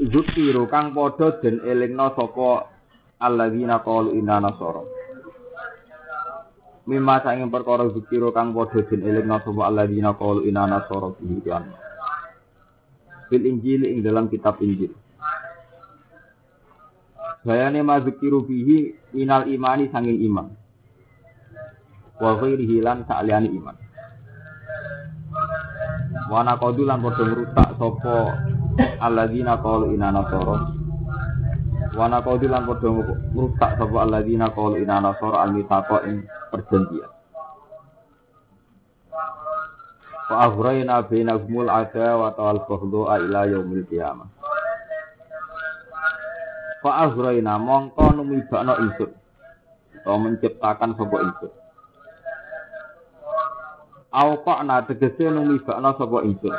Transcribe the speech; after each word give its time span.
Zukiru 0.00 0.64
kang 0.72 0.96
padha 0.96 1.36
den 1.44 1.60
elingna 1.68 2.16
sapa 2.16 2.64
alladzina 3.20 3.84
qalu 3.84 4.16
inna 4.16 4.40
nasara. 4.40 4.80
Mimma 6.88 7.20
sanging 7.20 7.52
perkara 7.52 7.92
zukiru 7.92 8.32
kang 8.32 8.56
padha 8.56 8.80
den 8.88 9.04
elingna 9.04 9.44
sapa 9.44 9.68
alladzina 9.68 10.16
qalu 10.16 10.48
inna 10.48 10.64
nasara 10.64 11.12
bihiyan. 11.12 11.64
Fil 13.28 13.44
Injil 13.44 13.84
ing 13.84 14.00
dalam 14.00 14.32
kitab 14.32 14.64
Injil. 14.64 14.96
Bayane 17.44 17.84
ma 17.84 18.00
zukiru 18.00 18.48
bihi 18.48 18.96
minal 19.12 19.44
imani 19.44 19.92
sanging 19.92 20.24
iman. 20.24 20.56
Wa 22.16 22.38
ghairihi 22.40 22.80
lan 22.80 23.04
sa'liyane 23.04 23.50
iman. 23.60 23.76
Wana 26.32 26.56
kodulan 26.56 27.04
padha 27.04 27.28
ngrusak 27.28 27.68
sapa 27.76 28.16
alladzina 28.78 29.58
qalu 29.60 29.92
inna 29.96 30.08
nasara. 30.14 30.56
Wa 31.92 32.06
naqadu 32.08 32.48
lan 32.48 32.64
padha 32.64 32.88
ngrusak 33.36 33.70
sapa 33.76 33.96
alladzina 34.00 34.48
qalu 34.52 34.80
inna 34.80 35.02
nasara 35.04 35.44
al 35.44 35.52
mithaqa 35.52 36.08
ing 36.08 36.24
perjanjian. 36.48 37.10
Wa 40.32 40.48
aghrayna 40.48 41.04
bainahumul 41.04 41.68
ada 41.68 42.16
wa 42.16 42.32
tawal 42.32 42.64
baghdha 42.64 43.20
ila 43.28 43.40
yaumil 43.52 43.84
qiyamah. 43.84 44.28
Fa 46.80 46.90
aghrayna 47.06 47.60
mongko 47.60 48.16
numibakno 48.16 48.74
ingsun 48.80 49.12
atau 50.02 50.18
menciptakan 50.18 50.98
sapa 50.98 51.16
ingsun 51.22 51.52
Au 54.10 54.34
kok 54.42 54.60
na 54.66 54.82
tegese 54.82 55.30
numibakno 55.30 55.94
sapa 55.94 56.26
ingsun 56.26 56.50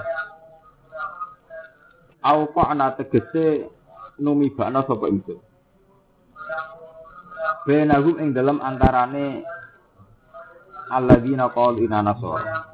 au 2.23 2.47
kok 2.55 2.63
ana 2.63 2.95
tegese 2.95 3.67
numibakna 4.19 4.87
sapa 4.87 5.11
ingsun? 5.11 5.39
Benahum 7.67 8.15
ing 8.19 8.31
dalam 8.31 8.63
antarane 8.63 9.43
alladzina 10.87 11.51
qalu 11.51 11.83
inna 11.83 11.99
nasara. 11.99 12.71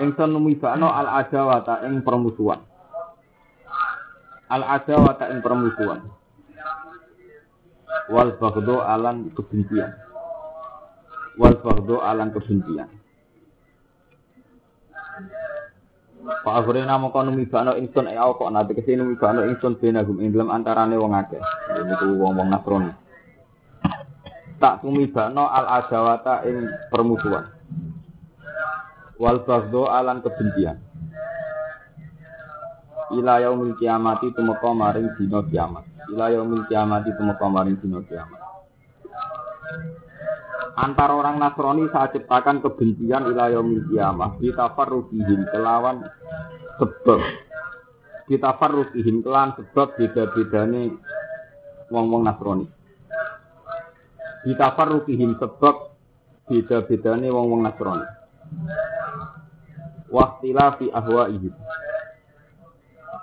Ingsun 0.00 0.30
numibakna 0.32 0.88
al 0.92 1.08
adawata 1.24 1.84
ing 1.88 2.04
permusuhan. 2.04 2.60
Al 4.52 4.62
adawata 4.64 5.32
ing 5.32 5.40
permusuhan. 5.40 6.00
Wal 8.12 8.36
bagdo 8.36 8.84
alan 8.84 9.32
kebencian. 9.32 9.96
Wal 11.40 11.56
bagdo 11.64 12.04
alan 12.04 12.28
kebencian 12.36 13.01
Pak 16.22 16.54
Akhirina 16.54 17.02
mau 17.02 17.10
kono 17.10 17.34
mibano 17.34 17.74
ingsun 17.74 18.06
e 18.06 18.14
kok 18.14 18.50
nanti 18.54 18.78
ke 18.78 18.82
sini 18.86 19.02
mibano 19.02 19.42
ingsun 19.42 19.74
benagum 19.82 20.22
ing 20.22 20.30
dalam 20.30 20.54
antarane 20.54 20.94
wong 20.94 21.18
akeh. 21.18 21.42
Niku 21.82 22.14
wong-wong 22.14 22.46
Nasrani. 22.46 22.94
Tak 24.62 24.86
tumibano 24.86 25.50
al 25.50 25.66
adawata 25.82 26.46
ing 26.46 26.70
permusuhan. 26.94 27.50
Wal 29.18 29.42
bagdo 29.42 29.90
alan 29.90 30.22
kebencian. 30.22 30.78
Ila 33.18 33.42
yaumil 33.42 33.74
kiamati 33.78 34.30
tumeka 34.30 34.70
maring 34.70 35.10
dina 35.18 35.42
kiamat. 35.46 35.84
Ila 36.14 36.30
yaumil 36.30 36.62
kiamati 36.70 37.10
tumeka 37.18 37.46
maring 37.50 37.82
dina 37.82 37.98
kiamat. 38.06 38.41
Antara 40.72 41.12
orang 41.12 41.36
Nasrani 41.36 41.84
saat 41.92 42.16
ciptakan 42.16 42.64
kebencian 42.64 43.28
ila 43.28 43.52
yaumil 43.52 43.84
kiamah. 43.92 44.40
Ditafarruqihim 44.40 45.44
kelawan 45.52 46.08
sebab. 46.80 47.20
Ditafarruqihim 48.32 49.20
kelawan 49.20 49.52
sebab 49.60 50.00
beda-bedane 50.00 50.96
wong-wong 51.92 52.24
Nasrani. 52.24 52.66
Ditafarruqihim 54.48 55.36
sebab 55.36 55.92
beda-bedane 56.48 57.28
wong-wong 57.28 57.60
Nasrani. 57.68 58.08
Waqtilafi 60.08 60.88
ahwaihim. 60.88 61.52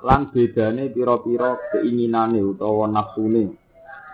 Lan 0.05 0.29
bedane 0.29 0.93
pira-pira 0.93 1.57
keinginane 1.73 2.45
utawa 2.45 2.85
nafsune 2.85 3.57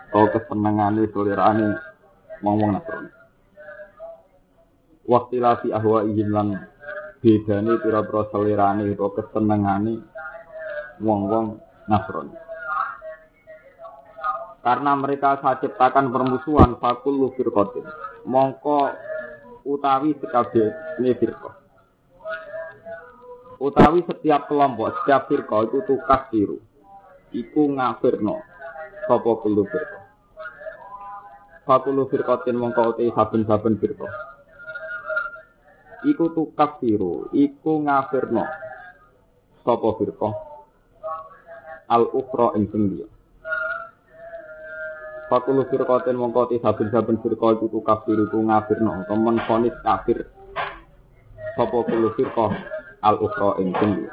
utawa 0.08 0.26
kesenengane 0.32 1.04
selerane 1.12 1.68
wong-wong 2.40 2.72
Nasrani 2.80 3.15
waktu 5.06 5.38
lagi 5.38 5.70
ahwa 5.70 6.02
ihim 6.02 6.34
lan 6.34 6.66
bedane 7.22 7.78
pira-pira 7.80 8.22
selerane 8.34 8.82
utawa 8.92 9.10
kesenengane 9.18 9.94
wong-wong 11.00 11.62
Nasrani. 11.86 12.34
Karena 14.66 14.98
mereka 14.98 15.38
saya 15.38 15.62
ciptakan 15.62 16.10
permusuhan 16.10 16.82
fakul 16.82 17.30
firqatin. 17.38 17.86
Mongko 18.26 18.90
utawi 19.62 20.18
sekabehane 20.18 21.10
firqah. 21.14 21.54
Utawi 23.62 24.02
setiap 24.02 24.50
kelompok, 24.50 24.98
setiap 25.02 25.30
firqah 25.30 25.70
itu 25.70 25.78
tukas 25.86 26.26
biru. 26.34 26.58
Iku 27.30 27.70
ngafirno 27.78 28.42
sapa 29.06 29.30
kulo 29.38 29.62
firqah. 29.70 30.02
Fakulu 31.62 32.10
firqatin 32.10 32.58
mongko 32.58 32.98
uti 32.98 33.14
saben-saben 33.14 33.78
firqah 33.78 34.35
iku 36.06 36.30
tukaf 36.30 36.78
siru, 36.78 37.26
iku 37.34 37.82
ngafirno 37.82 38.46
sapa 39.66 39.88
firqah? 39.98 40.34
Al 41.90 42.06
ukhra 42.14 42.54
ing 42.54 42.70
sing 42.70 42.82
liya. 42.94 43.06
Fakulu 45.26 45.66
firqatin 45.66 46.14
mongko 46.14 46.54
ti 46.54 46.62
saben-saben 46.62 47.18
firqah 47.18 47.58
iku 47.58 47.66
tukaf 47.66 48.06
siru 48.06 48.30
iku 48.30 48.38
ngafirno 48.46 49.02
temen 49.10 49.36
fonis 49.50 49.74
kafir. 49.82 50.30
Sapa 51.58 51.78
kulo 51.82 52.14
firqah? 52.14 52.50
Al 53.02 53.16
ukhra 53.18 53.58
ing 53.58 53.74
sing 53.74 53.90
liya. 53.98 54.12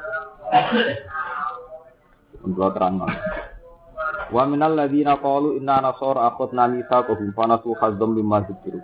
Untuk 2.44 2.76
terang 2.76 3.00
Wa 4.34 4.44
minal 4.50 4.74
ladzina 4.74 5.14
qalu 5.22 5.62
inna 5.62 5.78
nasara 5.78 6.26
akhadna 6.32 6.66
mitsaqahum 6.66 7.30
fa 7.38 7.44
nasu 7.46 7.70
hazzam 7.78 8.18
mimma 8.18 8.42
dzikiru 8.42 8.82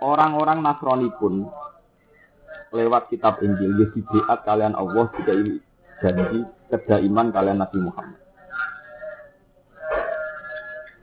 orang-orang 0.00 0.64
Nasrani 0.64 1.08
pun 1.20 1.48
lewat 2.72 3.12
kitab 3.12 3.42
Injil 3.44 3.76
ya 3.76 3.86
dibiat 3.92 4.38
kalian 4.46 4.74
Allah 4.74 5.06
juga 5.14 5.32
ini 5.34 5.58
janji 6.00 6.40
kedaiman 6.70 7.34
kalian 7.34 7.60
Nabi 7.60 7.78
Muhammad. 7.82 8.20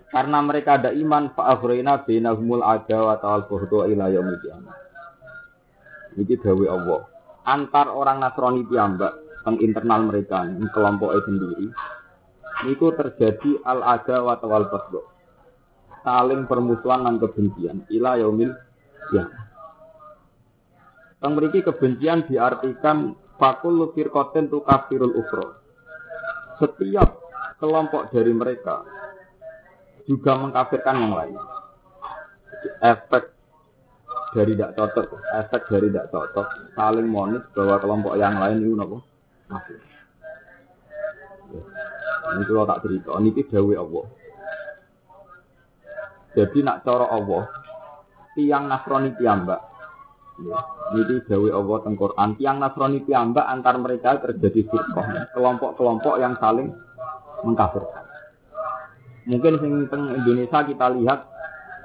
Karena 0.07 0.39
mereka 0.39 0.79
ada 0.79 0.95
iman 0.95 1.29
fa'afrina 1.35 2.07
bainahumul 2.07 2.63
adawa 2.63 3.19
ta'al 3.21 3.45
buhdu 3.45 3.85
ila 3.91 4.07
yaumil 4.09 4.39
qiyamah. 4.39 4.75
Ini 6.17 6.35
dawe 6.41 6.65
Allah. 6.73 7.01
Antar 7.45 7.91
orang 7.91 8.23
Nasrani 8.23 8.65
piyambak 8.65 9.13
teng 9.45 9.61
internal 9.61 10.07
mereka, 10.07 10.47
kelompok 10.73 11.15
sendiri, 11.27 11.69
itu 12.65 12.87
terjadi 12.95 13.51
al 13.67 13.83
adawa 13.83 14.39
ta'al 14.39 14.71
buhdu. 14.71 15.01
Saling 16.07 16.47
permusuhan 16.47 17.03
dan 17.03 17.15
kebencian 17.19 17.83
ila 17.91 18.15
yaumil 18.15 18.55
Ya. 19.15 19.25
Tang 21.17 21.33
mriki 21.33 21.65
kebencian 21.65 22.29
diartikan 22.29 23.17
fakul 23.41 23.89
firqatin 23.93 24.51
tu 24.51 24.61
kafirul 24.61 25.17
ukro. 25.17 25.57
Setiap 26.61 27.21
kelompok 27.57 28.09
dari 28.13 28.33
mereka 28.33 28.85
juga 30.05 30.37
mengkafirkan 30.37 30.95
yang 30.97 31.13
lain. 31.13 31.37
Efek 32.81 33.33
dari 34.33 34.53
tidak 34.53 34.73
cocok, 34.77 35.07
efek 35.45 35.61
dari 35.69 35.87
tidak 35.89 36.09
cocok, 36.13 36.47
saling 36.73 37.07
monis 37.07 37.43
bahwa 37.53 37.75
kelompok 37.81 38.13
yang 38.17 38.37
lain 38.37 38.61
itu 38.61 38.73
nopo 38.73 39.01
kafir. 39.49 39.77
Ya. 41.53 41.61
Ini 42.27 42.43
kalau 42.43 42.67
tak 42.67 42.81
cerita, 42.83 43.11
ini 43.23 43.31
dawe 43.31 43.73
Allah. 43.79 44.05
Jadi 46.37 46.57
nak 46.61 46.83
cara 46.85 47.07
Allah, 47.09 47.43
tiang 48.37 48.69
Nasrani 48.69 49.17
piyambak. 49.17 49.57
Jadi 50.93 51.25
Dawi 51.25 51.49
Allah 51.49 51.77
teng 51.81 51.97
Quran, 51.97 52.37
yang 52.37 52.61
Nasrani 52.61 53.01
piyambak 53.01 53.41
antar 53.41 53.81
mereka 53.81 54.21
terjadi 54.21 54.69
firqah, 54.69 55.33
kelompok-kelompok 55.33 56.21
yang 56.21 56.37
saling 56.37 56.69
mengkafirkan. 57.41 58.05
Mungkin 59.25 59.53
sing 59.59 59.71
teng 59.89 60.13
Indonesia 60.13 60.61
kita 60.61 60.93
lihat 60.93 61.25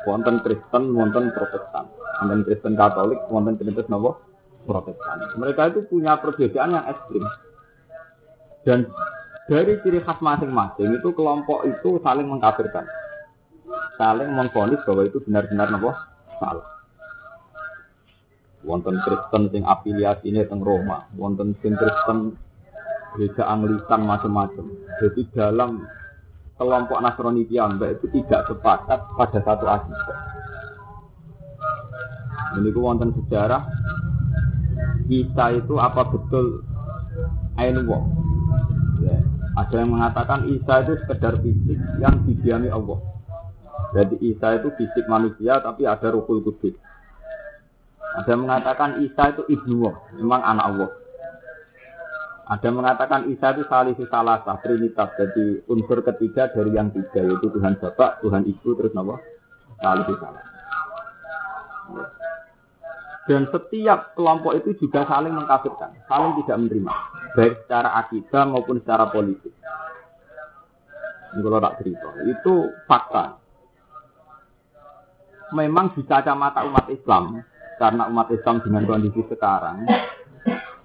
wonten 0.04 0.44
Kristen, 0.44 0.92
wonten 0.92 1.32
Protestan, 1.32 1.88
wonten 2.20 2.44
Kristen 2.44 2.76
Katolik, 2.76 3.18
wonten 3.32 3.56
Kristen 3.56 3.88
nopo 3.88 4.20
Protestan. 4.68 5.26
Mereka 5.40 5.72
itu 5.72 5.80
punya 5.88 6.20
perbedaan 6.20 6.76
yang 6.76 6.86
ekstrim. 6.86 7.24
Dan 8.62 8.86
dari 9.50 9.74
ciri 9.82 9.98
khas 10.04 10.22
masing-masing 10.22 11.02
itu 11.02 11.08
kelompok 11.16 11.66
itu 11.66 11.98
saling 12.04 12.30
mengkafirkan, 12.30 12.86
saling 13.98 14.30
mengfonis 14.30 14.78
bahwa 14.86 15.02
itu 15.02 15.18
benar-benar 15.24 15.72
nopo 15.72 15.90
salah 16.42 16.82
wonten 18.62 18.94
Kristen 19.02 19.50
sing 19.50 19.62
afiliasi 19.66 20.30
ini 20.30 20.46
teng 20.46 20.62
Roma, 20.62 21.10
wonten 21.18 21.54
sing 21.60 21.74
Kristen 21.74 22.38
gereja 23.14 23.44
Anglikan 23.50 24.06
macam-macam. 24.06 24.66
Jadi 25.02 25.22
dalam 25.34 25.84
kelompok 26.56 26.98
Nasrani 27.02 27.44
piyambak 27.44 28.00
itu 28.00 28.06
tidak 28.22 28.48
sepakat 28.48 29.00
pada 29.18 29.38
satu 29.42 29.66
akidah. 29.66 30.18
Ini 32.52 32.68
wonten 32.76 33.16
sejarah 33.16 33.64
Isa 35.08 35.44
itu 35.56 35.74
apa 35.80 36.04
betul 36.08 36.64
Ain 37.60 37.76
Ya. 39.02 39.18
Ada 39.58 39.84
yang 39.84 39.98
mengatakan 39.98 40.46
Isa 40.48 40.86
itu 40.86 40.94
sekedar 41.04 41.42
fisik 41.42 41.76
yang 42.00 42.22
didiami 42.24 42.70
Allah. 42.70 43.11
Jadi 43.92 44.16
Isa 44.24 44.56
itu 44.56 44.72
fisik 44.80 45.04
manusia 45.04 45.60
tapi 45.60 45.84
ada 45.84 46.08
ruhul 46.08 46.40
kudus. 46.40 46.72
Ada 48.12 48.36
mengatakan 48.36 49.04
Isa 49.04 49.36
itu 49.36 49.42
ibnu 49.52 49.88
Allah, 49.88 49.96
memang 50.16 50.40
anak 50.44 50.66
Allah. 50.68 50.90
Ada 52.52 52.68
mengatakan 52.68 53.20
Isa 53.32 53.56
itu 53.56 53.64
salah 54.08 54.44
trinitas, 54.60 55.08
jadi 55.16 55.64
unsur 55.68 56.04
ketiga 56.04 56.52
dari 56.52 56.76
yang 56.76 56.92
tiga 56.92 57.24
yaitu 57.24 57.48
Tuhan 57.48 57.80
Bapak, 57.80 58.20
Tuhan 58.20 58.44
Ibu, 58.44 58.68
terus 58.76 58.92
nama 58.92 59.16
salih 59.80 60.04
salah. 60.20 60.44
Dan 63.24 63.46
setiap 63.48 64.18
kelompok 64.18 64.58
itu 64.60 64.76
juga 64.82 65.06
saling 65.06 65.32
mengkafirkan, 65.32 65.94
saling 66.10 66.32
tidak 66.42 66.56
menerima, 66.58 66.92
baik 67.38 67.54
secara 67.64 67.88
akidah 68.04 68.42
maupun 68.50 68.82
secara 68.82 69.08
politik. 69.08 69.54
Ini 71.32 71.40
kalau 71.40 71.72
itu 72.28 72.54
fakta. 72.84 73.41
Memang 75.52 75.92
di 75.92 76.02
kacamata 76.08 76.64
umat 76.64 76.88
Islam, 76.88 77.44
karena 77.82 78.06
umat 78.06 78.30
Islam 78.30 78.62
dengan 78.62 78.86
kondisi 78.86 79.26
sekarang 79.26 79.82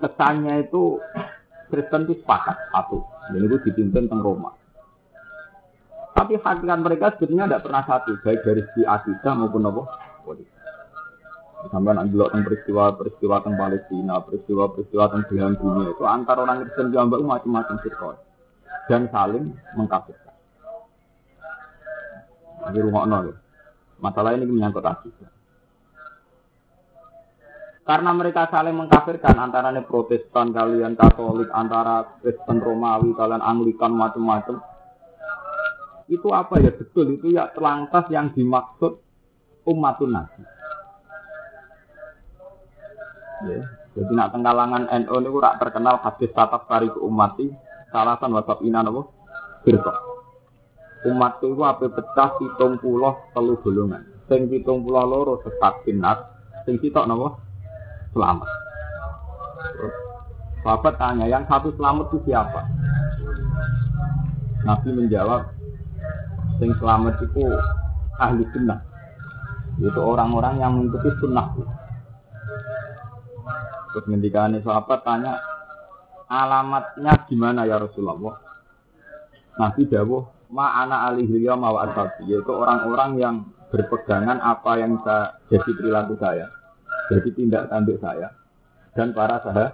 kesannya 0.01 0.65
itu 0.65 0.97
Kristen 1.69 2.09
itu 2.09 2.17
sepakat 2.25 2.57
satu 2.73 3.05
dan 3.29 3.41
itu 3.45 3.57
dipimpin 3.69 4.09
teng 4.09 4.25
Roma 4.25 4.49
tapi 6.17 6.41
hakikat 6.41 6.79
mereka 6.81 7.13
sebenarnya 7.17 7.53
tidak 7.53 7.63
pernah 7.69 7.83
satu 7.85 8.17
baik 8.25 8.41
dari 8.41 8.61
segi 8.73 8.83
akidah 8.89 9.33
maupun 9.37 9.69
apa 9.69 9.81
politik 10.25 10.55
sampai 11.69 11.93
nanti 11.93 12.13
tentang 12.13 12.45
peristiwa-peristiwa 12.45 13.35
tentang 13.41 13.57
Palestina, 13.57 14.15
peristiwa-peristiwa 14.21 15.03
tentang 15.09 15.25
belahan 15.25 15.53
dunia 15.57 15.89
itu 15.89 16.03
antara 16.05 16.45
orang 16.45 16.61
Kristen 16.63 16.93
dan 16.93 17.09
macam-macam 17.09 17.75
sirkon 17.81 18.15
dan 18.87 19.09
saling 19.09 19.57
mengkafirkan. 19.73 20.37
Di 22.71 22.79
rumah 22.79 23.09
nol. 23.09 23.46
Masalah 23.97 24.37
ini 24.37 24.45
menyangkut 24.45 24.85
akidah. 24.85 25.29
Karena 27.87 28.11
mereka 28.11 28.51
saling 28.51 28.75
mengkafirkan 28.75 29.39
antara 29.39 29.71
Protestan 29.79 30.51
kalian 30.51 30.99
Katolik, 30.99 31.47
antara 31.55 32.19
Kristen 32.19 32.59
Romawi 32.59 33.15
kalian 33.15 33.39
Anglikan 33.39 33.95
macam-macam. 33.95 34.59
Itu 36.11 36.35
apa 36.35 36.59
ya 36.59 36.75
betul 36.75 37.15
itu 37.15 37.31
ya 37.31 37.47
terlantas 37.55 38.11
yang 38.11 38.35
dimaksud 38.35 38.99
umatun 39.63 40.11
nabi. 40.19 40.43
Ya, 43.47 43.59
jadi 43.95 44.11
nak 44.15 44.35
tenggalangan 44.35 44.83
NU 45.07 45.13
ini 45.23 45.29
rak 45.39 45.55
terkenal 45.61 45.95
hadis 46.03 46.31
tatap 46.35 46.67
kari 46.67 46.91
ke 46.91 46.99
umati 46.99 47.53
salasan 47.91 48.35
wasap 48.35 48.63
ina 48.67 48.83
nopo 48.83 49.13
firqa. 49.63 50.06
Umat 51.07 51.39
itu 51.39 51.55
apa 51.63 51.87
pecah 51.87 52.35
hitung 52.41 52.75
pulau 52.83 53.15
telu 53.31 53.55
golongan. 53.63 54.03
Sing 54.27 54.51
hitung 54.51 54.83
pulau 54.83 55.07
loro 55.07 55.39
sesat 55.39 55.87
binat, 55.87 56.19
sing 56.67 56.75
sitok 56.83 57.07
nopo 57.07 57.39
selamat. 58.11 58.49
Sahabat 60.67 60.99
tanya, 60.99 61.25
yang 61.31 61.47
satu 61.47 61.71
selamat 61.79 62.11
itu 62.11 62.27
siapa? 62.27 62.61
Nabi 64.67 64.89
menjawab, 64.91 65.47
yang 66.59 66.75
selamat 66.75 67.15
itu 67.23 67.43
ahli 68.19 68.43
sunnah. 68.51 68.83
Itu 69.79 70.01
orang-orang 70.01 70.59
yang 70.59 70.75
mengikuti 70.75 71.07
sunnah. 71.23 71.55
Terus 73.95 74.05
ketika 74.11 74.51
sahabat 74.59 74.99
tanya, 75.07 75.39
alamatnya 76.27 77.15
gimana 77.31 77.63
ya 77.63 77.79
Rasulullah? 77.79 78.35
Nabi 79.55 79.87
jawab, 79.87 80.36
ma'ana 80.47 81.11
alihilya 81.11 81.59
mawa 81.59 81.91
yaitu 82.23 82.51
orang-orang 82.51 83.11
yang 83.19 83.35
berpegangan 83.67 84.39
apa 84.39 84.71
yang 84.79 84.95
saya 85.03 85.35
jadi 85.51 85.71
perilaku 85.75 86.15
saya 86.19 86.47
jadi 87.11 87.29
tindak 87.35 87.71
tanduk 87.71 87.99
saya 88.03 88.31
dan 88.95 89.13
para 89.15 89.39
sahabat. 89.43 89.73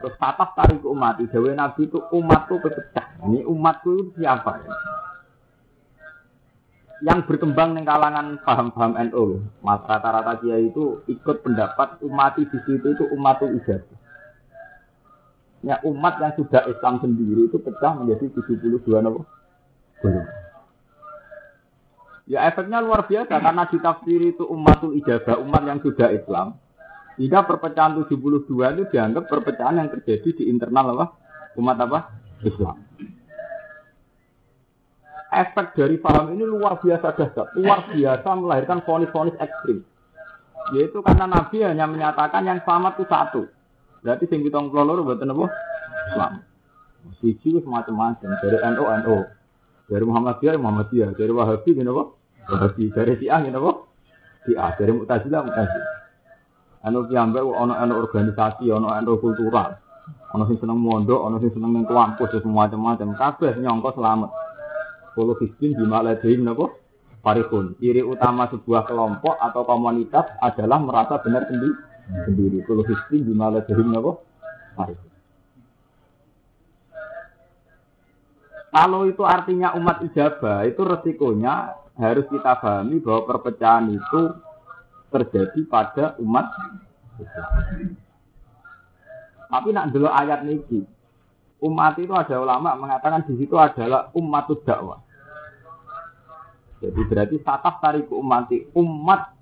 Terus 0.00 0.16
tatap 0.16 0.56
tarik 0.56 0.80
umat, 0.80 1.20
Dewi 1.20 1.52
Nabi 1.52 1.84
itu 1.84 2.00
umat 2.16 2.48
itu 2.48 2.56
pecah. 2.56 3.20
Ini 3.28 3.44
umat 3.44 3.84
itu 3.84 4.16
siapa 4.16 4.64
ya? 4.64 4.72
Yang 7.04 7.28
berkembang 7.28 7.76
di 7.76 7.84
kalangan 7.84 8.40
paham-paham 8.44 8.96
NU, 9.12 9.44
mas 9.60 9.80
rata-rata 9.84 10.40
dia 10.40 10.56
itu 10.56 11.04
ikut 11.04 11.44
pendapat 11.44 12.00
umat 12.04 12.36
di 12.36 12.48
situ 12.48 12.96
itu 12.96 13.04
umat 13.12 13.44
ijazah. 13.44 13.99
Ya 15.60 15.76
umat 15.84 16.16
yang 16.20 16.32
sudah 16.40 16.64
Islam 16.72 17.04
sendiri 17.04 17.52
itu 17.52 17.60
pecah 17.60 17.92
menjadi 18.00 18.32
72 18.32 18.80
nama. 19.04 19.20
Ya 22.30 22.46
efeknya 22.46 22.80
luar 22.80 23.04
biasa 23.10 23.42
karena 23.42 23.66
ditafsir 23.68 24.20
itu 24.22 24.46
umatul 24.46 24.96
ijazah, 24.96 25.36
umat 25.42 25.62
yang 25.66 25.82
sudah 25.82 26.14
Islam. 26.14 26.56
Jika 27.20 27.44
perpecahan 27.44 27.98
72 28.00 28.46
itu 28.48 28.84
dianggap 28.96 29.28
perpecahan 29.28 29.76
yang 29.76 29.92
terjadi 29.92 30.40
di 30.40 30.44
internal 30.48 30.96
apa? 30.96 31.06
Umat 31.60 31.76
apa? 31.76 31.98
Islam. 32.40 32.80
Efek 35.30 35.76
dari 35.76 36.00
paham 36.00 36.34
ini 36.34 36.42
luar 36.42 36.80
biasa 36.80 37.14
dahsyat, 37.14 37.54
luar 37.54 37.86
biasa 37.92 38.28
melahirkan 38.34 38.82
fonis-fonis 38.82 39.36
ekstrim. 39.38 39.84
Yaitu 40.74 41.02
karena 41.02 41.26
Nabi 41.26 41.62
hanya 41.66 41.86
menyatakan 41.86 42.46
yang 42.46 42.58
selamat 42.62 42.98
itu 42.98 43.04
satu. 43.06 43.42
Berarti 44.00 44.24
sing 44.28 44.40
kita 44.40 44.58
ngelolor 44.60 45.04
buatan 45.04 45.32
apa? 45.32 45.46
Islam. 46.10 46.32
Siji 47.20 47.60
semacam-macam 47.60 48.28
dari 48.40 48.56
NU 48.60 48.84
NU, 48.84 49.16
dari 49.88 50.04
Muhammadiyah 50.04 50.60
Muhammadiyah, 50.60 51.08
dari 51.16 51.32
Wahabi 51.32 51.70
gini 51.72 51.88
apa? 51.88 52.04
Wahabi 52.48 52.84
dari 52.92 53.12
si 53.20 53.26
angin 53.28 53.56
apa? 53.56 53.70
Si 54.44 54.52
A 54.56 54.72
dari 54.76 54.92
Mu'tazilah 54.92 55.40
Mu'tazilah. 55.44 55.90
Anu 56.80 57.04
piyambak 57.04 57.44
ono 57.44 57.76
ono 57.76 57.92
organisasi, 58.00 58.72
ono 58.72 58.88
ono 58.88 59.20
kultural. 59.20 59.76
Ono 60.32 60.42
sing 60.48 60.56
seneng 60.62 60.80
mondok, 60.80 61.20
ono 61.20 61.36
sing 61.40 61.52
seneng 61.52 61.76
ning 61.76 61.84
kampus, 61.84 62.32
semua 62.40 62.64
macam-macam. 62.64 63.12
Kabeh 63.16 63.52
nyongko 63.60 64.00
selamat. 64.00 64.30
Kulo 65.12 65.36
hisbin 65.42 65.76
di 65.76 65.84
maladein 65.84 66.46
napa? 66.46 66.72
Parikun. 67.20 67.76
Ciri 67.76 68.00
utama 68.00 68.48
sebuah 68.48 68.88
kelompok 68.88 69.36
atau 69.36 69.60
komunitas 69.68 70.24
adalah 70.40 70.80
merasa 70.80 71.20
benar 71.20 71.44
sendiri. 71.52 71.89
Sendiri. 72.08 72.64
Hisbin 72.64 73.28
di 73.28 73.32
maladein 73.36 73.88
napa? 73.90 74.20
Parikun. 74.78 75.10
Kalau 78.70 79.02
itu 79.10 79.22
artinya 79.26 79.74
umat 79.74 79.98
ijabah, 80.06 80.62
itu 80.62 80.78
resikonya 80.86 81.74
harus 81.98 82.22
kita 82.30 82.54
pahami 82.62 83.02
bahwa 83.02 83.26
perpecahan 83.26 83.90
itu 83.90 84.20
terjadi 85.10 85.60
pada 85.66 86.04
umat. 86.22 86.46
Tapi 89.50 89.68
nak 89.74 89.90
dulu 89.90 90.06
ayat 90.06 90.46
niki, 90.46 90.86
umat 91.66 91.98
itu 91.98 92.14
ada 92.14 92.38
ulama 92.38 92.78
mengatakan 92.78 93.26
di 93.26 93.42
situ 93.42 93.58
adalah 93.58 94.06
umat 94.14 94.46
dakwah. 94.62 95.02
Jadi 96.80 97.00
berarti 97.10 97.36
tatah 97.42 97.74
tarik 97.82 98.08
umat 98.08 98.48
umat 98.72 99.34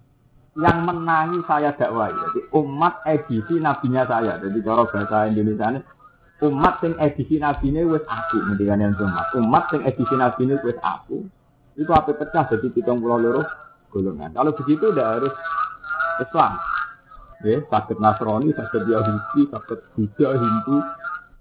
yang 0.58 0.82
menangi 0.82 1.38
saya 1.46 1.70
dakwah. 1.78 2.10
Jadi 2.10 2.50
umat 2.50 3.06
edisi 3.06 3.62
nabinya 3.62 4.02
saya. 4.10 4.42
Jadi 4.42 4.58
cara 4.66 4.82
bahasa 4.90 5.30
Indonesia 5.30 5.70
ini 5.70 5.80
umat 6.50 6.82
yang 6.82 6.94
edisi 6.98 7.38
nabinya 7.38 7.82
wes 7.86 8.02
aku 8.06 8.42
ngendikan 8.42 8.82
yang 8.82 8.94
umat. 8.98 9.26
Umat 9.38 9.70
yang 9.70 9.82
edisi 9.86 10.14
nabinya 10.18 10.58
wes 10.66 10.78
aku 10.82 11.22
itu 11.78 11.90
apa 11.94 12.10
pecah 12.10 12.50
jadi 12.50 12.66
pitung 12.74 12.98
pulau 12.98 13.22
loro 13.22 13.42
golongan. 13.94 14.34
Kalau 14.34 14.50
begitu 14.50 14.90
udah 14.90 15.22
harus 15.22 15.34
Islam. 16.18 16.58
Ya, 17.46 17.62
sakit 17.70 18.02
Nasrani, 18.02 18.50
sakit 18.50 18.82
Yahudi, 18.82 19.46
sakit 19.46 19.78
Buddha, 19.94 20.34
Hindu, 20.34 20.82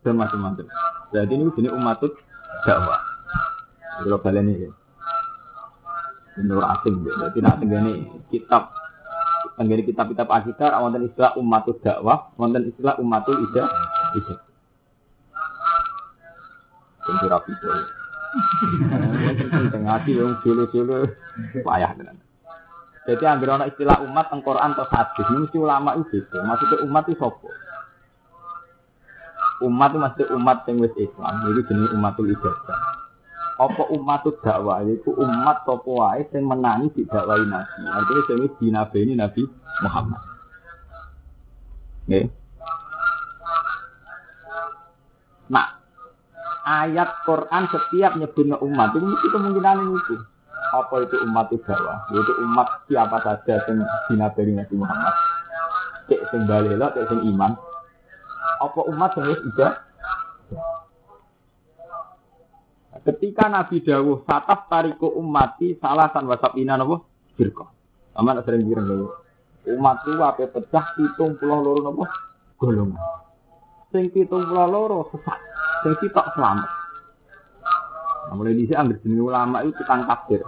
dan 0.06 0.14
macam-macam. 0.22 0.70
Jadi 1.10 1.34
ini 1.34 1.50
jenis 1.58 1.74
umat 1.74 2.06
dakwah. 2.62 3.02
Kalau 3.98 4.22
kalian 4.22 4.54
ini, 4.54 4.70
menurut 6.38 6.70
asing, 6.70 7.02
jadi 7.02 7.38
nak 7.42 7.58
tenggani 7.58 8.06
kitab, 8.30 8.77
tenggani 9.58 9.84
kitab-kitab 9.90 10.30
akidah, 10.30 10.78
wonten 10.78 11.10
istilah 11.10 11.34
umatul 11.34 11.82
dakwah, 11.82 12.30
wonten 12.38 12.70
istilah 12.70 12.94
umatul 13.02 13.42
ida, 13.50 13.66
ida. 14.14 14.36
Tentu 17.02 17.26
rapi 17.26 17.52
tuh. 17.58 17.74
Tengah 19.74 19.98
hati 19.98 20.14
yang 20.14 20.38
julu-julu, 20.46 21.10
payah 21.66 21.92
tenan. 21.98 22.22
Jadi 23.08 23.24
ambil 23.24 23.56
ana 23.56 23.66
istilah 23.72 24.04
umat 24.04 24.28
teng 24.30 24.44
Quran 24.44 24.76
atau 24.76 24.86
hadis, 24.94 25.26
mesti 25.32 25.58
ulama 25.58 25.96
itu 25.96 26.22
gitu. 26.22 26.38
Maksudnya 26.44 26.84
umat 26.86 27.08
itu 27.08 27.18
sopo. 27.18 27.50
Umat 29.64 29.96
itu 29.96 29.98
maksudnya 29.98 30.36
umat 30.38 30.58
yang 30.70 30.84
wis 30.84 30.94
Islam, 31.00 31.34
itu 31.50 31.62
jenis 31.66 31.96
umatul 31.96 32.30
ijazah. 32.30 33.07
Apa 33.58 33.90
umat 33.90 34.22
itu 34.22 34.38
dakwah, 34.46 34.86
itu 34.86 35.10
umat 35.18 35.66
sopo 35.66 35.98
wae 35.98 36.22
yang 36.30 36.46
menangi 36.46 36.94
di 36.94 37.04
dakwah 37.10 37.42
Nabi. 37.42 37.82
Artinya 37.90 38.22
sing 38.30 38.38
ini 39.02 39.14
Nabi 39.18 39.42
Muhammad. 39.82 40.22
Nggih. 42.06 42.26
Nah, 45.50 45.68
ayat 46.68 47.10
Quran 47.26 47.64
setiap 47.74 48.14
nyebutnya 48.14 48.62
umat 48.62 48.94
itu 48.94 49.06
mesti 49.10 49.28
kemungkinan 49.34 49.78
itu 49.90 50.16
apa 50.68 50.96
itu 51.08 51.16
umat 51.24 51.48
dakwah 51.64 51.98
yaitu 52.12 52.34
umat 52.44 52.68
siapa 52.92 53.18
saja 53.24 53.56
yang 53.72 53.88
dinabari 54.12 54.52
Nabi 54.52 54.76
Muhammad 54.76 55.16
cek 56.12 56.22
sing 56.32 56.44
balela 56.44 56.92
cek 56.92 57.08
sing 57.08 57.20
iman 57.36 57.56
apa 58.60 58.80
umat 58.92 59.16
yang 59.16 59.32
wis 59.32 59.42
ketika 63.08 63.48
Nabi 63.48 63.80
Dawuh 63.80 64.28
sataf 64.28 64.68
tariku 64.68 65.08
umati 65.16 65.80
salasan 65.80 66.28
wasabina 66.28 66.76
nopo 66.76 67.08
firqa 67.40 67.64
aman 68.20 68.44
sering 68.44 68.68
bilang 68.68 68.88
lho 68.88 69.08
umat 69.78 70.04
itu 70.04 70.20
apa 70.20 70.44
pecah 70.48 70.86
hitung 71.00 71.40
pulau 71.40 71.64
loro 71.64 71.80
nopo 71.88 72.04
golongan 72.60 73.00
sing 73.96 74.12
hitung 74.12 74.44
pulau 74.48 74.68
loro 74.68 75.00
sesat 75.16 75.40
sing 75.88 75.94
sitok 76.04 76.36
selamat 76.36 76.78
mulai 78.36 78.58
di 78.58 78.68
sini 78.68 78.76
ambil 78.76 79.00
jenis 79.00 79.24
ulama 79.24 79.64
itu 79.64 79.72
tukang 79.80 80.04
tafsir. 80.04 80.42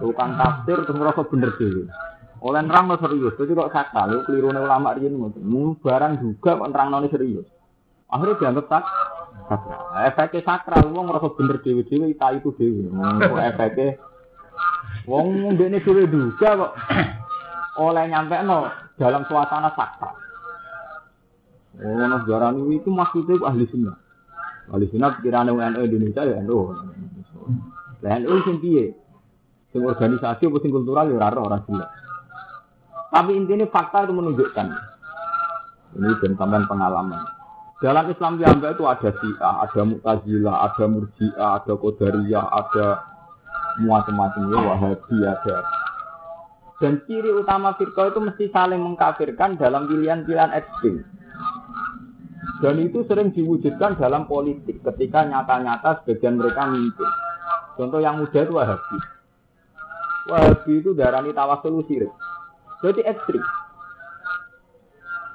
Tukang 0.00 0.40
tafsir 0.40 0.76
terus 0.80 0.96
merasa 0.96 1.28
bener 1.28 1.52
dulu. 1.60 1.84
Oleh 2.40 2.62
nerang 2.62 2.88
lo 2.88 2.96
serius, 3.00 3.34
tapi 3.36 3.52
kok 3.56 3.72
sakral, 3.72 4.12
lu 4.12 4.20
keliru 4.24 4.52
ulama 4.52 4.96
ngoten. 4.96 5.44
Barang 5.82 6.20
juga 6.20 6.56
kok 6.56 6.70
nerang 6.72 7.04
serius. 7.12 7.44
Akhirnya 8.06 8.38
dianggap. 8.38 8.70
Nah, 8.70 8.84
efeknya 10.06 10.40
sakral, 10.42 10.90
wong 10.90 11.06
merasa 11.06 11.30
bener 11.34 11.62
dewi 11.62 11.86
dewi, 11.86 12.12
ita 12.14 12.34
itu 12.34 12.50
dewi. 12.58 12.90
Efeknya, 13.46 13.98
wong 15.06 15.54
ini 15.54 15.78
dewi 15.78 16.10
juga 16.10 16.48
kok. 16.54 16.72
Oleh 17.76 18.08
nyampe 18.08 18.40
no 18.42 18.72
dalam 18.96 19.22
suasana 19.28 19.70
sakral. 19.76 20.16
Oh, 21.76 21.92
negara 21.92 22.56
ini 22.56 22.80
itu 22.80 22.88
maksudnya 22.88 23.36
ahli 23.44 23.68
sunnah. 23.68 24.00
Ahli 24.72 24.88
sunnah 24.88 25.20
pikiran 25.20 25.52
NU 25.52 25.60
Indonesia 25.60 26.24
ya 26.24 26.40
NU. 26.40 26.72
Lah 28.00 28.16
NU 28.16 28.40
sing 28.48 28.56
piye? 28.64 28.96
Sing 29.76 29.84
organisasi 29.84 30.48
apa 30.48 30.56
kultural 30.56 31.12
ya 31.12 31.20
ora 31.20 31.36
ora 31.36 31.58
jelas. 31.68 31.92
Tapi 33.12 33.36
intinya 33.36 33.68
fakta 33.68 34.08
itu 34.08 34.12
menunjukkan. 34.16 34.66
Ini 36.00 36.16
dan 36.24 36.32
sampean 36.40 36.64
pengalaman. 36.64 37.35
Dalam 37.76 38.08
Islam 38.08 38.40
yang 38.40 38.56
itu 38.64 38.84
ada 38.88 39.10
Syiah, 39.20 39.54
ada 39.68 39.80
Mu'tazilah, 39.84 40.54
ada 40.64 40.84
Murji'ah, 40.88 41.50
ada 41.60 41.72
Qadariyah, 41.76 42.44
ada 42.48 42.86
macam-macam 43.84 44.42
ya 44.48 44.60
Wahabi 44.64 45.18
ada. 45.20 45.56
Dan 46.80 47.04
ciri 47.04 47.32
utama 47.36 47.76
firqa 47.76 48.08
itu 48.08 48.20
mesti 48.20 48.48
saling 48.48 48.80
mengkafirkan 48.80 49.60
dalam 49.60 49.88
pilihan-pilihan 49.92 50.56
ekstrim. 50.56 51.04
Dan 52.64 52.80
itu 52.80 53.04
sering 53.04 53.36
diwujudkan 53.36 54.00
dalam 54.00 54.24
politik 54.24 54.80
ketika 54.80 55.28
nyata-nyata 55.28 56.00
sebagian 56.00 56.40
mereka 56.40 56.64
mimpin. 56.72 57.10
Contoh 57.76 58.00
yang 58.00 58.16
muda 58.16 58.40
itu 58.40 58.52
Wahabi. 58.56 58.98
Wahabi 60.32 60.72
itu 60.80 60.96
darani 60.96 61.36
tawasul 61.36 61.84
sirik. 61.84 62.08
Jadi 62.80 63.04
ekstrim. 63.04 63.44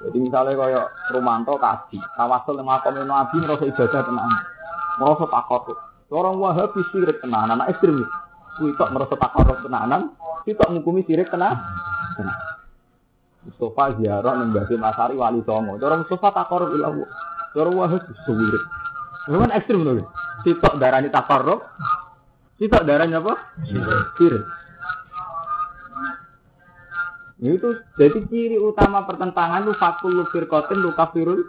Jadi 0.02 0.18
misalnya 0.18 0.58
kaya 0.58 0.82
Romanto 1.14 1.54
kaji, 1.54 1.98
tawasul 2.18 2.58
yang 2.58 2.66
makom 2.66 2.98
Nabi 2.98 3.36
merasa 3.38 3.64
ibadah 3.70 4.02
tenang, 4.02 4.30
merasa 4.98 5.24
takut. 5.30 5.78
Orang 6.12 6.42
Wahabi 6.42 6.82
sirik 6.90 7.22
tenang, 7.22 7.48
anak 7.48 7.72
ekstrim. 7.72 8.02
Kuitok 8.58 8.90
merasa 8.90 9.14
takut 9.14 9.46
tenanan, 9.62 10.12
kuitok 10.42 10.68
ngukumi 10.74 11.06
sirik 11.06 11.30
tenang. 11.30 11.54
Mustafa 13.42 13.98
ziarah 13.98 14.38
ning 14.38 14.54
Masari 14.54 15.14
wali 15.18 15.42
songo. 15.42 15.78
Cara 15.78 15.98
Mustafa 15.98 16.28
takarrub 16.30 16.78
ila 16.78 16.86
Allah. 16.94 17.08
Cara 17.54 17.70
wahid 17.74 18.02
suwirit. 18.22 18.64
Memang 19.30 19.50
ekstrim 19.54 19.82
lho. 19.82 20.06
Sitok 20.46 20.78
darani 20.78 21.10
takarrub. 21.10 21.62
Sitok 22.58 22.86
darahnya 22.86 23.18
apa? 23.18 23.34
Sirik. 24.18 24.42
Itu 27.42 27.74
jadi 27.98 28.22
ciri 28.30 28.54
utama 28.54 29.02
pertentangan 29.02 29.66
itu 29.66 29.74
fakul 29.74 30.14
firqatin 30.30 30.78
lu 30.78 30.94
kafirul 30.94 31.42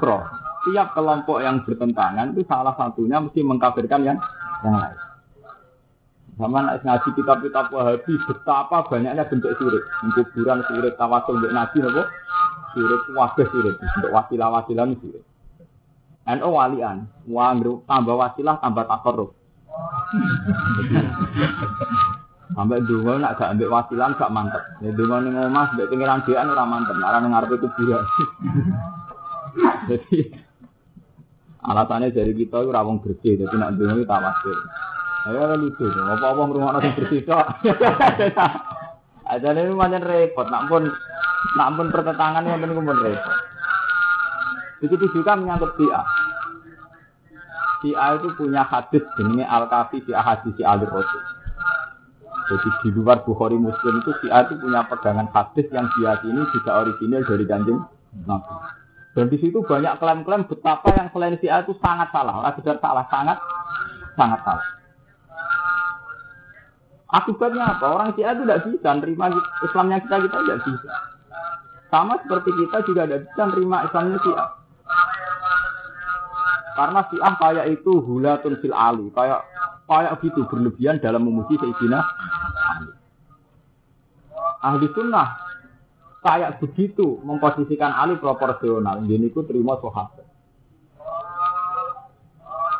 pro. 0.00 0.24
Tiap 0.64 0.96
kelompok 0.96 1.44
yang 1.44 1.60
bertentangan 1.68 2.32
itu 2.32 2.48
salah 2.48 2.72
satunya 2.72 3.20
mesti 3.20 3.44
mengkafirkan 3.44 4.08
yang 4.08 4.16
yang 4.64 4.80
lain. 4.80 4.96
Sama 6.40 6.64
nak 6.64 6.80
ngaji 6.80 7.08
kitab-kitab 7.18 7.68
Wahabi 7.74 8.14
betapa 8.24 8.86
banyaknya 8.88 9.26
bentuk 9.28 9.52
sirik. 9.58 9.84
Kuburan 10.16 10.62
sirik, 10.70 10.94
tawasul 10.96 11.42
untuk 11.42 11.50
nabi 11.52 11.82
nopo. 11.82 12.02
Sirik 12.72 13.02
wabah 13.12 13.46
sirik, 13.52 13.76
untuk 13.98 14.14
wasilah-wasilah 14.14 14.86
sirik. 15.02 15.24
NU 16.28 16.48
walian, 16.54 17.10
wah 17.26 17.52
tambah 17.90 18.16
wasilah 18.16 18.56
tambah 18.62 18.86
takorup. 18.86 19.34
Sampai 22.56 22.80
dulu 22.88 23.20
nak 23.20 23.36
gak 23.36 23.52
ambil 23.56 23.68
wasilan 23.68 24.16
gak 24.16 24.32
mantep. 24.32 24.64
Ya 24.80 24.90
dulu 24.96 25.20
nih 25.20 25.30
ngomong 25.36 25.64
sampai 25.68 25.90
pengiran 25.92 26.24
dia 26.24 26.40
ora 26.40 26.64
mantep. 26.64 26.96
Nara 26.96 27.20
ngarep 27.20 27.50
itu 27.60 27.68
kuburan. 27.76 28.04
Jadi 29.88 30.18
alasannya 31.64 32.14
dari 32.14 32.32
kita 32.32 32.56
itu 32.64 32.70
rawong 32.72 33.04
bersih. 33.04 33.36
Jadi 33.36 33.54
nak 33.56 33.76
dulu 33.76 34.00
itu 34.00 34.08
tawasir. 34.08 34.56
Ya 35.28 35.52
lucu. 35.60 35.84
Apa-apa 35.92 36.40
ngrungokno 36.48 36.78
sing 36.80 36.94
bersih 36.96 37.20
tok. 37.28 37.46
Aja 39.32 39.48
ini 39.52 39.76
macam 39.76 40.00
repot. 40.08 40.46
Nak 40.48 40.72
pun 40.72 40.88
nak 41.60 41.68
pun 41.76 41.86
pertentangan 41.92 42.48
yang 42.48 42.64
pun 42.64 42.96
repot. 42.96 43.36
Begitu 44.80 45.20
juga 45.20 45.36
menyangkut 45.36 45.76
dia. 45.76 46.00
Syiah 47.78 48.18
itu 48.18 48.28
punya 48.34 48.66
hadis 48.66 49.04
jenenge 49.14 49.46
Al-Kafi 49.46 50.02
fi 50.02 50.10
hadis 50.16 50.50
si 50.58 50.66
Ali 50.66 50.82
Rasul. 50.82 51.37
Jadi 52.48 52.68
di 52.80 52.88
luar 52.96 53.20
Bukhari 53.28 53.60
Muslim 53.60 54.00
itu 54.00 54.10
Syiah 54.24 54.48
itu 54.48 54.56
punya 54.56 54.80
pegangan 54.88 55.28
hadis 55.36 55.68
yang 55.68 55.84
ini 56.00 56.42
juga 56.56 56.80
original 56.80 57.20
dari 57.28 57.44
Kanjeng 57.44 57.80
Nabi. 58.24 58.54
Dan 59.12 59.28
di 59.28 59.36
situ 59.36 59.60
banyak 59.60 60.00
klaim-klaim 60.00 60.48
betapa 60.48 60.88
yang 60.96 61.12
selain 61.12 61.36
Syiah 61.36 61.60
itu 61.60 61.76
sangat 61.84 62.08
salah. 62.08 62.40
Orang 62.40 62.56
sudah 62.56 62.80
salah, 62.80 63.04
sangat 63.12 63.36
sangat 64.16 64.40
salah. 64.48 64.68
Akibatnya 67.08 67.64
apa? 67.76 67.86
Orang 67.88 68.16
Syiah 68.16 68.32
itu 68.32 68.48
tidak 68.48 68.64
bisa 68.64 68.90
nerima 68.96 69.26
Islamnya 69.64 69.98
kita, 70.04 70.16
kita 70.24 70.36
tidak 70.44 70.60
bisa. 70.64 70.94
Sama 71.88 72.14
seperti 72.20 72.50
kita 72.52 72.78
juga 72.88 73.02
tidak 73.04 73.20
bisa 73.28 73.42
nerima 73.52 73.76
Islamnya 73.84 74.18
Syiah. 74.24 74.48
Karena 76.80 77.00
Syiah 77.12 77.32
kayak 77.36 77.66
itu 77.76 77.92
hulatun 78.00 78.54
fil 78.64 78.76
ali, 78.76 79.12
kayak 79.12 79.40
kayak 79.88 80.20
gitu 80.20 80.44
berlebihan 80.46 81.00
dalam 81.00 81.24
memuji 81.24 81.56
Sayyidina 81.56 81.98
Ali. 82.76 82.92
Ahli 84.60 84.86
sunnah 84.92 85.28
kayak 86.22 86.60
begitu 86.60 87.18
memposisikan 87.24 87.90
Ali 87.96 88.20
proporsional. 88.20 89.00
Jadi 89.08 89.32
itu 89.32 89.40
terima 89.48 89.80
sahabat 89.80 90.28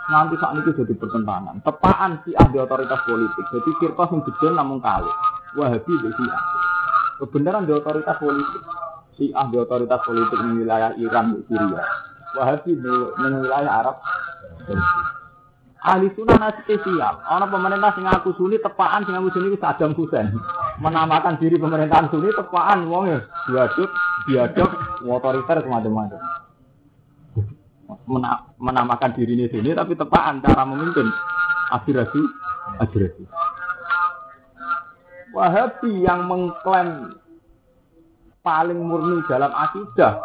nanti 0.09 0.35
saat 0.41 0.57
ini 0.57 0.73
jadi 0.73 0.95
pertentangan. 0.97 1.61
Tepaan 1.63 2.25
si 2.25 2.33
ahli 2.33 2.57
otoritas 2.57 3.01
politik. 3.05 3.45
Jadi 3.53 3.71
firqah 3.77 4.09
yang 4.09 4.21
betul 4.25 4.53
namun 4.57 4.81
kali. 4.81 5.13
Wahabi 5.57 5.93
di 6.01 6.11
si 6.17 6.25
Kebenaran 7.21 7.69
di 7.69 7.73
otoritas 7.77 8.17
politik. 8.17 8.63
Si 9.21 9.31
ahli 9.37 9.57
otoritas 9.61 10.01
politik 10.09 10.39
di 10.41 10.51
wilayah 10.65 10.97
Iran 10.97 11.37
di 11.37 11.41
Syria. 11.53 11.85
Wahabi 12.41 12.73
di, 12.73 12.93
wilayah 13.21 13.73
Arab. 13.85 13.97
Ahli 15.79 16.11
sunnah 16.19 16.37
nasi 16.43 16.59
spesial. 16.67 17.23
Orang 17.31 17.55
pemerintah 17.55 17.95
sing 17.95 18.03
aku 18.03 18.35
suni 18.35 18.59
tepaan 18.59 19.07
sing 19.07 19.15
aku 19.15 19.31
suni 19.31 19.55
itu 19.55 19.63
Saddam 19.63 19.95
Hussein. 19.95 20.35
menamakan 20.79 21.39
diri 21.43 21.59
pemerintahan 21.59 22.07
Sunni 22.11 22.31
tepaan 22.31 22.87
wong 22.87 23.11
ya 23.11 23.19
diaduk 23.51 23.91
diaduk 24.31 24.71
otoriter 25.03 25.59
semacam-macam 25.67 26.23
Mena 28.09 28.47
menamakan 28.61 29.17
diri 29.17 29.37
ini 29.37 29.47
sini 29.51 29.75
tapi 29.75 29.99
tepaan 29.99 30.41
cara 30.45 30.63
memimpin 30.65 31.09
aspirasi 31.75 32.21
aspirasi 32.79 33.25
Wahabi 35.35 35.93
yang 36.03 36.25
mengklaim 36.25 37.21
paling 38.41 38.81
murni 38.81 39.21
dalam 39.29 39.53
akidah 39.53 40.21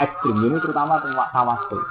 ekstrim 0.00 0.40
ini 0.46 0.56
terutama 0.62 1.02
tentang 1.04 1.28
tawasul 1.34 1.82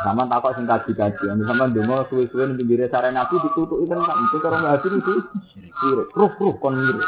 sama 0.00 0.24
takut 0.32 0.56
sing 0.56 0.64
kaji 0.64 0.96
kaji, 0.96 1.22
yang 1.28 1.44
sama 1.44 1.68
demo 1.68 2.08
suwe-suwe 2.08 2.48
nih 2.48 2.56
pinggir 2.56 2.88
sare 2.88 3.12
nabi 3.12 3.36
itu 3.36 3.60
kan 3.84 4.00
itu 4.00 4.36
kalau 4.40 4.56
nggak 4.64 4.80
hasil 4.80 4.92
itu 4.96 5.14
sirik, 5.52 6.08
ruh 6.16 6.32
ruh 6.40 6.56
kon 6.56 6.72
mirip. 6.72 7.04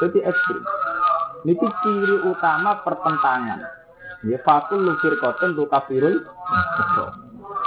Jadi 0.00 0.18
ekstrim. 0.24 0.64
Ini 1.44 1.54
ciri 1.54 2.16
utama 2.24 2.80
pertentangan. 2.82 3.60
Ya 4.26 4.38
fakul 4.42 4.86
lukir 4.86 5.14
koten 5.20 5.54
tuh 5.54 5.68
kafirul. 5.68 6.24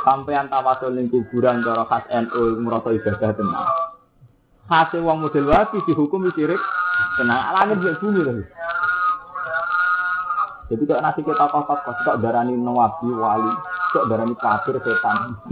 Sampai 0.01 0.41
tawasul 0.49 0.97
ning 0.97 1.13
kuburan 1.13 1.61
cara 1.61 1.85
khas 1.85 2.09
NU 2.09 2.57
merasa 2.65 2.89
ibadah 2.89 3.31
tenang. 3.37 3.69
Hasil 4.65 5.03
uang 5.03 5.27
model 5.27 5.45
wabi 5.45 5.77
dihukum 5.85 6.25
sirik. 6.33 6.59
Tenang, 7.21 7.53
langit 7.53 8.01
bumi 8.01 8.23
tadi. 8.23 8.43
Jadi 10.71 10.87
kalau 10.87 11.03
nasi 11.03 11.19
kita 11.19 11.51
kok 11.51 11.67
kok 11.67 12.19
darani 12.23 12.55
nawabi 12.55 13.11
wali, 13.11 13.51
kok 13.91 14.07
darani 14.07 14.35
kafir 14.39 14.79
setan. 14.79 15.35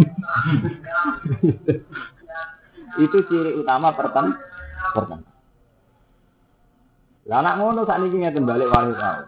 itu 3.04 3.18
ciri 3.28 3.52
utama 3.60 3.92
perten 3.92 4.32
perten. 4.96 5.20
Lah 7.28 7.44
anak 7.44 7.60
ngono 7.60 7.84
saat 7.84 8.00
ini 8.00 8.24
ngeten 8.24 8.48
balik 8.48 8.72
wali 8.72 8.96
tahu. 8.96 9.22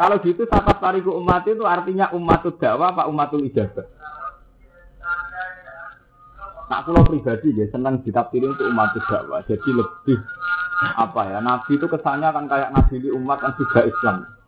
Kalau 0.00 0.16
gitu 0.26 0.42
sahabat 0.50 0.82
pariku 0.82 1.14
umat 1.22 1.46
itu 1.46 1.62
artinya 1.62 2.10
umat 2.16 2.42
dakwah 2.58 2.90
apa 2.90 3.06
umatul 3.06 3.46
ijabah? 3.46 3.86
Nak 6.66 6.82
pulau 6.86 7.06
pribadi 7.06 7.54
ya 7.54 7.66
senang 7.70 8.02
ditafsiri 8.02 8.48
untuk 8.48 8.66
umat 8.74 8.90
dakwah. 8.96 9.44
Jadi 9.46 9.70
lebih 9.70 10.18
apa 10.98 11.20
ya? 11.30 11.38
Nabi 11.44 11.78
itu 11.78 11.86
kesannya 11.86 12.32
kan 12.32 12.44
kayak 12.48 12.72
nabi 12.72 12.96
di 12.98 13.12
umat 13.12 13.38
kan 13.38 13.54
juga 13.54 13.86
Islam. 13.86 14.39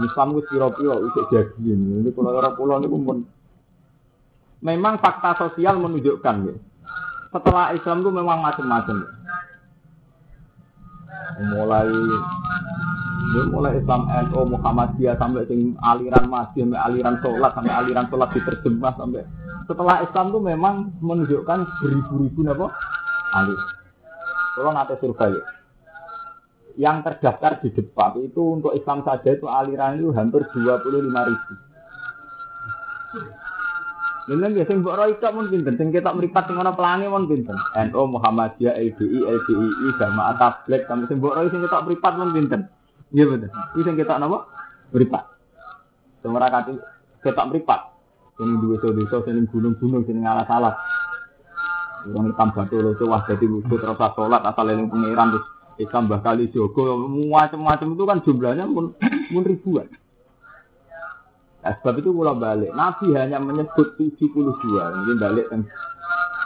Islam 0.00 0.32
itu 0.32 0.40
piro-piro 0.48 0.96
itu 1.04 1.20
jadi 1.28 1.60
ini. 1.60 2.00
Ini 2.00 2.10
pulau 2.16 2.32
pulau 2.56 2.80
ini 2.80 2.88
pun 2.88 3.28
memang 4.64 4.96
fakta 5.02 5.36
sosial 5.36 5.76
menunjukkan 5.76 6.36
ya. 6.48 6.54
Setelah 7.32 7.76
Islam 7.76 8.00
itu 8.04 8.10
memang 8.12 8.38
macam-macam. 8.40 8.96
Ya. 9.04 9.10
Mulai 11.42 11.88
ya, 13.32 13.42
mulai 13.48 13.72
Islam 13.80 14.08
NU 14.08 14.40
Muhammadiyah 14.56 15.16
sampai 15.16 15.48
sing 15.48 15.76
aliran 15.80 16.28
masih 16.28 16.68
sampai 16.68 16.80
aliran 16.80 17.16
sholat 17.24 17.50
sampai 17.56 17.72
aliran 17.72 18.06
sholat 18.12 18.28
diterjemah 18.36 18.92
sampai 19.00 19.24
setelah 19.64 20.04
Islam 20.04 20.34
itu 20.34 20.40
memang 20.42 20.74
menunjukkan 21.00 21.58
beribu-ribu 21.80 22.40
apa 22.50 22.66
alir. 23.40 23.60
Kalau 24.52 24.70
nanti 24.76 24.94
survei 25.00 25.32
yang 26.78 27.04
terdaftar 27.04 27.60
di 27.60 27.72
depan 27.72 28.16
itu 28.22 28.40
untuk 28.60 28.72
Islam 28.72 29.04
saja 29.04 29.34
itu 29.34 29.46
aliran 29.48 30.00
itu 30.00 30.12
hampir 30.14 30.44
25 30.52 30.62
ribu. 31.08 31.52
Ini 34.22 34.54
biasa 34.54 34.78
mbok 34.78 34.94
roy 34.94 35.18
itu 35.18 35.28
mungkin 35.34 35.66
penting 35.66 35.90
kita 35.90 36.14
meripat 36.14 36.46
sing 36.46 36.54
ana 36.54 36.70
pelangi 36.70 37.10
mun 37.10 37.26
pinten. 37.26 37.58
NU 37.58 38.02
Muhammadiyah 38.06 38.78
LBI 38.78 39.18
LBI 39.18 39.88
Jamaah 39.98 40.38
Tabligh 40.38 40.86
sampai 40.86 41.10
sing 41.10 41.18
mbok 41.18 41.34
roy 41.34 41.50
sing 41.50 41.58
kita 41.58 41.82
meripat 41.82 42.12
mun 42.14 42.30
pinten. 42.30 42.70
Iya 43.10 43.24
betul. 43.26 43.50
Itu 43.50 43.80
sing 43.82 43.94
kita 43.98 44.22
napa? 44.22 44.46
Meripat. 44.94 45.24
Semua 46.22 46.46
kati 46.46 46.78
kita 47.26 47.42
meripat. 47.50 47.80
Ini 48.38 48.54
dua 48.62 48.78
desa 48.94 49.16
sing 49.26 49.42
gunung-gunung 49.50 50.06
sing 50.06 50.22
ngalah-alas. 50.22 50.78
Orang 52.02 52.34
hitam 52.34 52.50
batu 52.50 52.82
loh, 52.82 52.98
wah 53.06 53.22
jadi 53.30 53.46
wudhu 53.46 53.78
terus 53.78 53.94
sholat 53.94 54.42
asal 54.42 54.66
eling 54.66 54.90
pengiran 54.90 55.30
terus 55.30 55.46
Islam 55.80 56.10
bakal 56.10 56.40
Jogo 56.52 57.08
macam-macam 57.30 57.88
itu 57.96 58.04
kan 58.04 58.18
jumlahnya 58.24 58.64
pun, 58.68 58.92
pun 59.32 59.42
ribuan. 59.44 59.88
Nah, 61.62 61.72
sebab 61.78 62.02
itu 62.02 62.10
kalau 62.10 62.34
balik, 62.34 62.74
Nabi 62.74 63.14
hanya 63.14 63.38
menyebut 63.38 63.94
72. 63.94 64.18
Ini 64.18 65.12
balik 65.14 65.46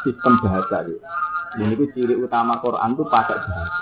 sistem 0.05 0.37
bahasa. 0.45 0.85
Gitu. 0.85 1.01
Ini 1.57 1.73
itu 1.73 1.85
ciri 1.97 2.15
utama 2.21 2.61
Quran 2.61 2.93
itu 2.93 3.05
pakai 3.09 3.41
bahasa. 3.41 3.81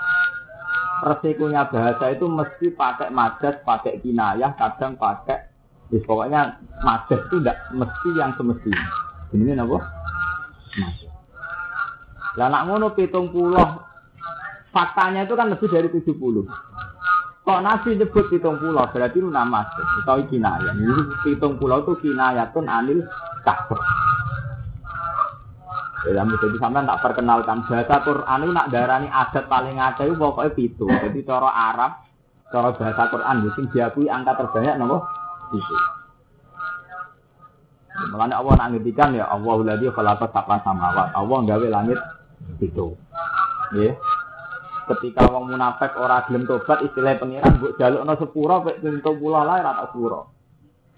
Resikonya 1.05 1.67
bahasa 1.67 2.05
itu 2.15 2.25
mesti 2.25 2.71
pakai 2.71 3.11
majas, 3.11 3.59
pakai 3.67 3.99
kinayah, 3.99 4.55
kadang 4.55 4.95
pakai 4.95 5.51
Ya, 5.93 6.01
pokoknya 6.01 6.41
majas 6.81 7.21
itu 7.29 7.37
tidak 7.45 7.61
mesti 7.69 8.09
yang 8.17 8.33
semestinya. 8.41 8.89
Ini 9.37 9.53
apa? 9.53 9.77
Majas. 10.81 11.13
Lah 12.41 12.47
nak 12.49 12.65
ngono 12.67 12.97
pitung 12.97 13.29
puluh 13.29 13.84
faktanya 14.75 15.23
itu 15.23 15.39
kan 15.39 15.47
lebih 15.47 15.71
dari 15.71 15.87
70. 15.87 16.11
Kok 17.45 17.61
Nabi 17.61 17.95
nyebut 17.95 18.25
hitung 18.33 18.59
pulau 18.59 18.89
berarti 18.91 19.21
itu 19.21 19.29
nama 19.31 19.63
atau 20.03 20.19
kinayah. 20.27 20.75
Ini 20.75 21.23
hitung 21.23 21.55
pulau 21.55 21.87
itu 21.87 21.93
kinayah 22.03 22.51
tuh 22.51 22.65
anil 22.67 23.07
kabar. 23.47 23.79
Ya, 26.05 26.21
jadi 26.21 26.57
sampai 26.61 26.85
tak 26.85 27.01
perkenalkan 27.01 27.65
bahasa 27.65 27.97
Quran 28.05 28.45
itu 28.45 28.51
nak 28.53 28.69
darani 28.69 29.09
adat 29.09 29.49
paling 29.49 29.81
ada 29.81 30.05
itu 30.05 30.13
pokoknya 30.13 30.53
itu. 30.57 30.85
Jadi 30.85 31.19
cara 31.25 31.49
Arab, 31.49 31.91
cara 32.53 32.69
bahasa 32.77 33.03
Quran 33.09 33.35
itu 33.49 33.61
diakui 33.73 34.05
angka 34.05 34.37
terbanyak 34.37 34.77
nomor 34.77 35.01
itu. 35.49 35.75
Makanya 38.13 38.37
Allah 38.37 38.53
nak 38.53 38.69
ngedikan 38.75 39.17
ya 39.17 39.25
Allah 39.29 39.55
ladzi 39.65 39.89
khalaqa 39.89 40.29
sab'a 40.29 40.61
samawat. 40.61 41.09
Allah 41.13 41.37
nggawe 41.41 41.67
langit 41.73 41.97
itu. 42.61 42.93
Ya 43.73 43.97
ketika 44.85 45.25
wong 45.29 45.49
munafik 45.49 45.97
ora 45.97 46.25
gelem 46.29 46.45
tobat 46.45 46.85
istilah 46.85 47.17
pengiran 47.17 47.57
mbok 47.57 47.75
jalukno 47.81 48.13
sepuro 48.17 48.55
pek 48.65 48.79
pintu 48.81 49.11
pula 49.17 49.41
lae 49.41 49.61
ora 49.61 49.85
sepuro. 49.85 50.21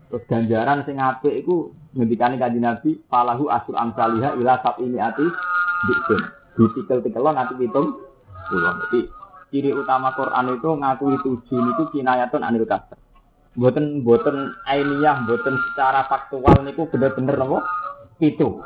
Terus 0.07 0.23
ganjaran 0.27 0.87
sing 0.87 0.99
apik 0.99 1.35
iku 1.43 1.75
ngendikane 1.91 2.39
kanjeng 2.39 2.63
Nabi 2.63 2.95
falahu 3.11 3.51
asur 3.51 3.75
amsaliha 3.75 4.39
ila 4.39 4.59
sab 4.63 4.79
ini 4.79 4.99
ati 4.99 5.25
dikun. 5.87 6.21
Ditikel-tikelon 6.57 7.35
nanti 7.35 7.53
pitung 7.59 7.99
pulau. 8.47 8.73
Jadi 8.87 8.99
ciri 9.51 9.71
utama 9.75 10.15
Quran 10.15 10.55
itu 10.55 10.69
ngakui 10.71 11.15
tujuh 11.21 11.59
itu 11.75 11.83
kinayatun 11.91 12.43
anil 12.43 12.63
kasar. 12.63 12.97
Boten 13.57 14.05
boten 14.05 14.53
ainiyah, 14.69 15.27
boten 15.27 15.57
secara 15.69 16.05
faktual 16.07 16.61
niku 16.63 16.87
bener-bener 16.87 17.35
nopo 17.35 17.59
itu. 18.23 18.63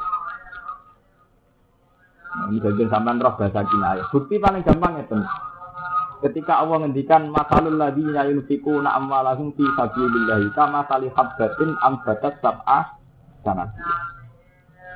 Ini 2.31 2.63
bagian 2.63 2.87
sampai 2.87 3.19
roh 3.19 3.35
bahasa 3.35 3.61
kinayah. 3.67 4.07
Bukti 4.07 4.39
paling 4.39 4.63
gampang 4.63 5.03
itu. 5.03 5.19
Ketika 6.21 6.61
Allah 6.61 6.85
ngendikan 6.85 7.33
masalul 7.33 7.75
ladina 7.81 8.23
yunfikuna 8.29 8.93
amwalahum 8.93 9.51
fi 9.57 9.65
sabilillah 9.73 10.53
kama 10.53 10.85
sali 10.85 11.09
habbatin 11.11 11.73
ambatat 11.81 12.37
sab'ah 12.39 12.93
sanat. 13.41 13.73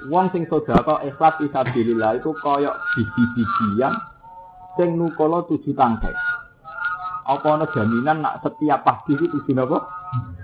Wong 0.06 0.30
sing 0.30 0.46
sedekah 0.46 1.02
ikhlas 1.02 1.34
fi 1.42 1.50
sabilillah 1.50 2.22
itu 2.22 2.30
koyok 2.46 2.76
biji-bijian 2.94 3.94
sing 4.78 4.96
nukala 4.96 5.44
tujuh 5.50 5.74
tangkai. 5.74 6.14
Apa 7.26 7.58
ana 7.58 7.66
jaminan 7.74 8.22
nak 8.22 8.46
setiap 8.46 8.86
pagi 8.86 9.18
itu 9.18 9.26
tujuh 9.34 9.58
napa? 9.58 9.82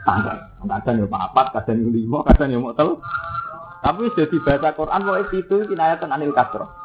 Tangkai. 0.01 0.65
Kadang 0.65 0.97
yo 0.97 1.05
papat, 1.05 1.53
kadang 1.61 1.77
yo 1.77 1.93
lima, 1.93 2.25
kadang 2.25 2.57
yo 2.57 2.73
telu. 2.73 2.97
Tapi 3.85 4.09
jadi 4.17 4.37
baca 4.41 4.73
Quran 4.73 5.05
kok 5.05 5.19
itu 5.29 5.55
kinayatan 5.69 6.09
anil 6.09 6.33
kasroh. 6.33 6.80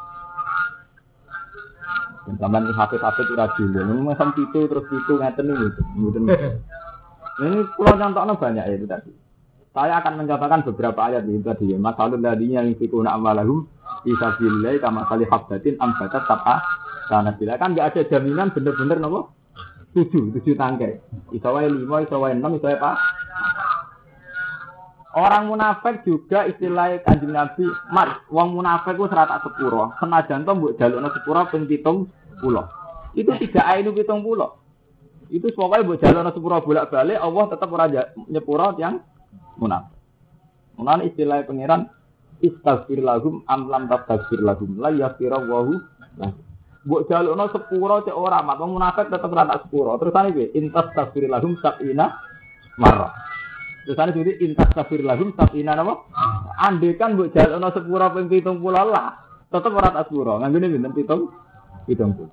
Sampai 2.35 2.75
hafid-hafid 2.75 3.27
ora 3.31 3.47
dulu. 3.55 3.79
Ini 3.79 4.01
macam 4.03 4.35
itu 4.35 4.59
terus 4.67 4.85
itu 4.91 5.13
ngeten 5.15 5.47
itu. 5.47 5.81
Ini 7.37 7.57
pulau 7.79 7.95
contohnya 7.95 8.33
banyak 8.35 8.65
ya 8.67 8.75
itu 8.75 8.83
tadi. 8.83 9.11
Saya 9.71 10.01
akan 10.03 10.25
mencontohkan 10.25 10.65
beberapa 10.67 10.99
ayat 11.07 11.23
itu 11.23 11.39
tadi. 11.39 11.71
Masalul 11.79 12.19
ladinya 12.19 12.65
yang 12.65 12.75
fikuna 12.75 13.15
amalahum 13.15 13.63
bisa 14.03 14.35
bilai 14.35 14.81
kama 14.83 15.07
kali 15.07 15.23
habbatin 15.29 15.79
ambatat 15.79 16.27
tapa 16.27 16.59
karena 17.07 17.31
bila 17.39 17.53
kan 17.55 17.71
nggak 17.71 17.87
ada 17.95 18.01
jaminan 18.11 18.51
bener-bener 18.51 18.99
nopo 18.99 19.31
tujuh 19.95 20.35
tujuh 20.35 20.53
tangkai. 20.59 20.99
Isawai 21.31 21.71
lima, 21.71 22.03
isawai 22.03 22.35
enam, 22.35 22.59
isawai 22.59 22.75
apa? 22.75 22.91
Orang 25.17 25.49
munafik 25.49 26.05
juga 26.05 26.45
istilah 26.45 27.01
kanjeng 27.01 27.33
Nabi, 27.33 27.65
mat, 27.89 28.21
wong 28.29 28.53
munafik 28.53 29.01
ku 29.01 29.09
serata 29.09 29.41
sepuro. 29.41 29.97
Senajan 29.97 30.45
to 30.45 30.53
mbok 30.53 30.77
jalukno 30.77 31.09
sepuro 31.09 31.41
ping 31.49 31.65
pulau. 32.37 32.69
Itu 33.17 33.33
tidak 33.41 33.65
ainu 33.65 33.97
pitung 33.97 34.21
pulau. 34.21 34.61
Itu 35.33 35.49
pokoknya 35.57 35.89
mbok 35.89 35.97
jalukno 36.05 36.29
sepuro 36.37 36.61
bolak-balik 36.61 37.17
Allah 37.17 37.43
tetap 37.49 37.69
ora 37.73 37.85
nyepuro 38.29 38.77
yang 38.77 39.01
munafik. 39.57 39.97
Munan 40.77 41.01
istilah 41.09 41.41
pangeran 41.49 41.89
istaghfir 42.37 43.01
lahum 43.01 43.41
am 43.49 43.73
lam 43.73 43.89
tastaghfir 43.89 44.45
lahum 44.45 44.77
la 44.77 44.93
wahu 44.93 45.81
Mbok 46.85 47.01
jalukno 47.09 47.49
sepuro 47.49 48.05
cek 48.05 48.13
ora 48.13 48.45
mat 48.45 48.61
wong 48.61 48.77
munafik 48.77 49.09
tetep 49.09 49.33
ora 49.33 49.49
tak 49.49 49.65
sepuro. 49.65 49.97
Terus 49.97 50.13
ane 50.13 50.29
piye? 50.29 50.53
Intas 50.61 50.93
tafsir 50.93 51.25
lahum 51.25 51.57
sabina 51.57 52.21
marrah. 52.77 53.11
Terus 53.87 54.03
ane 54.03 54.11
jadi 54.11 54.35
intas 54.43 54.67
tafsir 54.75 54.99
lahum 54.99 55.31
sabina 55.31 55.71
napa? 55.71 56.03
Andai 56.59 56.99
kan 56.99 57.15
mbok 57.15 57.31
jalukno 57.31 57.71
sepuro 57.71 58.11
ping 58.11 58.27
70 58.27 58.59
lah, 58.67 59.15
tetep 59.47 59.71
ora 59.71 59.95
tak 59.95 60.11
sepuro. 60.11 60.43
Nganggone 60.43 60.67
pinten 60.75 60.91
7 60.91 61.07
70. 61.87 62.27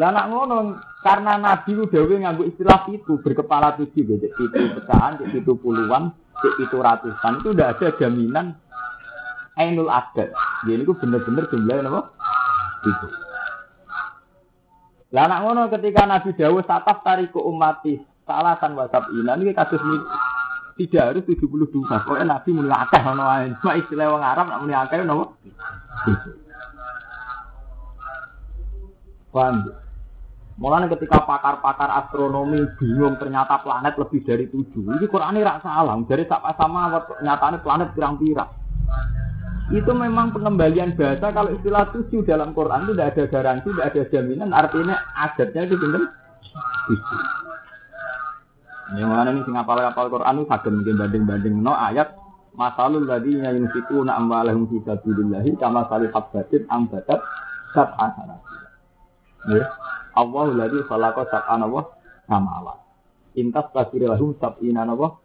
Lah 0.00 0.08
nak 0.08 0.32
ngono 0.32 0.80
karena 1.04 1.36
Nabi 1.36 1.70
ku 1.76 1.84
dhewe 1.84 2.16
nganggo 2.16 2.48
istilah 2.48 2.88
itu 2.88 3.20
berkepala 3.20 3.76
tujuh, 3.76 4.08
jadi 4.08 4.32
itu 4.32 4.56
pecahan, 4.80 5.20
jadi 5.20 5.44
itu 5.44 5.52
puluhan, 5.52 6.16
jadi 6.40 6.64
itu 6.64 6.76
ratusan 6.80 7.44
itu 7.44 7.52
udah 7.52 7.76
ada 7.76 7.92
jaminan 8.00 8.56
ainul 9.60 9.92
adat. 9.92 10.32
Jadi 10.64 10.80
itu 10.80 10.96
bener-bener 10.96 11.44
jumlahnya 11.52 11.92
apa? 11.92 12.00
Itu. 12.88 13.06
Lah 15.12 15.28
nak 15.28 15.44
ngono 15.44 15.68
ketika 15.68 16.08
Nabi 16.08 16.32
Dawud 16.32 16.64
sataf 16.64 17.04
tariku 17.04 17.44
umati 17.44 18.11
salasan 18.24 18.72
wasab 18.78 19.08
ina 19.14 19.34
ini 19.38 19.52
kasus 19.54 19.80
ini 19.80 19.98
tidak 20.82 21.12
harus 21.12 21.24
72 21.28 21.68
pokoknya 21.84 22.24
Nabi 22.26 22.50
mulai 22.54 22.76
akeh 22.86 23.02
ono 23.04 23.24
ae 23.28 23.46
cuma 23.60 23.72
istilah 23.76 24.06
wong 24.08 24.24
Arab 24.24 24.46
nak 24.48 24.60
mulai 24.64 24.78
akeh 24.80 24.96
napa 25.04 25.24
Paham? 29.32 29.64
Mulanya 30.60 30.92
ketika 30.92 31.24
pakar-pakar 31.24 31.88
astronomi 31.88 32.68
bingung 32.76 33.16
ternyata 33.16 33.64
planet 33.64 33.96
lebih 33.96 34.20
dari 34.28 34.44
tujuh. 34.52 35.00
Ini 35.00 35.08
Quran 35.08 35.40
ini 35.40 35.48
salah. 35.64 35.96
Dari 36.04 36.28
sama 36.28 37.00
nyatanya 37.24 37.64
planet 37.64 37.96
pirang-pirang 37.96 38.52
itu 39.72 39.88
memang 39.88 40.36
pengembalian 40.36 40.92
bahasa 40.92 41.32
kalau 41.32 41.48
istilah 41.56 41.88
tujuh 41.96 42.20
dalam 42.28 42.52
Quran 42.52 42.84
itu 42.84 42.92
tidak 42.92 43.08
ada 43.16 43.24
garansi, 43.32 43.68
tidak 43.72 43.88
ada 43.88 44.02
jaminan, 44.12 44.50
artinya 44.52 44.96
adatnya 45.16 45.62
itu 45.64 45.76
benar. 45.80 46.02
Yang 48.92 49.08
mana 49.08 49.28
ini 49.32 49.40
sing 49.46 49.56
apal 49.56 49.80
apal 49.80 50.12
Quran 50.12 50.42
itu 50.42 50.44
saged 50.50 50.72
mungkin 50.72 50.96
banding-banding 51.00 51.54
no 51.64 51.72
ayat 51.72 52.12
masalul 52.52 53.08
ladina 53.08 53.52
yunfikuna 53.54 54.16
amwalahum 54.20 54.68
fi 54.68 54.84
sabilillahi 54.84 55.56
kama 55.56 55.88
salih 55.88 56.12
habbatin 56.12 56.68
ambatat 56.68 57.20
sab'a 57.72 58.06
sanati. 58.16 58.56
Ya. 59.56 59.64
Allahu 60.12 60.52
ladzi 60.52 60.84
khalaqa 60.84 61.24
sab'a 61.32 61.54
nawa 61.56 61.88
samawat. 62.28 62.78
Intas 63.32 63.72
tasbirahum 63.72 64.36
sab'ina 64.36 64.84
nawa. 64.84 65.16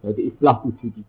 Jadi 0.00 0.32
istilah 0.32 0.56
tujuh 0.64 1.04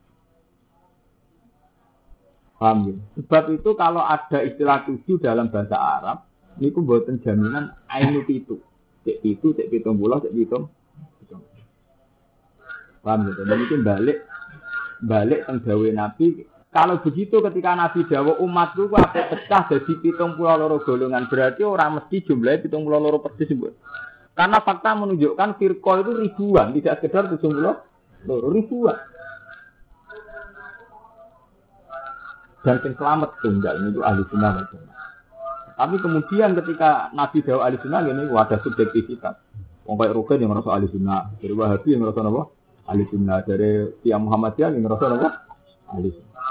Paham 2.57 2.89
ya? 2.89 2.95
Sebab 3.21 3.43
itu 3.53 3.69
kalau 3.77 4.01
ada 4.01 4.41
istilah 4.41 4.81
tujuh 4.89 5.21
dalam 5.21 5.53
bahasa 5.53 5.77
Arab, 5.77 6.25
ini 6.57 6.73
buatan 6.73 7.21
jaminan 7.21 7.69
ainu 7.85 8.25
itu. 8.25 8.57
Cek 9.05 9.21
itu, 9.21 9.53
cek 9.53 9.69
pitung 9.69 10.01
bulan, 10.01 10.25
cek 10.25 10.33
pitung. 10.33 10.73
Paham 13.07 13.31
ya? 13.31 13.31
Dan 13.39 13.57
itu 13.63 13.75
balik 13.79 14.27
balik 14.99 15.47
tenggawe 15.47 15.87
Nabi. 15.95 16.43
Kalau 16.75 16.99
begitu 16.99 17.39
ketika 17.39 17.71
Nabi 17.79 18.03
Jawa 18.11 18.43
umat 18.43 18.75
itu 18.75 18.91
apa 18.91 19.31
pecah 19.31 19.63
jadi 19.71 19.93
pitung 20.03 20.35
pulau 20.35 20.59
loro 20.59 20.83
golongan 20.83 21.31
berarti 21.31 21.63
orang 21.63 22.03
mesti 22.03 22.27
jumlahnya 22.27 22.67
pitung 22.67 22.83
pulau 22.83 22.99
loro 22.99 23.23
persis 23.23 23.47
Karena 24.35 24.59
fakta 24.59 24.93
menunjukkan 24.93 25.55
firqa 25.57 25.91
itu 26.03 26.11
ribuan, 26.13 26.75
tidak 26.75 26.99
sekedar 26.99 27.31
tujuh 27.31 27.49
pulau 27.55 27.75
loro 28.27 28.47
ribuan. 28.51 28.99
dan 32.67 32.83
yang 32.83 32.99
selamat 32.99 33.31
tunggal 33.39 33.75
itu 33.79 34.03
ahli 34.03 34.27
sunnah 34.27 34.67
Tapi 35.79 35.95
kemudian 36.03 36.51
ketika 36.51 37.07
Nabi 37.15 37.39
Dawa 37.39 37.71
ahli 37.71 37.79
sunnah 37.79 38.03
ini 38.03 38.27
wadah 38.27 38.59
subjektivitas. 38.59 39.39
Wong 39.87 39.95
kayak 39.95 40.19
Rukin 40.19 40.43
yang 40.43 40.51
merasa 40.51 40.75
ahli 40.75 40.91
sunnah, 40.91 41.31
dari 41.39 41.55
Wahabi 41.55 41.95
yang 41.95 42.03
merasa 42.03 42.19
apa? 42.27 42.43
Ahli 42.87 43.03
sunnah, 43.11 43.43
dari 43.43 43.91
Tiang 43.99 44.23
Muhammadiyah 44.23 44.71
yang 44.71 44.87
merasa 44.87 45.11
apa? 45.11 45.29
Ahli 45.91 46.09
sunnah. 46.15 46.47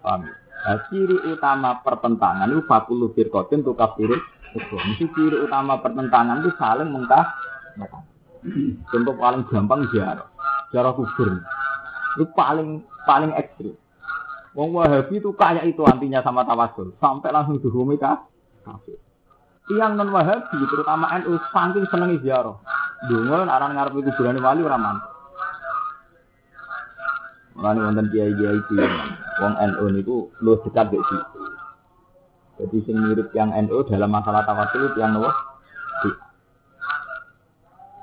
Paham? 0.00 0.20
Nah, 0.66 0.78
ciri 0.90 1.16
utama 1.30 1.78
pertentangan 1.84 2.50
itu 2.50 2.64
fakulu 2.66 3.14
firkotin 3.14 3.62
tuh 3.62 3.76
kafirul 3.76 4.18
itu. 4.56 4.74
Mesti 4.74 5.06
ciri 5.14 5.36
utama 5.44 5.78
pertentangan 5.78 6.42
itu 6.42 6.50
saling 6.58 6.90
mengkah. 6.90 7.28
Contoh 8.90 9.14
paling 9.14 9.42
gampang 9.46 9.86
jarak, 9.92 10.26
jarak 10.72 10.96
kubur. 10.96 11.44
Itu 12.16 12.24
paling 12.34 12.82
paling 13.04 13.36
ekstrim. 13.36 13.76
Wong 14.56 14.72
Wahabi 14.72 15.20
itu 15.20 15.30
kayak 15.36 15.68
itu 15.68 15.84
antinya 15.84 16.24
sama 16.24 16.40
tawasul, 16.48 16.96
sampai 16.96 17.28
langsung 17.28 17.60
dihukumi 17.60 18.00
kafir. 18.00 18.96
Tiang 19.68 20.00
non 20.00 20.08
Wahabi, 20.08 20.64
terutama 20.72 21.12
NU, 21.20 21.36
saking 21.52 21.84
seneng 21.92 22.16
ziarah. 22.24 22.56
Dungo 23.04 23.44
aran 23.44 23.76
ngarep 23.76 23.92
kuburan 23.92 24.40
wali 24.40 24.64
ora 24.64 24.80
mantep. 24.80 25.12
Mulane 27.56 27.80
wonten 27.84 28.06
kiai-kiai 28.12 28.56
iki 28.56 28.76
wong 29.40 29.54
NU 29.56 29.84
niku 29.92 30.16
lu 30.40 30.56
dekat 30.64 30.92
mek 30.92 31.04
situ. 31.08 31.40
Jadi 32.56 32.76
sing 32.88 32.96
mirip 33.00 33.28
yang 33.36 33.52
NU 33.52 33.84
dalam 33.88 34.12
masalah 34.12 34.44
tawasul 34.48 34.88
itu 34.88 35.00
yang 35.00 35.16
nopo? 35.16 35.28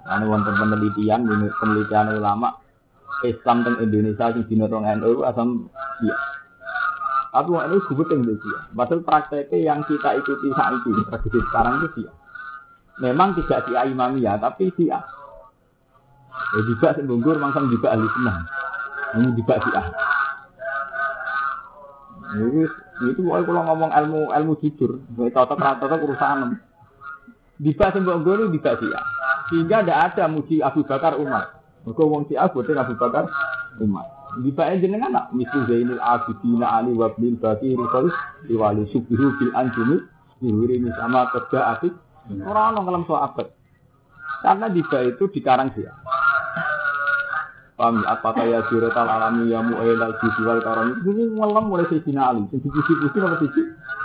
Ane 0.03 0.25
wonten 0.29 0.53
penelitian, 0.57 1.25
penelitian 1.57 2.17
ulama 2.17 2.59
Islam 3.23 3.63
teng 3.63 3.77
Indonesia 3.81 4.33
sing 4.33 4.45
dinotong 4.49 4.85
NU 4.99 5.21
asam 5.25 5.69
iya. 6.01 6.17
Tapi 7.33 7.49
ini 7.49 7.77
gubeting 7.89 8.29
deh 8.29 8.37
dia. 8.37 8.59
Padahal 8.77 9.01
prakteknya 9.01 9.57
yang 9.57 9.81
kita 9.89 10.21
ikuti 10.21 10.53
saat 10.53 10.77
ini, 10.85 11.01
tradisi 11.09 11.39
sekarang 11.49 11.81
itu 11.81 11.87
dia. 11.97 12.11
Memang 13.01 13.33
tidak 13.33 13.65
dia 13.65 13.89
ya, 13.89 14.33
tapi 14.37 14.69
dia. 14.77 15.01
Ya 16.53 16.59
juga 16.69 16.93
sembungkur, 16.93 17.41
mangsam 17.41 17.69
juga 17.73 17.97
ahli 17.97 18.05
sunnah. 18.13 18.37
Ini 19.17 19.29
juga 19.33 19.55
dia. 19.57 19.81
Ini 22.33 22.61
itu 23.13 23.21
pokoknya 23.25 23.45
kalau 23.45 23.61
ngomong 23.69 23.91
ilmu 23.93 24.21
ilmu 24.29 24.53
jujur, 24.61 25.01
cocok 25.17 25.57
cocok 25.57 25.99
urusan. 26.05 26.61
Bisa 27.57 27.89
sembungkur 27.93 28.45
itu 28.45 28.61
juga 28.61 28.77
dia. 28.77 28.99
Sehingga 29.49 29.81
tidak 29.81 29.99
ada 30.13 30.23
muji 30.29 30.61
Abu 30.61 30.85
Bakar 30.85 31.17
Umar. 31.17 31.61
Mereka 31.83 32.03
wong 32.05 32.29
si 32.29 32.37
Abu 32.37 32.63
Bakar 32.63 33.27
Umar. 33.81 34.05
Bisa 34.41 34.65
jenengan 34.81 35.13
nak 35.13 35.29
misu 35.29 35.69
Zainul 35.69 36.01
Abidin 36.01 36.65
Ali 36.65 36.97
wa 36.97 37.13
bin 37.13 37.37
Bakir 37.37 37.77
Rifal 37.77 38.09
diwali 38.49 38.89
subuhu 38.89 39.29
bil 39.37 39.53
anjumi 39.53 40.01
diwiri 40.41 40.81
sama 40.97 41.29
kerja 41.29 41.77
asik 41.77 41.93
orang 42.29 42.79
orang 42.79 42.85
dalam 42.87 43.03
abad 43.07 43.47
karena 44.43 44.67
bisa 44.67 44.97
itu 45.07 45.23
dikarang 45.31 45.71
dia. 45.71 45.95
Paham 47.73 48.03
ya? 48.03 48.15
Apakah 48.19 48.43
ya 48.45 48.59
alami 48.61 49.49
ya 49.49 49.63
mu'ailal 49.63 50.19
bidiwal 50.19 50.61
karam? 50.61 50.99
Itu 50.99 51.09
ini 51.15 51.23
ngelam 51.35 51.71
mulai 51.71 51.87
Sayyidina 51.89 52.21
Ali. 52.21 52.45
Yang 52.53 52.69
dipuji-puji 52.69 53.17
apa 53.23 53.35
sih 53.39 53.49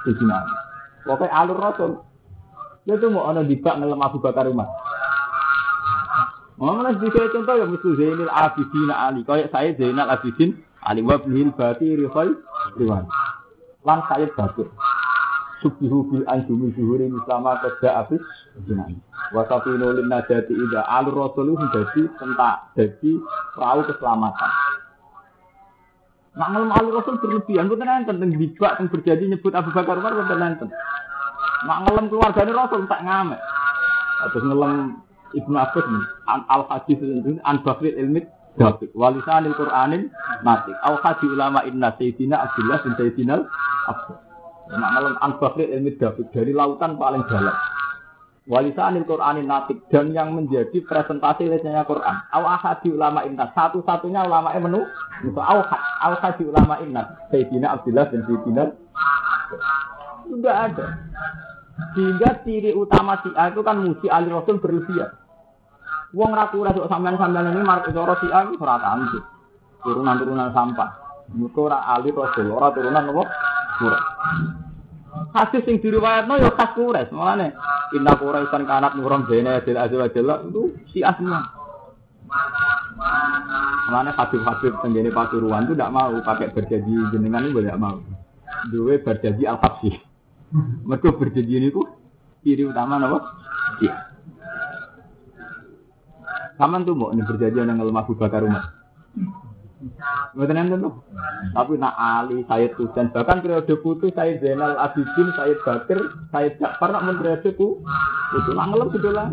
Sayyidina 0.06 0.34
Ali. 0.40 0.54
Pokoknya 1.04 1.34
alur 1.34 1.58
Rasul. 1.60 1.92
Itu 2.88 3.06
mau 3.12 3.28
ada 3.28 3.44
dibak 3.44 3.76
ngelam 3.76 4.00
Abu 4.00 4.22
Bakar 4.24 4.48
Umar. 4.48 4.70
Mengenai 6.58 6.98
sedikit 6.98 7.30
contoh 7.30 7.54
ya 7.54 7.66
misal 7.70 7.92
Zainal 7.94 8.32
Abidin 8.32 8.90
Ali. 8.90 9.20
Kayak 9.22 9.50
saya 9.52 9.70
Zainal 9.76 10.10
Abidin 10.10 10.58
Ali. 10.82 11.04
Wa 11.04 11.20
bin 11.20 11.50
Bati 11.52 11.86
Rifai 11.98 12.30
Riwan. 12.80 13.04
Lan 13.84 14.00
saya 14.10 14.26
Bakir. 14.32 14.66
Subhihu 15.58 16.06
bil 16.06 16.24
anjumi 16.30 16.70
zuhuri 16.78 17.10
mislama 17.10 17.58
kerja 17.58 18.06
abis 18.06 18.22
jinan. 18.62 19.02
Wasafi 19.34 19.74
nulin 19.74 20.06
najati 20.06 20.54
ida 20.54 20.86
alur 20.86 21.26
rasulu 21.26 21.58
menjadi 21.58 22.06
tentak 22.14 22.70
jadi 22.78 23.10
perahu 23.58 23.82
keselamatan. 23.90 24.50
Ngelem 26.38 26.70
alur 26.70 27.02
rasul 27.02 27.18
berlebihan, 27.18 27.66
bukan 27.66 27.90
nenten 27.90 28.22
tentang 28.22 28.38
dibak 28.38 28.78
yang 28.78 28.86
berjanji 28.86 29.24
nyebut 29.26 29.52
Abu 29.58 29.74
Bakar 29.74 29.98
Umar 29.98 30.14
bukan 30.14 30.38
nenten. 30.38 30.68
Ngelem 31.66 32.06
keluarganya 32.06 32.52
rasul 32.54 32.86
tak 32.86 33.02
ngamek. 33.02 33.40
Atau 34.30 34.40
ngelem 34.46 35.02
Ibnu 35.34 35.56
Abbas 35.58 35.84
ini 35.84 36.02
al 36.24 36.62
hadis 36.72 36.98
itu 37.04 37.36
an 37.44 37.60
bakrit 37.60 37.98
ilmi 38.00 38.24
David 38.56 38.90
walisanil 38.96 39.52
Qur'anin 39.54 40.08
natik 40.40 40.72
al 40.80 40.96
hadis 41.04 41.28
ulama 41.28 41.60
inna 41.68 41.92
sayyidina 42.00 42.48
Abdullah 42.48 42.80
bin 42.80 42.92
Sayyidina 42.96 43.36
Abbas 43.92 44.27
Nak 44.68 44.90
malam 44.92 45.14
an 45.24 45.32
bakrit 45.40 45.72
ilmi 45.72 45.96
David 45.96 46.28
dari 46.32 46.52
lautan 46.52 47.00
paling 47.00 47.24
dalam 47.28 47.56
walisanil 48.48 49.04
Qur'anin 49.04 49.44
natik 49.44 49.76
dan 49.92 50.12
yang 50.16 50.32
menjadi 50.32 50.80
presentasi 50.80 51.52
lesnya 51.52 51.84
Quran 51.84 52.16
al 52.32 52.48
hadis 52.56 52.96
ulama 52.96 53.20
inna 53.28 53.52
satu-satunya 53.52 54.24
ulama 54.24 54.56
yang 54.56 54.64
menu 54.64 54.80
itu 55.20 55.36
al 55.36 55.68
al 56.00 56.16
hadis 56.16 56.48
ulama 56.48 56.80
inna 56.80 57.28
Sayyidina 57.28 57.76
Abdullah 57.76 58.08
bin 58.08 58.24
Sayyidina 58.24 58.64
sudah 60.32 60.54
ada 60.64 60.86
sehingga 61.94 62.42
ciri 62.42 62.74
utama 62.74 63.20
si 63.22 63.30
A 63.38 63.54
itu 63.54 63.62
kan 63.62 63.78
muji 63.78 64.06
Ali 64.10 64.34
Rasul 64.34 64.58
berlebihan. 64.58 65.14
Wong 66.16 66.32
raku 66.34 66.64
rasuk 66.64 66.88
sampean-sampean 66.88 67.54
ini 67.54 67.62
marek 67.62 67.94
cara 67.94 68.14
si 68.18 68.26
A 68.32 68.48
itu 68.48 68.58
ora 68.58 68.98
Turunan-turunan 69.78 70.50
sampah. 70.50 70.90
Muka 71.38 71.70
ora 71.70 71.78
Ali 71.86 72.10
Rasul, 72.10 72.50
ora 72.50 72.74
turunan 72.74 73.14
apa? 73.14 73.24
Surah. 73.78 74.02
Hadis 75.32 75.64
sing 75.64 75.80
diriwayatno 75.80 76.34
ya 76.38 76.50
khas 76.54 76.72
Quraisy. 76.76 77.12
Mulane 77.14 77.56
inna 77.96 78.12
Quraisyan 78.16 78.64
kanat 78.68 78.92
nuram 78.96 79.24
bene 79.24 79.60
adil 79.60 79.78
azwa 79.78 80.06
jalla 80.12 80.34
itu 80.44 80.62
si 80.92 81.00
asma. 81.00 81.48
Mulane 83.88 84.10
hadis-hadis 84.12 84.74
tenggene 84.84 85.10
Pasuruan 85.10 85.64
itu 85.64 85.74
tidak 85.74 85.92
mau 85.94 86.12
pakai 86.20 86.52
berjanji 86.52 86.92
jenengan 87.12 87.48
itu 87.48 87.60
tidak 87.60 87.80
mau. 87.80 87.98
Dua 88.68 89.00
berjanji 89.00 89.44
al-habsyi. 89.48 89.96
Mereka 90.84 91.16
berjanji 91.16 91.54
ini 91.56 91.68
ku 91.72 91.84
ciri 92.44 92.68
utama 92.68 93.00
apa? 93.00 93.18
Iya. 93.80 93.94
Kaman 96.58 96.82
tuh 96.84 96.96
mau 96.98 97.14
ini 97.14 97.22
berjanji 97.22 97.58
yang 97.58 97.78
lemah 97.78 98.04
Bakar 98.06 98.42
rumah. 98.44 98.77
Mboten 100.34 100.58
enten. 100.58 100.82
Tapi 101.54 101.78
nak 101.78 101.94
Ali, 101.94 102.42
Sayyid 102.50 102.74
Husain, 102.74 103.14
bahkan 103.14 103.38
periode 103.38 103.78
putu 103.78 104.10
Sayyid 104.10 104.42
Zainal 104.42 104.74
Abidin, 104.74 105.30
Sayyid 105.38 105.58
Bakir, 105.62 105.98
Sayyid 106.34 106.58
Ja'far 106.58 106.90
nak 106.90 107.06
men 107.06 107.16
periode 107.22 107.48
ku 107.54 107.78
putu 108.34 108.50
lah 108.58 108.66
ngelem 108.66 108.88
sudah 108.90 109.12
lah. 109.14 109.28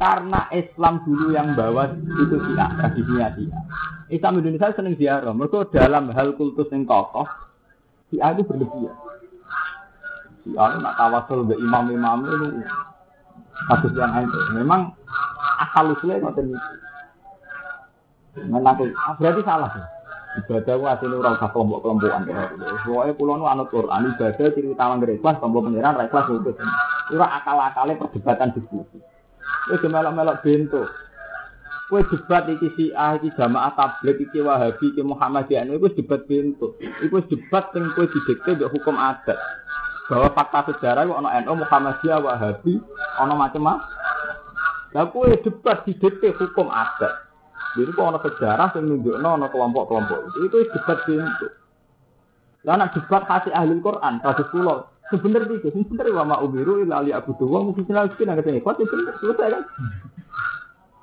Karena 0.00 0.48
Islam 0.56 1.04
dulu 1.04 1.36
yang 1.36 1.52
bawa 1.52 1.92
itu 1.92 2.36
Syiah, 2.40 2.72
tradisinya 2.72 3.28
Syiah. 3.36 3.62
Islam 4.08 4.40
Indonesia 4.40 4.72
seneng 4.72 4.96
ziarah. 4.96 5.36
Mereka 5.36 5.68
dalam 5.76 6.08
hal 6.16 6.32
kultus 6.40 6.72
yang 6.72 6.88
kokoh, 6.88 7.28
Syiah 8.08 8.32
itu 8.32 8.48
berlebihan. 8.48 8.96
Syiah 10.48 10.80
nak 10.80 10.96
tawasul 10.96 11.44
ke 11.44 11.60
imam-imam 11.60 12.24
itu 12.24 12.48
kasus 13.68 13.92
yang 13.98 14.14
itu. 14.24 14.38
Memang 14.56 14.94
asal 15.60 15.92
usulnya 15.92 16.22
ngoten 16.24 16.54
niku. 16.54 16.72
Menang 18.46 18.78
ah, 18.78 19.14
berarti 19.18 19.42
salah 19.42 19.70
ya. 19.74 19.84
Ibadah 20.30 20.74
ku 20.78 20.86
asline 20.86 21.18
ora 21.18 21.34
usah 21.34 21.50
kelompok-kelompokan 21.50 22.22
gitu. 22.22 22.38
Pokoke 22.86 23.12
kula 23.18 23.34
nu 23.34 23.50
anut 23.50 23.66
Quran 23.74 24.14
ibadah 24.14 24.54
ciri 24.54 24.70
utama 24.70 25.02
ikhlas 25.02 25.42
tombol 25.42 25.66
pengiran 25.66 25.98
ra 25.98 26.06
ikhlas 26.06 26.30
itu. 26.30 26.54
Ora 27.10 27.26
akal-akale 27.42 27.98
perdebatan 27.98 28.54
diskusi. 28.54 29.02
Wis 29.74 29.82
melok-melok 29.82 30.38
bento. 30.46 30.86
Kue 31.90 32.06
debat 32.06 32.46
iki 32.46 32.70
si 32.78 32.84
A, 32.94 33.18
iki 33.18 33.34
jamaah 33.34 33.74
tablet, 33.74 34.22
iki 34.22 34.38
wahabi, 34.38 34.94
iki 34.94 35.02
Muhammadiyah, 35.02 35.66
itu 35.66 35.98
debat 35.98 36.22
bento. 36.22 36.78
Itu 36.78 37.18
debat 37.26 37.74
yang 37.74 37.90
kue 37.98 38.06
didikte 38.06 38.62
hukum 38.70 38.94
adat. 38.94 39.34
Bahwa 40.10 40.28
fakta 40.34 40.74
sejarah 40.74 41.06
itu 41.06 41.14
ono 41.14 41.30
NU 41.30 41.54
Muhammadiyah, 41.62 42.18
Wahabi, 42.18 42.82
ono 43.22 43.34
macam-macam. 43.38 43.86
Lah 44.90 45.06
kue 45.14 45.38
debat 45.38 45.86
di 45.86 45.94
DP 45.94 46.34
hukum 46.34 46.66
adat. 46.66 47.30
Jadi 47.78 47.94
kok 47.94 48.02
ono 48.02 48.18
sejarah 48.18 48.74
yang 48.74 48.90
nunjukno 48.90 49.28
ono 49.38 49.46
kelompok-kelompok 49.46 50.18
itu 50.34 50.46
itu 50.50 50.56
debat 50.74 50.98
pintu. 51.06 51.46
Lah 52.66 52.74
nak 52.74 52.92
debat 52.98 53.22
hasil 53.24 53.54
ahli 53.54 53.78
Quran, 53.78 54.18
kasus 54.18 54.50
pulau. 54.50 54.90
Sebenarnya 55.10 55.58
itu, 55.58 55.74
sebenarnya 55.74 56.22
wa 56.22 56.38
ma'ubiru 56.38 56.86
ila 56.86 57.02
ali 57.02 57.10
abu 57.10 57.34
tuwa 57.34 57.66
mungkin 57.66 57.82
sinal 57.82 58.10
miskin 58.10 58.30
agak 58.30 58.46
ini. 58.46 58.62
Kok 58.62 58.78
bener 58.78 59.14
selesai 59.18 59.48
kan? 59.50 59.62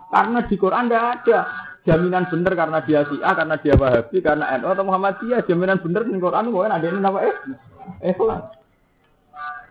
Karena 0.08 0.40
di 0.48 0.56
Quran 0.56 0.88
tidak 0.88 1.04
ada 1.04 1.40
jaminan 1.84 2.24
benar 2.32 2.54
karena 2.56 2.80
dia 2.88 3.04
si 3.12 3.20
A, 3.20 3.36
karena 3.36 3.56
dia 3.60 3.76
Wahabi, 3.76 4.18
karena 4.24 4.56
NU 4.60 4.68
atau 4.72 4.88
Muhammadiyah. 4.88 5.44
Jaminan 5.44 5.84
benar 5.84 6.08
di 6.08 6.16
Quran 6.20 6.52
mungkin 6.52 6.72
ada 6.72 6.88
ini 6.88 7.04
apa 7.04 7.20
eh? 7.24 7.36
Eh, 8.04 8.16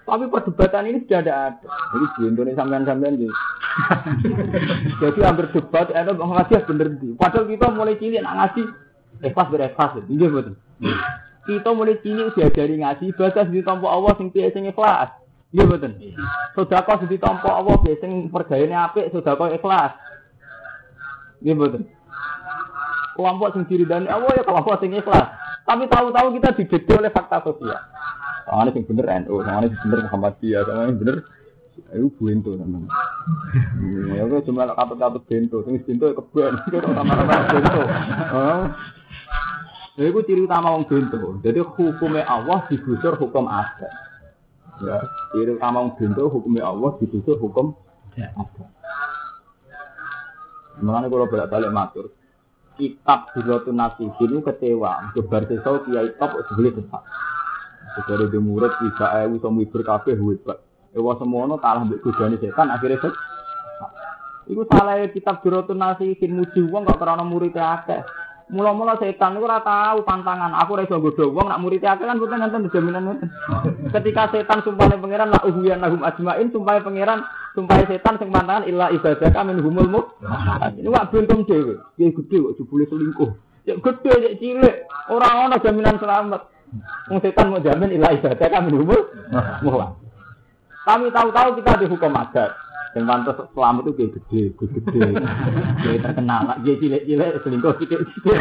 tapi 0.06 0.30
perdebatan 0.30 0.86
ini 0.86 1.02
sudah 1.02 1.18
ada. 1.18 1.58
Jadi 1.66 2.06
di 2.14 2.22
Indonesia 2.30 2.62
sampean-sampean 2.62 3.18
gitu. 3.18 3.34
Jadi 5.02 5.18
hampir 5.26 5.50
debat, 5.50 5.90
ada 5.90 6.14
ngaji 6.14 6.62
bener 6.62 6.88
di. 7.02 7.18
Padahal 7.18 7.50
kita 7.50 7.66
mulai 7.74 7.98
cilik 7.98 8.22
nak 8.22 8.34
ngaji, 8.38 8.62
ikhlas 9.26 9.48
berikhlas, 9.50 9.90
iya 10.06 10.26
betul. 10.30 10.54
Kita 11.50 11.70
mulai 11.74 11.98
cilik 12.06 12.38
diajari 12.38 12.74
ngaji, 12.78 13.06
baca 13.18 13.40
di 13.50 13.60
tompo 13.66 13.86
Allah 13.90 14.12
sing 14.14 14.30
piye 14.30 14.54
sing 14.54 14.70
ikhlas. 14.70 15.10
Iya 15.50 15.66
betul. 15.66 15.98
Sedekah 16.54 16.96
di 17.02 17.18
tompo 17.18 17.50
Allah 17.50 17.74
piye 17.82 17.98
sing 17.98 18.30
pergayane 18.30 18.78
apik, 18.78 19.10
sedekah 19.10 19.58
ikhlas. 19.58 19.90
Iya 21.42 21.58
betul. 21.58 21.82
Kelompok 23.18 23.58
sing 23.58 23.62
diridani 23.66 24.06
Allah 24.06 24.30
ya 24.38 24.46
kelompok 24.46 24.78
sing 24.78 24.94
ikhlas. 24.94 25.34
Tapi 25.66 25.90
tahu-tahu 25.90 26.30
kita 26.38 26.54
dididik 26.54 26.94
oleh 26.94 27.10
fakta 27.10 27.42
sosial. 27.42 27.82
Soalnya 28.46 28.70
sing 28.78 28.84
bener 28.86 29.06
NU, 29.26 29.42
soalnya 29.42 29.68
sing 29.74 29.80
bener 29.82 30.00
Muhammadiyah, 30.06 30.62
soalnya 30.62 30.86
sing 30.94 30.98
bener 31.02 31.16
itu 31.76 32.08
bento 32.18 32.50
teman. 32.56 32.88
Ya 34.14 34.22
kok 34.24 34.42
cuma 34.48 34.70
katut-katut 34.72 35.22
bento, 35.28 35.56
sing 35.66 35.76
bento 35.82 36.06
keben, 36.14 36.54
kok 36.72 36.82
sama-sama 36.86 37.36
bento. 37.50 37.82
Oh. 38.32 38.62
Ya 39.96 40.12
itu 40.12 40.20
ciri 40.28 40.44
utama 40.44 40.76
wong 40.76 40.84
bento. 40.86 41.40
Jadi 41.40 41.58
hukumnya 41.64 42.28
Allah 42.28 42.68
digusur 42.68 43.16
hukum 43.16 43.48
adat. 43.48 43.92
Ya, 44.84 45.00
ciri 45.32 45.56
utama 45.56 45.84
wong 45.84 45.96
bento 45.96 46.28
hukumnya 46.28 46.68
Allah 46.68 46.94
digusur 47.00 47.40
hukum 47.40 47.74
adat. 48.14 48.68
Mengenai 50.76 51.08
kalau 51.08 51.24
bolak-balik 51.24 51.72
matur, 51.72 52.12
kitab 52.76 53.32
Birotun 53.32 53.80
Nasib 53.80 54.12
ini 54.20 54.44
kecewa. 54.44 55.16
Gebar 55.16 55.48
sesau 55.48 55.80
kiai 55.88 56.12
top 56.20 56.36
sebeli 56.52 56.76
sesat. 56.76 57.02
Dari 58.04 58.28
di 58.28 58.36
murid 58.36 58.76
bisa 58.76 59.08
ayu 59.16 59.40
sama 59.40 59.64
ibu 59.64 59.80
kafe 59.80 60.12
hebat. 60.12 60.60
Ewa 60.92 61.16
semono 61.16 61.56
kalah 61.56 61.88
mbek 61.88 62.04
godane 62.04 62.36
setan 62.36 62.68
akhirnya 62.68 63.00
set. 63.00 63.14
Iku 64.52 64.68
salah 64.68 65.00
kitab 65.10 65.40
Birotun 65.40 65.80
Nasihin 65.80 66.36
muji 66.36 66.60
wong 66.68 66.84
kok 66.84 67.00
karena 67.00 67.24
murid 67.24 67.56
akeh. 67.56 68.04
Mula-mula 68.52 68.94
setan 69.00 69.34
itu 69.34 69.42
ora 69.42 69.58
tahu 69.58 70.06
pantangan. 70.06 70.54
Aku 70.60 70.78
ora 70.78 70.86
iso 70.86 71.00
wong 71.00 71.46
nak 71.48 71.60
murid 71.64 71.82
akeh 71.82 72.04
kan 72.04 72.20
boten 72.20 72.38
nonton 72.38 72.68
jaminan 72.68 73.02
ngoten. 73.08 73.28
Ketika 73.90 74.28
setan 74.30 74.60
sumpah 74.60 74.92
pangeran 74.92 75.32
la 75.32 75.40
uhwiyan 75.40 75.80
lahum 75.80 76.04
ajmain 76.04 76.52
sumpah 76.52 76.78
pangeran 76.84 77.24
sumpah 77.56 77.76
setan 77.88 78.20
sing 78.20 78.28
pantangan 78.28 78.68
illa 78.68 78.92
ibadaka 78.92 79.40
min 79.40 79.58
humul 79.64 79.88
mu. 79.88 80.00
Ini 80.78 80.88
wak 80.92 81.10
bentum 81.10 81.48
dhewe. 81.48 81.80
Ya 81.96 82.12
gede 82.12 82.36
kok 82.44 82.54
jebule 82.60 82.84
selingkuh. 82.86 83.30
Ya 83.66 83.74
gede 83.80 84.12
ya 84.20 84.30
cilik. 84.36 84.76
Ora 85.10 85.48
ana 85.48 85.56
jaminan 85.58 85.96
selamat. 85.96 86.55
Wong 87.08 87.18
setan 87.22 87.52
mau 87.52 87.62
jamin 87.62 87.94
ilah 87.94 88.12
ibadah 88.16 88.48
kami 88.50 88.74
humul 88.74 89.00
muhwa. 89.62 89.94
Kami 90.86 91.10
tahu-tahu 91.10 91.58
kita 91.58 91.82
dihukum 91.82 92.14
adat. 92.14 92.54
Yang 92.96 93.06
pantas 93.12 93.36
selamat 93.52 93.82
itu 93.84 93.92
kayak 93.92 94.10
gede, 94.16 94.42
gede, 94.56 94.78
gede. 94.88 95.00
Kayak 95.84 96.00
terkenal. 96.00 96.40
Dia 96.64 96.74
cilik-cilik 96.80 97.30
selingkuh 97.44 97.74
sidik-sidik. 97.76 98.38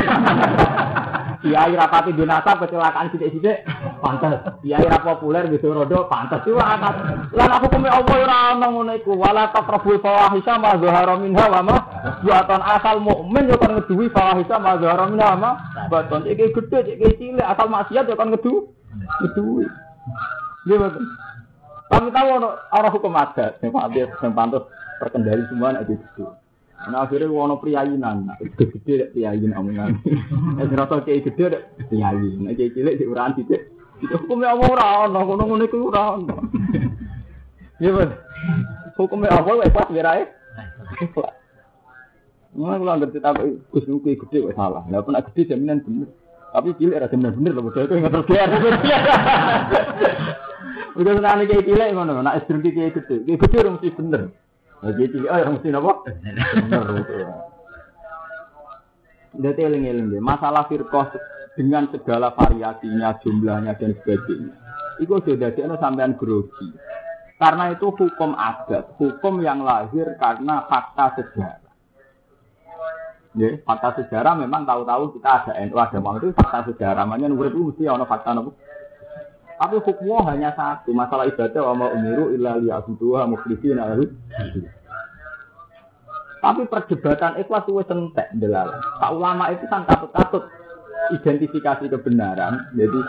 Kiai 1.43 1.73
rapati 1.75 2.15
dinasab 2.15 2.63
kecelakaan 2.63 3.11
sidik-sidik. 3.11 3.67
Pantas. 4.01 4.59
Kiai 4.63 4.85
rap 4.87 5.03
populer 5.05 5.47
gitu 5.51 5.71
rodo 5.71 6.07
pantas. 6.11 6.43
Itu 6.43 6.55
akan. 6.57 7.29
Lan 7.31 7.49
aku 7.55 7.65
kumi 7.71 7.89
Allah 7.89 8.15
ora 8.15 8.37
ono 8.55 8.67
ngono 8.71 8.93
iku. 8.95 9.15
Wala 9.15 9.51
taqrabul 9.51 9.99
fawahisha 10.03 10.55
ma 10.59 10.75
zahara 10.79 11.15
ma 11.63 11.75
buatan 12.23 12.61
asal 12.61 12.99
mukmin 13.03 13.51
yo 13.51 13.55
kan 13.59 13.75
ngeduwi 13.75 14.11
fawahisha 14.11 14.57
ma 14.59 14.77
zahara 14.77 15.07
minha 15.07 15.35
ma 15.35 15.51
baton. 15.87 16.27
Iki 16.27 16.55
gede, 16.55 16.97
iki 16.97 17.17
cilik 17.21 17.45
asal 17.45 17.67
maksiat 17.71 18.09
yo 18.09 18.15
kan 18.17 18.31
ngedu. 18.33 18.71
Ngeduwi. 19.23 19.65
Nggih. 20.65 20.79
Kami 21.85 22.09
tahu 22.09 22.27
orang 22.73 22.93
hukum 22.97 23.13
adat 23.13 23.61
yang 23.61 23.69
pantas, 23.69 24.09
yang 24.09 24.33
pantas 24.33 24.65
terkendali 24.97 25.45
semua 25.53 25.69
nak 25.69 25.85
gitu. 25.85 26.33
Nah 26.89 27.05
akhirnya 27.05 27.29
wono 27.29 27.61
priayinan, 27.61 28.25
gede-gede 28.41 29.13
priayin 29.13 29.53
omongan. 29.53 30.01
Eh 30.57 30.65
serasa 30.65 31.05
kayak 31.05 31.29
gede 31.29 31.45
dek 31.53 31.63
priayin, 31.93 32.41
nah 32.41 32.57
kayak 32.57 32.73
cilik 32.73 32.97
di 32.97 33.05
uran 33.05 33.37
titik. 33.37 33.74
Hukumnya 34.03 34.51
apa 34.51 34.63
ora 34.67 34.87
ono, 35.07 35.19
kono 35.23 35.43
ngono 35.47 35.63
iku 35.63 35.77
ora 35.87 36.19
ono. 36.19 36.35
Iya 37.79 37.91
ben. 37.95 38.09
Hukumnya 38.99 39.31
apa 39.31 39.51
wae 39.55 39.71
pas 39.71 39.87
biarae. 39.87 40.27
Mulai 42.55 42.79
kalau 42.79 42.95
ngerti 42.99 43.19
tapi 43.19 43.59
Gus 43.71 43.87
Nuki 43.87 44.15
gede 44.15 44.47
kok 44.47 44.55
salah. 44.55 44.83
Lah 44.87 45.03
pun 45.03 45.15
gede 45.15 45.51
jaminan 45.51 45.83
bener. 45.83 46.07
Tapi 46.55 46.71
cilik 46.79 46.95
ada 46.95 47.11
jaminan 47.11 47.35
bener 47.35 47.51
bodoh 47.59 47.83
itu 47.83 47.99
nggak 47.99 48.11
terus 48.15 48.27
Udah 50.95 51.11
senang 51.11 51.43
kayak 51.43 51.67
cilik 51.67 51.91
ngono, 51.91 52.23
nak 52.23 52.39
istri 52.39 52.71
kayak 52.71 52.95
gede, 52.95 53.27
kayak 53.27 53.39
gede 53.43 53.55
orang 53.59 53.75
mesti 53.75 53.91
bener. 53.99 54.21
Nah, 54.79 54.91
kayak 54.95 55.11
cilik, 55.11 55.27
oh 55.27 55.51
mesti 55.51 55.67
apa? 55.75 55.91
Bener. 56.07 56.87
Jadi 59.35 59.59
eling-eling 59.67 60.23
masalah 60.23 60.63
firqah 60.71 61.11
dengan 61.55 61.87
segala 61.89 62.35
variasinya, 62.35 63.15
jumlahnya 63.23 63.79
dan 63.79 63.95
sebagainya. 64.03 64.53
Itu 64.99 65.19
sudah 65.23 65.51
jadi 65.51 65.75
sampean 65.79 66.19
grogi. 66.19 66.71
Karena 67.35 67.75
itu 67.75 67.91
hukum 67.91 68.31
adat, 68.35 68.95
hukum 68.95 69.43
yang 69.43 69.63
lahir 69.63 70.15
karena 70.15 70.63
fakta 70.71 71.19
sejarah. 71.19 71.73
Ya, 73.35 73.59
fakta 73.67 73.99
sejarah 73.99 74.39
memang 74.39 74.63
tahu-tahu 74.63 75.19
kita 75.19 75.43
ada 75.43 75.51
NU 75.67 75.75
ada 75.75 75.99
mau 75.99 76.15
itu 76.15 76.31
fakta 76.31 76.71
sejarah. 76.71 77.03
Makanya 77.03 77.35
itu 77.35 77.59
mesti 77.59 77.83
ada 77.91 78.07
fakta. 78.07 78.31
Tapi 79.55 79.75
hukumnya 79.79 80.19
hanya 80.31 80.49
satu, 80.55 80.91
masalah 80.91 81.27
ibadah 81.31 81.61
wa 81.71 81.73
ma 81.75 81.87
umiru 81.91 82.31
illa 82.35 82.59
liya'buduha 82.59 83.23
mukhlishina 83.27 83.95
lahu. 83.95 84.07
Tapi 86.39 86.61
perdebatan 86.67 87.39
ikhlas 87.39 87.63
itu 87.67 87.79
entek 87.83 88.27
delal. 88.35 88.79
Pak 88.99 89.11
ulama 89.15 89.51
itu 89.55 89.63
kan 89.71 89.87
katut-katut 89.87 90.45
identifikasi 91.13 91.85
kebenaran. 91.91 92.73
Jadi 92.73 92.99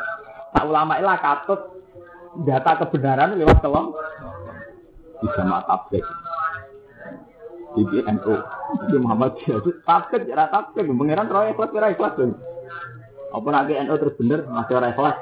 tak 0.52 0.64
ulama 0.68 1.00
ilah 1.00 1.16
katut 1.20 1.61
data 2.44 2.85
kebenaran 2.85 3.40
lewat 3.40 3.64
kelom 3.64 3.96
di 5.24 5.26
jamaah 5.32 5.64
tablik. 5.64 6.04
Di 7.76 7.85
NU, 7.85 8.35
Muhammad 9.04 9.37
Jadi 9.40 9.70
tablik, 9.85 10.28
ya 10.28 10.48
tablik, 10.48 10.88
pengiran 10.88 11.28
roh 11.28 11.44
ikhlas, 11.44 11.72
kira 11.72 11.92
ikhlas 11.92 12.16
dong. 12.16 12.32
Apa 13.37 13.48
nanti 13.52 13.76
NU 13.76 13.94
terus 14.00 14.16
bener, 14.16 14.40
masih 14.48 14.74
orang 14.76 14.92
ikhlas. 14.92 15.16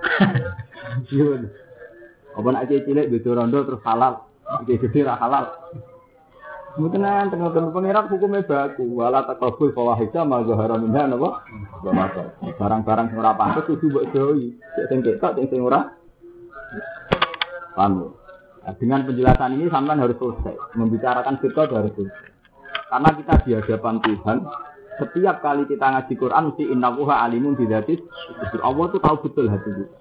Iya. 0.90 1.46
Apa 2.34 2.48
nanti 2.50 2.82
cilik, 2.82 3.10
betul 3.14 3.38
rondo 3.38 3.62
terus 3.62 3.82
halal, 3.86 4.26
gede 4.66 4.86
gede 4.86 5.06
halal. 5.06 5.54
Mungkin 6.78 7.02
nanti 7.02 7.34
tengah-tengah 7.34 7.74
pengiran 7.74 8.06
hukumnya 8.06 8.46
baku, 8.46 8.86
wala 8.94 9.26
takabul 9.26 9.74
fawahisya 9.74 10.22
ma 10.22 10.46
zahara 10.46 10.78
minha 10.78 11.02
napa? 11.10 11.42
Barang-barang 12.54 13.10
sing 13.10 13.18
ora 13.18 13.34
pantes 13.34 13.66
kudu 13.66 13.90
mbok 13.90 14.06
jauhi. 14.14 14.54
Sing 14.86 15.02
ketok 15.02 15.34
sing 15.34 15.50
sing 15.50 15.66
ora. 15.66 15.90
Paham? 17.74 18.14
Nah, 18.60 18.74
dengan 18.78 19.02
penjelasan 19.02 19.58
ini 19.58 19.66
sampean 19.66 19.98
harus 19.98 20.14
selesai. 20.14 20.54
Membicarakan 20.78 21.42
firqah 21.42 21.66
harus 21.74 21.90
selesai. 21.98 22.28
Karena 22.86 23.10
kita 23.18 23.34
di 23.42 23.50
hadapan 23.58 23.94
Tuhan, 24.06 24.38
setiap 25.02 25.36
kali 25.42 25.62
kita 25.66 25.86
ngaji 25.90 26.14
Quran 26.14 26.42
mesti 26.54 26.64
innallaha 26.70 27.14
alimun 27.26 27.58
bidatis. 27.58 27.98
Allah 28.62 28.84
tuh 28.94 29.00
tahu 29.02 29.16
betul 29.26 29.50
hati 29.50 29.70
kita. 29.74 29.96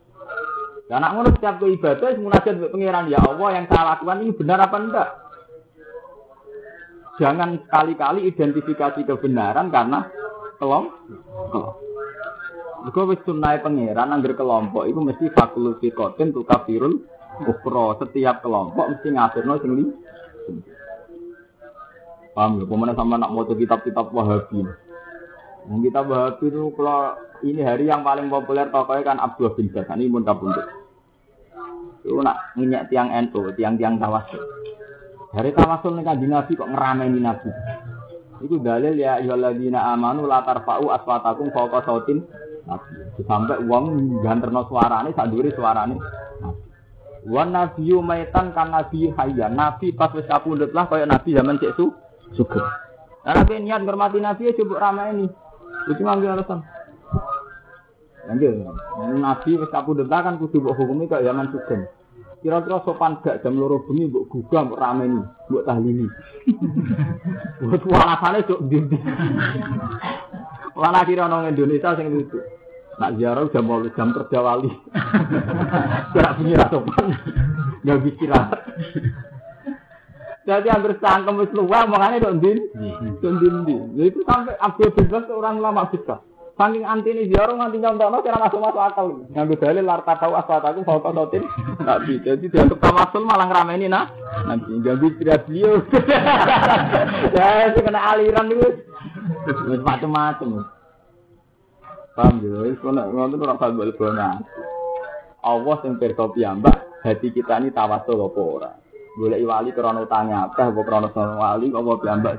Karena 0.90 1.14
ngono 1.14 1.30
setiap 1.34 1.62
ibadah 1.62 2.18
munajat 2.18 2.54
pengiran 2.74 3.06
ya 3.10 3.22
Allah 3.22 3.50
yang 3.58 3.66
saya 3.70 3.94
lakukan 3.94 4.26
ini 4.26 4.34
benar 4.34 4.58
apa 4.58 4.78
enggak? 4.82 5.10
Jangan 7.20 7.60
sekali-kali 7.68 8.32
identifikasi 8.32 9.04
kebenaran 9.04 9.68
karena 9.68 10.08
kelompok. 10.56 11.84
Jika 12.88 13.02
wis 13.12 13.20
sunai 13.28 13.60
pangeran 13.60 14.16
angger 14.16 14.40
kelompok 14.40 14.88
itu 14.88 15.00
mesti 15.04 15.26
fakul 15.36 15.76
fikotin 15.84 16.32
tu 16.32 16.48
kafirul 16.48 17.04
ukro. 17.44 18.00
Setiap 18.00 18.40
kelompok 18.40 18.96
mesti 18.96 19.08
ngafirno 19.12 19.54
sing 19.60 19.72
li. 19.76 19.86
Paham 22.32 22.64
ya? 22.64 22.66
Pemenang 22.72 22.96
sama 22.96 23.20
nak 23.20 23.36
moto 23.36 23.52
kitab-kitab 23.52 24.16
Wahabi. 24.16 24.64
Yang 25.68 25.80
kitab 25.92 26.08
Wahabi 26.08 26.46
itu 26.48 26.72
kalau 26.72 27.20
ini 27.44 27.62
hari 27.68 27.92
yang 27.92 28.00
paling 28.00 28.32
populer 28.32 28.72
tokohnya 28.72 29.12
kan 29.12 29.18
Abdul 29.20 29.60
bin. 29.60 29.68
Ini 29.76 30.08
pun 30.08 30.24
kabundut. 30.24 30.68
Itu 32.00 32.16
nak 32.24 32.56
minyak 32.56 32.88
tiang 32.88 33.12
NU, 33.12 33.52
tiang-tiang 33.60 34.00
tawasul. 34.00 34.40
Dari 35.30 35.54
tawasul 35.54 35.94
nih 35.94 36.06
kanjeng 36.06 36.34
Nabi 36.34 36.52
kok 36.58 36.70
ngerameni 36.74 37.20
Nabi. 37.22 37.50
Itu 38.42 38.58
dalil 38.64 38.98
ya 38.98 39.22
ayyuhalladzina 39.22 39.94
amanu 39.94 40.26
la 40.26 40.42
tarfa'u 40.42 40.90
aswatakum 40.90 41.54
fawqa 41.54 41.86
sautin 41.86 42.26
Nabi. 42.66 43.22
Sampai 43.30 43.62
uang 43.62 44.20
ganterno 44.26 44.66
suarane 44.66 45.14
sak 45.14 45.30
dhuwure 45.30 45.54
suarane 45.54 45.96
Nabi. 46.42 46.62
Wan 47.28 47.52
nabiyyu 47.52 48.00
maitan 48.00 48.56
kan 48.56 48.72
nabi 48.72 49.12
hayya. 49.12 49.52
Nabi 49.52 49.92
pas 49.92 50.10
wis 50.16 50.24
kapundhut 50.24 50.72
lah 50.72 50.88
kaya 50.88 51.04
nabi 51.04 51.36
zaman 51.36 51.60
cek 51.60 51.76
su 51.76 51.92
sugih. 52.32 52.64
Nah, 53.28 53.34
nabi 53.36 53.60
niat 53.60 53.84
ngormati 53.84 54.24
nabi 54.24 54.48
ya 54.50 54.56
coba 54.56 54.90
ramai 54.90 55.12
ini. 55.14 55.28
Itu 55.92 56.00
ngambil 56.00 56.40
alasan. 56.40 56.64
Lanjut. 58.24 58.54
Nabi 59.20 59.52
wis 59.60 59.70
kapundhut 59.70 60.08
lah 60.08 60.24
kan 60.24 60.40
kudu 60.40 60.64
mbok 60.64 60.80
hukumi 60.80 61.12
kaya 61.12 61.28
zaman 61.28 61.52
sugih. 61.52 61.92
Kira-kira 62.40 62.80
sopan 62.88 63.20
gak 63.20 63.44
jam 63.44 63.60
loro 63.60 63.84
bengi 63.84 64.08
mbok 64.08 64.32
gugah 64.32 64.64
mbok 64.64 64.80
rameni, 64.80 65.20
mbok 65.52 65.66
tahlili. 65.68 66.08
Buat 67.60 67.84
alasane 67.84 68.48
cok 68.48 68.62
ndi. 68.64 68.80
Wala 70.80 71.04
kira 71.04 71.28
nang 71.28 71.52
Indonesia 71.52 72.00
sing 72.00 72.08
lucu. 72.16 72.40
Nak 73.00 73.20
ziarah 73.20 73.44
jam 73.52 73.68
mau 73.68 73.84
jam 73.92 74.16
kerja 74.16 74.40
wali. 74.40 74.72
Gerak 76.16 76.36
bunyi 76.40 76.56
sopan. 76.72 77.08
Gak 77.84 78.00
bisa 78.08 78.40
Jadi 80.48 80.68
hampir 80.72 80.96
sangkem 81.04 81.44
wis 81.44 81.52
luwih 81.52 81.84
makane 81.92 82.24
dok 82.24 82.40
ndin. 82.40 82.58
Dok 83.20 83.32
ndin 83.36 83.56
ndi. 83.68 83.76
Itu 84.08 84.24
sampai 84.24 84.56
Abdul 84.64 84.96
Bebas 84.96 85.28
orang 85.28 85.60
lama 85.60 85.92
bisa. 85.92 86.24
Saking 86.60 86.84
anti 86.84 87.16
ini 87.16 87.32
ziarah 87.32 87.56
nganti 87.56 87.80
nyontokno 87.80 88.20
cara 88.20 88.44
masuk 88.44 88.60
masuk 88.60 88.84
akal. 88.84 89.08
Nganggo 89.32 89.56
dalil 89.56 89.80
larta 89.88 90.20
tahu 90.20 90.36
aswataku 90.36 90.84
fauqa 90.84 91.16
sautin. 91.16 91.48
Nabi. 91.80 92.20
Jadi 92.20 92.52
dianggap 92.52 92.84
tamasul 92.84 93.24
malah 93.24 93.48
ngrameni 93.48 93.88
nah. 93.88 94.12
Nanti 94.44 94.76
ganggu 94.84 95.08
tidak 95.16 95.48
beliau. 95.48 95.80
Ya, 97.40 97.72
itu 97.72 97.80
kena 97.80 98.12
aliran 98.12 98.52
itu. 98.52 98.84
Macam-macam. 99.80 100.68
Paham 102.20 102.36
ya? 102.44 102.68
Wis 102.68 102.80
kono 102.84 103.08
ngono 103.08 103.40
ora 103.40 103.56
usah 103.56 103.72
mbok 103.72 104.12
Allah 105.40 105.76
sing 105.80 105.96
pirsa 105.96 106.28
piyambak, 106.36 107.00
hati 107.08 107.32
kita 107.32 107.64
ini 107.64 107.72
tawasul 107.72 108.20
apa 108.20 108.42
ora. 108.44 108.72
Golek 109.18 109.42
wali 109.42 109.74
krana 109.74 110.06
utange 110.06 110.34
akeh 110.38 110.70
apa 110.70 110.82
krana 110.86 111.10
wali 111.14 111.68
apa 111.74 111.92
piyambak. 111.98 112.36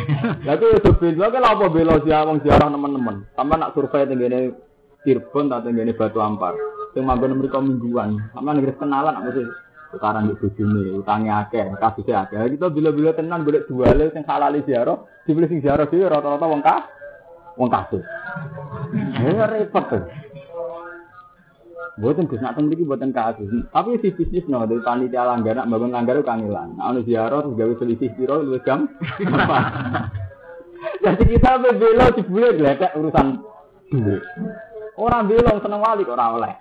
Lah 0.46 0.54
ku 0.56 0.64
yo 0.72 0.80
beda 0.80 1.26
kan 1.28 1.44
apa 1.44 1.64
bela 1.68 2.00
siapa 2.00 2.28
wong 2.32 2.38
siarah 2.40 2.68
teman-teman. 2.72 3.16
Sampe 3.36 3.54
nak 3.60 3.72
survei 3.76 4.08
tenggene 4.08 4.56
Cirebon 5.04 5.52
atau 5.52 5.68
tenggene 5.68 5.92
Batu 5.92 6.18
Ampar. 6.24 6.56
Sing 6.96 7.04
manggon 7.04 7.36
mriku 7.36 7.60
mingguan. 7.60 8.16
Sampe 8.32 8.50
nggih 8.56 8.76
kenalan 8.80 9.20
apa 9.20 9.30
sih? 9.36 9.46
Sekarang 9.94 10.26
di 10.26 10.34
bojone 10.34 10.82
utange 10.98 11.30
akeh, 11.30 11.64
kasusnya 11.78 12.26
akeh. 12.26 12.56
Kita 12.56 12.66
bila-bila 12.72 13.14
tenan 13.14 13.46
golek 13.46 13.68
duale 13.70 14.10
sing 14.10 14.26
halal 14.26 14.58
ziarah, 14.66 15.06
dibeli 15.22 15.46
sing 15.46 15.62
ziarah 15.62 15.86
dhewe 15.86 16.10
rata-rata 16.10 16.46
wong 16.50 16.62
kah 16.64 16.88
wong 17.60 17.68
kasus. 17.70 18.02
Ya 19.24 19.46
repot. 19.46 19.86
Buatan 21.94 22.26
Gus 22.26 22.42
nak 22.42 22.58
mriki 22.58 22.82
buatan 22.82 23.14
kasus. 23.14 23.46
Tapi 23.70 24.02
si 24.02 24.10
bisnis 24.10 24.42
no 24.50 24.66
dari 24.66 24.82
panitia 24.82 25.22
langgar 25.22 25.54
nak 25.54 25.70
bangun 25.70 25.94
langgar 25.94 26.18
kangelan. 26.26 26.74
Nah, 26.74 26.90
ono 26.90 27.06
ziarah 27.06 27.46
terus 27.46 27.54
gawe 27.54 27.72
selisih 27.78 28.10
piro 28.18 28.42
lu 28.42 28.58
jam. 28.66 28.90
Jadi 31.04 31.22
kita 31.30 31.62
belo 31.62 32.06
jebule 32.18 32.48
gledek 32.58 32.98
urusan 32.98 33.38
duit. 33.94 34.22
Orang 34.98 35.30
belong 35.30 35.58
seneng 35.62 35.80
wali 35.82 36.02
ora 36.02 36.26
oleh. 36.34 36.54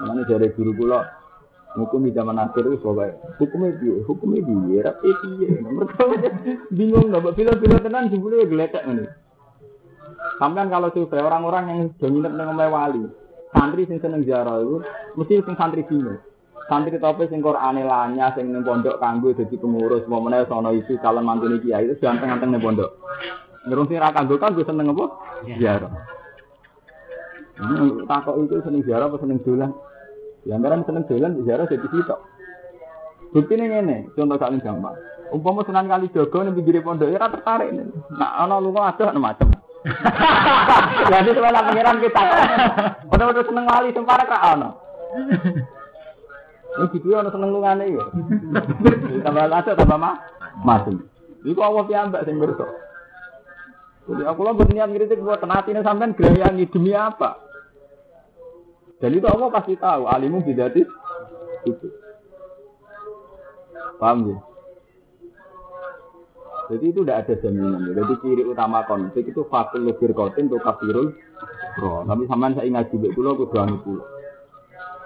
Mana 0.00 0.24
dari 0.24 0.48
guru 0.56 0.72
kula 0.72 1.00
hukum 1.76 2.08
di 2.08 2.10
zaman 2.16 2.40
akhir 2.40 2.64
itu 2.64 2.80
soalnya 2.80 3.20
hukumnya 3.36 3.76
dia 3.76 4.00
hukumnya 4.08 4.40
dia 4.40 4.80
rapi 4.88 5.10
dia 5.36 5.46
mereka 5.60 6.04
bingung 6.72 7.12
nggak 7.12 7.36
bila 7.36 7.52
bila 7.60 7.76
tenan 7.84 8.08
jebule 8.08 8.48
gledek 8.48 8.80
ini 8.88 9.04
Sampai 10.36 10.68
kalau 10.68 10.92
survei 10.92 11.24
orang-orang 11.24 11.64
yang 11.68 11.80
dominan 11.96 12.36
dengan 12.36 12.68
wali, 12.68 13.04
santri 13.56 13.88
sing 13.88 13.98
seneng 14.04 14.22
ziarah 14.28 14.60
itu 14.60 14.84
mesti 15.16 15.40
sing 15.40 15.56
santri 15.56 15.82
bingung. 15.88 16.20
Santri 16.68 16.98
tope 16.98 17.24
sing 17.30 17.40
Qur'ane 17.40 17.86
lanya 17.86 18.34
sing 18.36 18.52
ning 18.52 18.66
pondok 18.66 18.98
kanggo 19.00 19.32
dadi 19.32 19.56
pengurus, 19.56 20.04
mau 20.10 20.20
meneh 20.20 20.44
sono 20.50 20.74
isi 20.76 20.98
calon 21.00 21.24
mantune 21.24 21.62
kiai 21.62 21.88
itu 21.88 21.96
ganteng-ganteng 22.02 22.52
ning 22.52 22.60
pondok. 22.60 22.90
Ngerung 23.64 23.88
sing 23.88 23.96
ra 23.96 24.12
kanggo 24.12 24.36
kan 24.36 24.52
seneng 24.52 24.92
apa? 24.92 25.04
Ziarah. 25.46 25.92
Hmm, 27.56 28.04
takok 28.04 28.36
itu 28.44 28.60
seneng 28.60 28.82
ziarah 28.84 29.08
apa 29.08 29.16
seneng 29.16 29.40
dolan? 29.40 29.72
Ya 30.44 30.60
antara 30.60 30.76
seneng 30.84 31.08
dolan 31.08 31.40
ziarah 31.40 31.64
jadi 31.64 31.86
sitok. 31.88 32.20
Bukti 33.32 33.56
ini 33.56 33.72
ngene, 33.72 33.96
contoh 34.12 34.36
saling 34.36 34.60
gampang. 34.60 34.96
Umpama 35.32 35.64
senang 35.64 35.88
kali 35.88 36.12
jogo 36.12 36.44
ning 36.44 36.52
pinggir 36.52 36.84
pondok 36.84 37.08
ya 37.08 37.24
tertarik. 37.24 37.72
Nah 38.12 38.44
ana 38.44 38.60
lunga 38.60 38.92
ada 38.92 39.16
macam. 39.16 39.55
Jadi 41.12 41.28
sebenarnya 41.30 41.68
pengiran 41.70 41.98
kita. 42.02 42.22
Udah-udah 43.10 43.44
seneng 43.46 43.66
wali 43.70 43.94
sempara 43.94 44.24
kak 44.26 44.42
ono. 44.58 44.70
Ini 46.76 46.84
gitu 46.92 47.14
ono 47.14 47.30
seneng 47.30 47.50
lungane 47.54 47.84
ya. 47.94 48.04
Tambah 49.22 49.44
ada 49.46 49.72
tambah 49.72 49.98
mah 49.98 50.16
masuk. 50.66 51.06
Iku 51.46 51.60
Allah 51.62 51.86
piyambak 51.86 52.26
sing 52.26 52.42
berso. 52.42 52.66
Jadi 54.06 54.22
aku 54.22 54.40
lo 54.46 54.54
berniat 54.54 54.90
ngiritik 54.90 55.18
buat 55.18 55.42
tenatine 55.42 55.82
sampean 55.82 56.14
gerayangi 56.14 56.70
demi 56.70 56.94
apa? 56.94 57.42
Dan 59.02 59.18
itu 59.18 59.26
Allah 59.26 59.50
pasti 59.50 59.74
tahu 59.74 60.06
alimu 60.06 60.46
bidatis 60.46 60.86
itu. 61.66 61.88
Paham 63.98 64.30
ya? 64.30 64.38
Jadi 66.66 66.84
itu 66.90 67.00
tidak 67.06 67.18
ada 67.26 67.34
jaminan. 67.38 67.94
Jadi 67.94 68.14
ciri 68.22 68.42
utama 68.42 68.82
konflik 68.90 69.30
itu 69.30 69.46
fakul 69.46 69.86
lebih 69.86 70.10
kotin 70.12 70.50
untuk 70.50 70.66
kafirul 70.66 71.14
bro. 71.78 72.02
Tapi 72.08 72.22
sampean 72.26 72.58
saya 72.58 72.66
ingat 72.66 72.90
juga 72.90 73.14
dulu 73.14 73.46
aku 73.46 73.46
itu. 73.54 73.94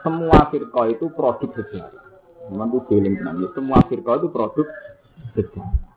Semua 0.00 0.48
firqa 0.48 0.82
itu 0.88 1.12
produk 1.12 1.50
sejarah. 1.52 2.04
Memang 2.48 2.72
itu 2.72 2.80
feeling 2.88 3.14
tenang. 3.20 3.44
Semua 3.52 3.78
firqa 3.84 4.12
itu 4.16 4.28
produk 4.32 4.66
sejarah. 5.36 5.90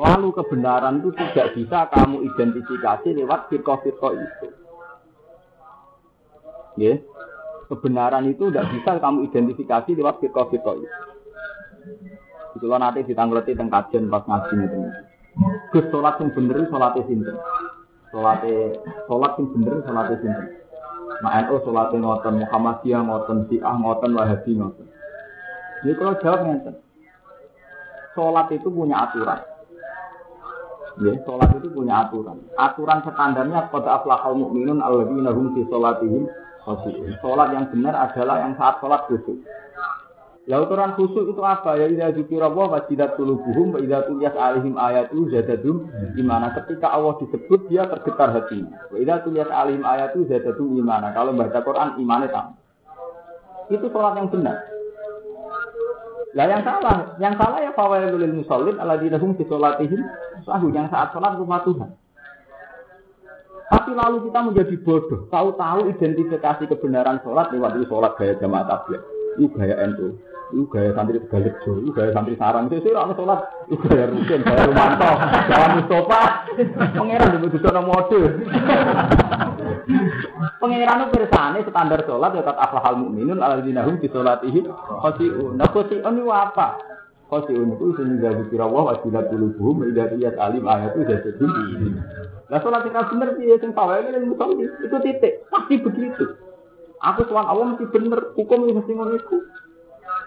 Lalu 0.00 0.28
kebenaran 0.32 1.04
itu 1.04 1.12
tidak 1.12 1.48
bisa 1.54 1.78
kamu 1.92 2.24
identifikasi 2.24 3.08
lewat 3.20 3.52
firqa-firqa 3.52 4.08
itu. 4.16 4.48
Ya, 6.80 6.94
kebenaran 7.68 8.24
itu 8.32 8.48
tidak 8.48 8.72
bisa 8.72 8.96
kamu 8.96 9.28
identifikasi 9.28 9.90
lewat 9.92 10.24
firqa-firqa 10.24 10.72
itu. 10.80 10.98
Lo 12.58 12.76
nanti 12.76 13.06
ditanggulati 13.06 13.54
teng 13.54 13.70
kajian 13.70 14.10
pas 14.10 14.26
ngaji 14.26 14.54
itu. 14.66 14.78
Gus 15.70 15.86
sholat 15.94 16.18
yang 16.18 16.34
bener 16.34 16.66
sholatnya 16.66 17.06
sinten. 17.06 17.36
Salate 18.10 18.74
salat 19.06 19.32
sing 19.38 19.46
bener 19.54 19.86
salate 19.86 20.14
sinten? 20.18 20.46
Nah, 21.22 21.32
NU 21.46 21.62
salate 21.62 21.94
ngoten, 21.94 22.34
Muhammadiyah 22.42 23.00
ngoten, 23.06 23.46
Syiah 23.46 23.74
ngoten, 23.78 24.10
Wahabi 24.18 24.50
ngoten. 24.58 24.86
Jadi 25.86 25.94
kalau 25.94 26.18
jawab 26.18 26.40
ngeten. 26.42 26.74
Salat 28.18 28.46
itu 28.50 28.66
punya 28.66 29.06
aturan. 29.06 29.40
Ya, 31.00 31.14
sholat 31.22 31.54
itu 31.54 31.70
punya 31.70 32.02
aturan. 32.02 32.42
Aturan 32.58 32.98
standarnya 33.06 33.70
pada 33.70 34.02
aflahal 34.02 34.34
mukminun 34.34 34.82
alladzina 34.82 35.30
hum 35.30 35.54
fi 35.54 35.62
sholatihim 35.70 36.26
khushu'un. 36.66 37.14
Sholat 37.22 37.54
yang 37.54 37.70
benar 37.70 37.94
adalah 38.10 38.42
yang 38.42 38.58
saat 38.58 38.82
sholat 38.82 39.06
khusyuk. 39.06 39.38
Ya 40.48 40.56
aturan 40.56 40.96
khusyuk 40.96 41.36
itu 41.36 41.42
apa? 41.44 41.76
Ya 41.76 41.86
idza 41.92 42.16
wa 42.48 42.64
wajidat 42.72 43.20
qulubuhum 43.20 43.76
wa 43.76 43.78
idza 43.78 44.08
tuliyat 44.08 44.34
alaihim 44.34 44.74
ayatu 44.80 45.28
zadadum 45.28 45.92
imana. 46.16 46.56
Ketika 46.56 46.90
Allah 46.96 47.20
disebut 47.20 47.68
dia 47.68 47.84
tergetar 47.84 48.32
hatinya. 48.32 48.88
Wa 48.88 48.96
idza 48.96 49.20
tuliyat 49.28 49.52
alaihim 49.52 49.84
ayatu 49.84 50.24
zadadum 50.26 50.80
imana. 50.80 51.12
Kalau 51.12 51.36
baca 51.36 51.60
Quran 51.60 52.00
imannya 52.00 52.32
tambah. 52.32 52.60
Itu 53.70 53.86
sholat 53.92 54.18
yang 54.18 54.28
benar. 54.32 54.56
Lah 56.30 56.46
yang 56.46 56.62
salah, 56.62 57.18
yang 57.18 57.34
salah 57.34 57.58
ya 57.58 57.74
fawailul 57.74 58.22
lil 58.22 58.34
musallin 58.42 58.78
alladzina 58.78 59.18
hum 59.18 59.34
fi 59.34 59.42
sholatihim 59.46 59.98
sahu 60.46 60.70
yang 60.70 60.86
saat 60.90 61.10
sholat 61.10 61.34
rumah 61.38 61.62
Tuhan. 61.66 61.90
Tapi 63.70 63.90
lalu 63.94 64.26
kita 64.26 64.40
menjadi 64.50 64.74
bodoh, 64.82 65.30
tahu-tahu 65.30 65.90
identifikasi 65.94 66.66
kebenaran 66.66 67.22
sholat 67.22 67.54
lewat 67.54 67.78
sholat 67.86 68.12
gaya 68.18 68.34
jamaah 68.42 68.66
tabligh, 68.66 69.02
itu 69.38 69.46
gaya 69.54 69.76
NU, 69.92 70.18
itu 70.50 70.64
gaya 70.66 70.90
santri 70.96 71.22
Tegalego, 71.22 71.72
itu 71.78 71.90
gaya 71.94 72.10
santri 72.10 72.34
sarang, 72.34 72.66
itu 72.66 72.82
sih 72.82 72.90
orang 72.90 73.14
sholat, 73.14 73.40
itu 73.70 73.84
gaya 73.86 74.10
rutin, 74.10 74.40
gaya 74.42 74.62
Rumanto, 74.66 75.10
gaya 75.46 75.66
Mustafa, 75.78 76.22
pangeran 76.98 77.34
juga 77.38 77.58
sudah 77.62 77.82
mode. 77.84 78.20
Pangeran 80.60 81.02
itu 81.06 81.12
bersane 81.14 81.58
standar 81.64 82.00
sholat 82.04 82.30
ya 82.36 82.42
kata 82.44 82.60
aflahal 82.60 82.94
mukminun 83.00 83.40
alladzina 83.40 83.86
hum 83.86 83.96
fi 84.02 84.06
sholatihim 84.10 84.68
khashi'un. 84.74 85.56
Nah 85.56 85.68
khashi'un 85.70 86.14
itu 86.18 86.30
apa? 86.30 86.68
Khashi'un 87.30 87.74
itu 87.78 87.86
sehingga 87.96 88.34
dikira 88.34 88.66
wa 88.66 88.92
wasilat 88.92 89.30
qulubuhum 89.30 89.86
idza 89.88 90.12
lihat 90.18 90.36
alim 90.36 90.66
ayat 90.66 90.98
itu 90.98 91.04
jadi 91.06 91.46
Nah 92.50 92.58
sholat 92.58 92.82
yang 92.82 93.06
benar 93.14 93.28
sih 93.38 93.46
sing 93.62 93.70
pawai 93.70 94.02
ini 94.02 94.26
musolli 94.26 94.66
itu 94.66 94.96
titik 95.06 95.46
pasti 95.48 95.78
begitu. 95.78 96.49
Aku 97.00 97.24
tuan 97.24 97.48
Allah 97.48 97.72
mesti 97.72 97.88
bener 97.88 98.36
hukum 98.36 98.68
ini 98.68 98.76
mesti 98.76 98.92
ngono 98.92 99.16
iku. 99.16 99.40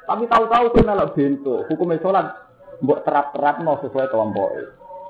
Tapi 0.03 0.27
tahu-tahu 0.27 0.73
kowe 0.73 0.83
melok 0.83 1.13
bento, 1.15 1.55
hukumnya 1.69 2.01
sholat 2.03 2.27
mbok 2.83 3.07
terap-terap 3.07 3.63
no 3.63 3.79
sesuai 3.79 4.11
kelompok. 4.11 4.49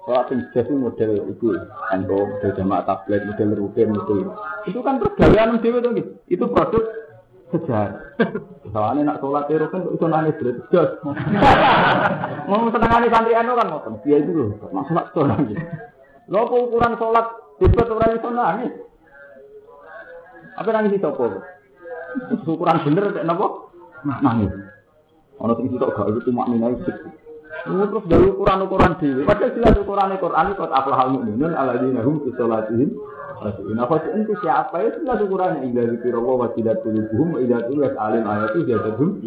Sholat 0.04 0.30
jelas 0.30 0.68
itu 0.68 0.76
model 0.76 1.12
itu, 1.32 1.48
endo 1.96 2.20
model 2.30 2.52
jamaah 2.54 2.84
tablet, 2.84 3.24
model 3.24 3.50
rutin, 3.56 3.96
model 3.96 4.36
itu 4.68 4.80
kan 4.84 5.00
pergaulan 5.00 5.64
dewi 5.64 5.80
itu 5.80 5.90
itu 6.28 6.46
produk 6.52 6.84
sejarah. 7.56 8.20
Soalnya 8.76 9.16
nak 9.16 9.20
sholat 9.24 9.48
itu 9.48 9.66
kan 9.72 9.82
itu 9.88 10.06
nangis 10.06 10.38
berat 10.38 10.58
jelas. 10.70 10.92
Mau 12.52 12.68
senengane 12.70 13.08
santri 13.08 13.34
anu 13.34 13.56
kan 13.56 13.72
mau 13.72 13.98
dia 14.04 14.20
itu 14.20 14.32
loh, 14.36 14.50
nak 14.76 14.86
sholat 14.92 15.06
sholat 15.16 15.40
gitu. 15.48 15.64
Lo 16.28 16.52
ukuran 16.52 17.00
sholat 17.00 17.26
debat 17.58 17.88
orang 17.88 18.20
itu 18.20 18.30
nangis. 18.30 18.74
Apa 20.54 20.70
nangis 20.70 21.00
itu 21.00 21.08
apa? 21.08 21.53
Ukuran 22.46 22.78
bener, 22.86 23.06
kenapa? 23.16 23.46
Nangis. 24.04 24.52
Ono 25.42 25.54
sing 25.58 25.68
sitok 25.74 25.92
gak 25.98 26.08
itu 26.14 26.30
cuma 26.30 26.46
minai 26.46 26.78
ini 27.64 27.84
terus 27.88 28.04
dari 28.12 28.28
ukuran-ukuran 28.28 29.00
dewi. 29.00 29.24
Padahal 29.24 29.56
jelas 29.56 29.80
ukuran 29.80 30.12
Quran 30.20 30.52
itu 30.52 30.64
aflah 30.68 30.98
hal 31.00 31.08
mukminun 31.16 31.56
alladzina 31.56 32.04
hum 32.04 32.20
fi 32.28 32.30
sholatihim 32.36 32.92
Nah, 33.44 33.84
kau 33.92 34.00
itu 34.00 34.34
siapa 34.40 34.72
ya 34.80 34.96
jelas 34.96 35.20
ukurannya 35.20 35.68
indah 35.68 35.84
di 35.84 36.16
wa 36.16 36.48
tidak 36.56 36.80
tulibuhum 36.80 37.36
tidak 37.44 37.68
tulis 37.68 37.92
alim 38.00 38.24
ayat 38.24 38.56
itu 38.56 38.72
dia 38.72 38.80
terhum. 38.80 39.20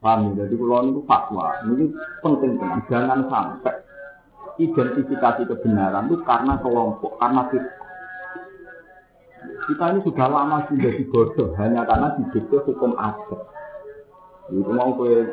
Paham 0.00 0.32
ya? 0.32 0.48
Jadi 0.48 0.54
kalau 0.56 0.88
itu 0.88 1.00
fatwa, 1.04 1.46
ini 1.68 1.92
penting 2.24 2.50
teman. 2.56 2.80
Jangan 2.88 3.20
sampai 3.28 3.76
identifikasi 4.56 5.42
kebenaran 5.44 6.08
itu 6.08 6.16
karena 6.24 6.56
kelompok, 6.64 7.20
karena 7.20 7.52
kita. 7.52 7.83
Kita 9.64 9.84
ini 9.96 10.00
sudah 10.04 10.26
lama 10.28 10.68
sudah 10.68 10.92
dibodoh 10.92 11.56
hanya 11.56 11.88
karena 11.88 12.12
didikte 12.20 12.56
hukum 12.68 12.92
adat. 13.00 13.40
Itu 14.52 14.68
mau 14.68 14.92
kue 14.92 15.24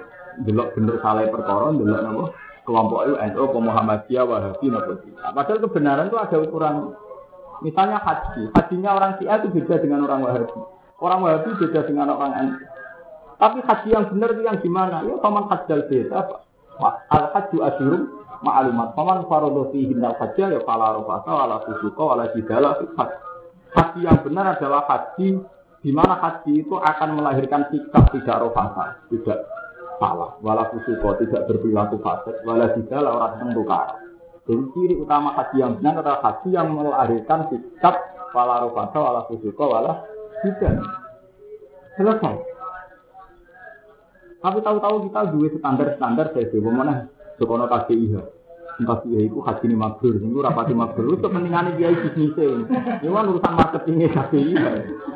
delok 0.47 0.71
bener 0.79 0.95
salah 1.03 1.27
perkara, 1.27 1.75
delok 1.75 1.99
napa 1.99 2.25
kelompok 2.63 3.09
itu 3.09 3.15
NU, 3.17 3.45
Muhammadiyah, 3.59 4.23
Wahabi, 4.23 4.67
napa 4.71 4.93
Padahal 5.35 5.59
kebenaran 5.67 6.07
itu 6.07 6.17
ada 6.17 6.37
ukuran. 6.39 6.75
Misalnya 7.61 8.01
haji, 8.01 8.49
hajinya 8.57 8.89
orang 8.97 9.11
Syiah 9.21 9.37
itu 9.37 9.53
beda 9.53 9.75
dengan 9.83 10.07
orang 10.07 10.25
Wahabi. 10.25 10.59
Orang 10.97 11.19
Wahabi 11.27 11.49
beda 11.59 11.81
dengan 11.85 12.15
orang 12.15 12.31
NU. 12.47 12.55
Tapi 13.41 13.57
haji 13.65 13.87
yang 13.89 14.05
benar 14.13 14.29
itu 14.37 14.41
yang 14.45 14.57
gimana? 14.61 15.01
Ya 15.01 15.17
paman 15.17 15.49
hajjal 15.49 15.89
beda. 15.89 16.19
Al 17.09 17.25
haju 17.33 17.57
asyurum 17.67 18.01
ma'lumat. 18.45 18.93
Paman 18.93 19.25
farodo 19.25 19.73
fihi 19.73 19.97
al 19.97 20.15
hajjal 20.15 20.53
ya 20.53 20.61
fala 20.61 21.01
rafasa 21.01 21.29
wala 21.29 21.57
fusuqa 21.65 22.03
wala 22.05 22.29
jidala 22.37 22.77
Haji 23.71 23.99
yang 24.03 24.19
benar 24.23 24.59
adalah 24.59 24.83
haji 24.87 25.39
di 25.81 25.91
mana 25.95 26.19
haji 26.19 26.61
itu 26.61 26.75
akan 26.75 27.09
melahirkan 27.15 27.71
sikap 27.71 28.11
tidak 28.11 28.43
rofasa, 28.43 28.99
tidak 29.07 29.47
salah, 29.97 30.35
wala 30.43 30.67
fusuko, 30.69 31.15
tidak 31.23 31.47
berperilaku 31.47 31.97
fasik, 32.03 32.35
wala 32.43 32.67
tidak 32.75 32.99
orang 32.99 33.55
tukar. 33.55 33.95
Jadi 34.43 34.63
ciri 34.75 34.95
utama 34.99 35.31
haji 35.37 35.55
yang 35.61 35.79
benar 35.79 36.03
adalah 36.03 36.19
haji 36.19 36.49
yang 36.51 36.67
melahirkan 36.73 37.47
sikap 37.47 37.95
wala 38.35 38.67
rofasa, 38.67 38.97
wala 38.99 39.21
fusuko, 39.31 39.63
wala 39.71 40.03
tidak. 40.43 40.83
Selesai. 41.95 42.35
Tapi 44.41 44.57
tahu-tahu 44.65 44.95
kita 45.05 45.21
dua 45.37 45.47
standar-standar 45.53 46.33
saya 46.33 46.49
bagaimana 46.49 46.93
sekolah 47.37 47.69
KDIH. 47.69 48.40
Entah 48.81 48.97
dia 49.05 49.29
itu 49.29 49.37
haji 49.45 49.69
ini 49.69 49.77
mabrur, 49.77 50.17
itu 50.17 50.41
rapati 50.41 50.73
mabrur. 50.73 51.13
Itu 51.13 51.29
kepentingannya 51.29 51.77
dia 51.77 51.93
bisnisnya. 51.93 52.65
Ini 53.05 53.13
kan 53.13 53.29
urusan 53.29 53.53
marketingnya 53.53 54.09
KPI. 54.09 54.57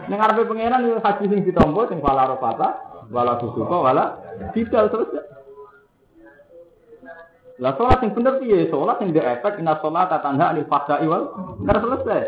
Yang 0.05 0.19
ngarepe 0.21 0.45
pangeran 0.45 0.85
itu 0.85 1.01
haji 1.01 1.23
sing 1.33 1.39
ditombo, 1.49 1.81
sing 1.89 1.97
wala 1.97 2.29
rofata, 2.29 3.01
wala 3.09 3.41
susuka, 3.41 3.73
wala 3.73 4.21
tidak 4.53 4.93
selesai. 4.93 5.25
Lah 7.55 7.71
sholat 7.79 8.03
yang 8.03 8.11
bener 8.13 8.33
piye? 8.43 8.67
Sholat 8.67 8.99
yang 8.99 9.15
dia 9.15 9.23
efek 9.39 9.63
inna 9.63 9.79
sholat 9.79 10.11
tatangga 10.11 10.51
anil 10.51 10.67
fahsya 10.67 11.01
iwal. 11.01 11.33
Nggak 11.63 11.81
selesai. 11.81 12.21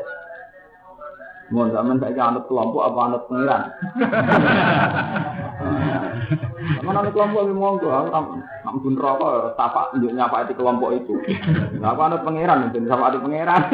Mau 1.48 1.72
zaman 1.72 1.96
saya 2.04 2.28
anut 2.28 2.44
kelompok 2.52 2.84
apa 2.84 3.00
anut 3.08 3.24
pengiran? 3.32 3.64
Sama 6.78 6.92
anut 6.92 7.16
kelompok 7.16 7.48
ini 7.48 7.56
monggo, 7.56 7.88
aku 7.88 8.10
ampun 8.68 9.00
rokok, 9.00 9.56
tapak 9.56 9.96
nyapa 9.96 10.52
di 10.52 10.54
kelompok 10.60 10.92
itu. 10.92 11.16
Aku 11.80 12.00
anut 12.04 12.22
pengiran, 12.28 12.68
jadi 12.76 12.88
sapa 12.92 13.16
di 13.16 13.20
pengiran. 13.24 13.62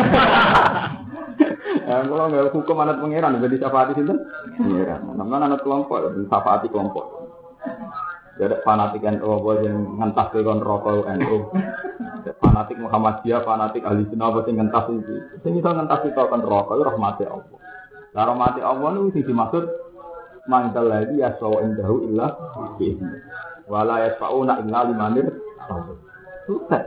Ya, 1.83 1.99
kalau 1.99 2.31
nggak 2.31 2.53
hukum 2.55 2.79
anut 2.79 3.01
pengiran, 3.01 3.41
jadi 3.43 3.57
sapa 3.59 3.91
di 3.91 3.99
situ. 3.99 4.13
Pengiran, 4.55 5.03
nama 5.17 5.49
anut 5.49 5.65
kelompok, 5.65 5.99
jadi 5.99 6.29
sapa 6.31 6.61
di 6.63 6.71
kelompok. 6.71 7.23
Jadi 8.33 8.55
fanatik 8.65 9.05
NU 9.05 9.29
apa 9.29 9.51
yang 9.61 9.77
ngentas 10.01 10.27
ke 10.33 10.41
kon 10.41 10.61
rokok 10.63 11.05
NU. 11.21 11.37
Fanatik 12.41 12.79
Muhammadiyah, 12.79 13.43
fanatik 13.43 13.83
ahli 13.83 14.07
sunnah 14.07 14.31
apa 14.31 14.47
yang 14.47 14.63
ngentas 14.63 14.85
itu. 14.89 15.15
Sing 15.43 15.53
iso 15.59 15.69
ngentas 15.69 16.01
itu 16.07 16.17
kon 16.17 16.41
rokok 16.41 16.75
itu 16.79 16.83
rahmati 16.87 17.23
Allah. 17.29 17.62
Lah 18.13 18.29
rahmati 18.29 18.61
Allah 18.61 18.93
itu 18.93 19.09
sing 19.17 19.23
dimaksud 19.25 19.65
mangkal 20.45 20.85
lagi 20.85 21.17
ya 21.17 21.33
sawa 21.41 21.65
indahu 21.65 22.05
illa 22.05 22.29
bihi. 22.77 23.01
Wala 23.65 24.05
yasfauna 24.05 24.61
illa 24.61 24.79
limanir. 24.85 25.33
Sudah. 26.45 26.83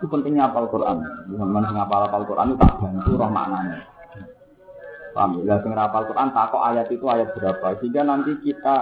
Itu 0.00 0.08
pentingnya 0.08 0.52
apal 0.52 0.68
Quran. 0.68 1.00
Zaman 1.32 1.62
sing 1.64 1.76
apal 1.80 2.00
apal 2.04 2.28
Quran 2.28 2.52
itu 2.52 2.60
tak 2.60 2.76
bantu 2.76 3.10
roh 3.16 3.30
maknanya. 3.32 3.80
Paham 5.16 5.40
ya? 5.48 5.56
Sing 5.64 5.72
apal 5.72 6.04
Quran 6.04 6.28
takok 6.36 6.62
ayat 6.64 6.86
itu 6.92 7.04
ayat 7.08 7.28
berapa 7.32 7.80
sehingga 7.80 8.04
nanti 8.04 8.36
kita 8.44 8.76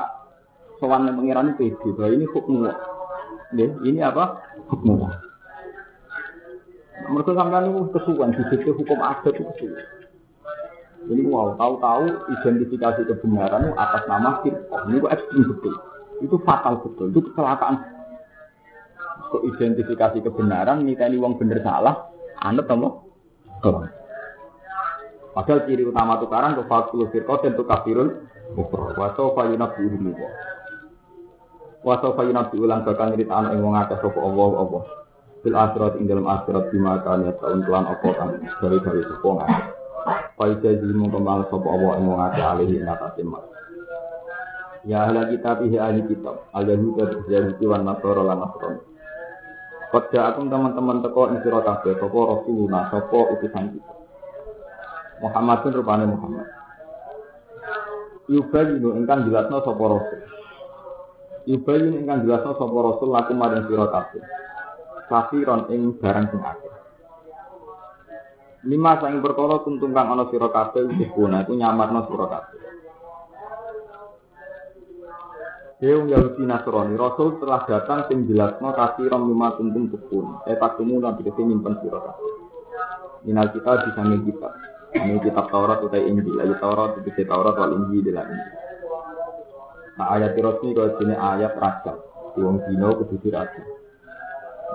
sowan 0.82 1.06
yang 1.06 1.18
pengiran 1.18 1.54
pede 1.54 1.88
bahwa 1.94 2.10
ini 2.10 2.26
hukum 2.26 2.66
Nggih, 3.48 3.70
ini 3.80 4.04
apa? 4.04 4.44
Hukum 4.68 5.08
Mereka 7.08 7.32
sampean 7.32 7.72
itu 7.72 7.88
kesuwan, 7.96 8.36
di 8.36 8.68
hukum 8.68 9.00
adat 9.00 9.32
itu 9.32 9.48
kesuwan. 9.56 9.97
Ini 11.06 11.22
wow, 11.30 11.54
tahu-tahu 11.54 12.34
identifikasi 12.42 13.06
kebenaran 13.06 13.70
atas 13.78 14.02
nama 14.10 14.42
firqah. 14.42 14.90
Ini 14.90 14.98
kok 14.98 15.14
ekstrim 15.14 15.44
betul. 15.46 15.74
Itu 16.18 16.36
fatal 16.42 16.82
betul. 16.82 17.14
Itu 17.14 17.20
kecelakaan. 17.30 17.76
Untuk 19.28 19.42
identifikasi 19.54 20.18
kebenaran, 20.24 20.82
ini 20.82 20.96
uang 20.96 21.38
bener 21.38 21.62
salah, 21.62 22.10
anut? 22.42 22.66
Kelam. 23.62 23.90
Padahal 25.36 25.70
ciri 25.70 25.86
utama 25.86 26.18
tukaran 26.18 26.58
kefakul 26.58 27.06
firqah 27.14 27.38
dan 27.46 27.54
tukafirun 27.54 28.08
ukro. 28.58 28.90
Waso 28.98 29.38
fayunab 29.38 29.78
diulim 29.78 30.16
Waso 31.86 32.16
fayunab 32.18 32.50
diulang 32.50 32.82
bakal 32.82 33.14
ngirit 33.14 33.30
anak 33.30 33.54
yang 33.54 33.70
mengatas 33.70 34.02
sopa 34.02 34.18
Allah 34.18 34.50
Allah. 34.66 34.84
fil 35.42 35.54
akhirat 35.54 36.02
ing 36.02 36.10
dalam 36.10 36.26
akhirat 36.26 36.74
bima 36.74 36.98
ya 36.98 37.30
tahun 37.38 37.62
kelan 37.62 37.86
apa 37.86 38.08
kan 38.18 38.28
dari 38.58 38.78
dari 38.82 39.02
sepo 39.06 39.38
Faizah 40.38 40.74
jadi 40.78 40.94
mengkembang 40.94 41.48
sopo 41.50 41.68
Allah 41.70 41.98
yang 41.98 42.06
mengake 42.12 42.40
alihi 42.40 42.82
ngatasi 42.84 43.22
mas 43.26 43.44
Ya 44.86 45.04
ahli 45.04 45.36
kitab 45.36 45.60
ihi 45.66 45.76
ahli 45.76 46.00
kitab. 46.06 46.48
Al 46.54 46.64
yahud 46.64 46.96
dan 46.96 47.20
yahudi 47.28 47.64
wan 47.66 47.84
nasoro 47.84 48.22
lan 48.24 48.40
nasron. 48.40 48.80
Kode 49.88 50.16
akum 50.20 50.52
teman-teman 50.52 51.00
teko 51.00 51.32
ing 51.32 51.40
sira 51.44 51.64
kabeh 51.64 51.96
sapa 51.96 52.18
rasuluna 52.20 52.92
sapa 52.92 53.18
utusan 53.36 53.64
kita. 53.72 53.92
Muhammadun 55.24 55.72
rupane 55.76 56.04
Muhammad. 56.08 56.46
Yubayinu 58.28 58.96
ingkang 59.00 59.28
jelasno 59.28 59.64
sapa 59.64 59.84
rasul. 59.88 60.20
Yubayinu 61.48 62.04
ingkang 62.04 62.28
jelasno 62.28 62.52
sapa 62.56 62.76
rasul 62.84 63.08
laku 63.12 63.32
maring 63.32 63.64
sira 63.68 63.86
kabeh. 63.88 64.24
Kafiron 65.08 65.72
ing 65.72 65.96
barang 66.00 66.26
sing 66.32 66.40
akeh. 66.44 66.72
Lima 68.66 68.98
saing 68.98 69.22
perkara 69.22 69.62
kuntung 69.62 69.94
kang 69.94 70.10
ana 70.10 70.26
sira 70.34 70.50
kabeh 70.50 70.90
wis 70.90 71.06
guna 71.14 71.46
iku 71.46 71.54
nyamarno 71.54 72.10
sira 72.10 72.26
kabeh. 72.26 72.58
Deung 75.78 76.10
Yahudi 76.10 76.42
Nasrani, 76.42 76.98
Rasul 76.98 77.38
telah 77.38 77.62
datang 77.62 78.10
sing 78.10 78.26
jelasno 78.26 78.74
kafiron 78.74 79.30
lima 79.30 79.54
kuntung 79.54 79.94
tukun. 79.94 80.42
Eh 80.50 80.58
takumu 80.58 80.98
lan 80.98 81.14
tegese 81.14 81.38
nyimpen 81.38 81.78
sira 81.78 82.02
kabeh. 82.02 82.30
Minal 83.22 83.54
kita 83.54 83.86
disange 83.86 84.26
kita. 84.26 84.50
Ini 84.88 85.20
kitab 85.22 85.52
Taurat 85.52 85.84
utai 85.84 86.08
Injil, 86.08 86.40
ayat 86.42 86.58
Taurat 86.58 86.98
tegese 86.98 87.28
Taurat 87.30 87.54
wal 87.54 87.78
Injil 87.78 88.10
dalam 88.10 88.26
Injil. 88.26 88.56
Nah 90.02 90.06
ayat 90.18 90.34
Rasul 90.34 90.74
kalau 90.74 90.98
sini 90.98 91.14
ayat 91.14 91.54
raja, 91.54 91.94
wong 92.34 92.58
dino 92.66 92.98
kudu 92.98 93.22
dirajam. 93.22 93.66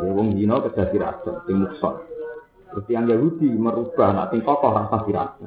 Ya 0.04 0.10
wong 0.12 0.40
dino 0.40 0.64
kedah 0.64 0.88
dirajam, 0.88 1.36
sing 1.44 1.68
mukson. 1.68 2.12
Terus 2.74 2.89
yang 2.89 3.05
Yahudi 3.05 3.53
merubah 3.53 4.17
nak 4.17 4.34
sing 4.34 4.41
kokoh 4.41 4.74
rasa 4.74 5.05
dirajam. 5.05 5.45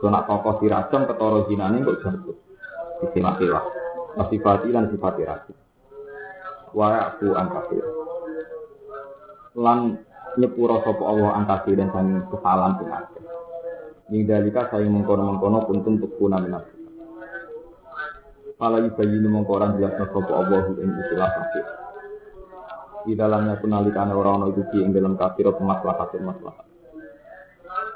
Kalau 0.00 0.08
nak 0.08 0.24
kokoh 0.24 0.56
dirajam 0.64 1.04
ketara 1.04 1.38
zinane 1.52 1.84
kok 1.84 2.00
jatuh. 2.00 2.36
Lah. 3.20 3.64
Sifat 4.32 4.64
lan 4.72 4.88
sifat 4.88 5.12
dirajam. 5.20 5.56
Wa 6.72 7.12
aku 7.12 7.36
angkafir. 7.36 7.84
Lan 9.60 10.00
nyepuro 10.40 10.80
sapa 10.80 11.02
Allah 11.04 11.44
angkafir 11.44 11.76
dan 11.76 11.92
sang 11.92 12.08
kesalahan 12.32 12.72
sing 12.80 12.88
akeh. 12.88 13.24
Ning 14.08 14.24
dalika 14.24 14.72
saya 14.72 14.88
mengkono-mengkono 14.88 15.68
kuntum 15.68 16.00
tukuna 16.00 16.40
minat. 16.40 16.64
Pala 18.56 18.80
yubayinu 18.80 19.28
mengkoran 19.28 19.76
jelas 19.76 19.92
sapa 20.00 20.32
Allah 20.32 20.72
ing 20.72 20.88
istilah 21.04 21.28
kafir. 21.36 21.64
Di 23.00 23.16
dalamnya 23.16 23.56
penalikan 23.56 24.12
orang-orang 24.12 24.52
itu 24.52 24.62
ing 24.80 24.92
dalam 24.92 25.16
kafir 25.16 25.48
maslahat 25.48 26.12
maslahat. 26.20 26.66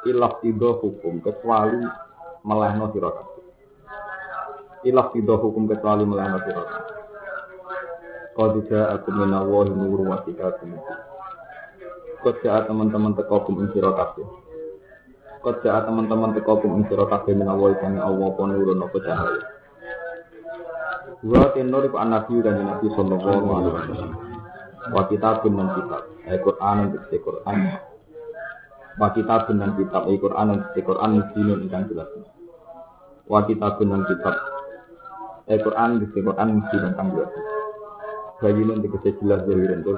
Ilah 0.05 0.37
tido 0.41 0.81
hukum 0.81 1.21
kecuali 1.25 1.81
melehno 2.45 2.93
sira 2.93 3.11
kabeh. 3.13 3.45
Ilah 4.89 5.09
tido 5.13 5.37
hukum 5.41 5.65
kecuali 5.69 6.05
melehno 6.05 6.39
sira 6.45 6.63
kabeh. 6.65 6.93
Qad 8.35 8.53
ja'akum 8.67 9.15
min 9.15 9.31
Allahi 9.31 9.71
nurun 9.73 10.11
wa 10.11 10.19
ja'a 12.41 12.65
teman-teman 12.65 13.13
teko 13.13 13.45
kum 13.45 13.61
ing 13.61 13.69
sira 13.77 13.93
kabeh. 13.93 14.27
Teman-teman 15.63 16.33
teko 16.33 16.65
kum 16.65 16.81
ing 16.81 16.85
sira 16.89 17.05
kabeh 17.05 17.37
min 17.37 17.49
Allahi 17.49 17.77
Allah 18.01 18.29
apa 18.33 18.43
nurun 18.49 18.81
apa 18.81 18.99
cahaya. 19.05 19.41
Wa 21.25 21.53
tenor 21.57 21.89
iku 21.89 21.97
nabi 22.01 22.35
dan 22.45 22.65
nabi 22.65 22.87
sallallahu 22.93 23.49
alaihi 23.49 23.73
wasallam. 23.73 24.34
Wa 24.93 25.09
kitabun 25.09 25.57
dan 25.57 25.69
kitab. 25.81 26.03
Al-Qur'an 26.29 26.77
dan 26.93 27.01
Al-Qur'an. 27.09 27.59
Wa 29.01 29.09
kitabun 29.17 29.57
dan 29.57 29.71
kitab. 29.81 30.03
Al-Qur'an 30.05 30.47
dan 30.53 30.61
Al-Qur'an 30.77 31.11
dinun 31.33 31.59
ingkang 31.65 31.89
jelas. 31.89 32.11
Wa 33.25 33.49
kitabun 33.49 33.89
dan 33.89 34.03
kitab. 34.05 34.37
Al-Qur'an 35.49 35.89
dan 35.97 36.05
Al-Qur'an 36.05 36.49
dinun 36.69 36.91
ingkang 36.93 37.09
jelas. 37.17 37.33
Bayinun 38.45 38.85
dikese 38.85 39.17
jelas 39.25 39.41
zahirin 39.49 39.81
tuh. 39.81 39.97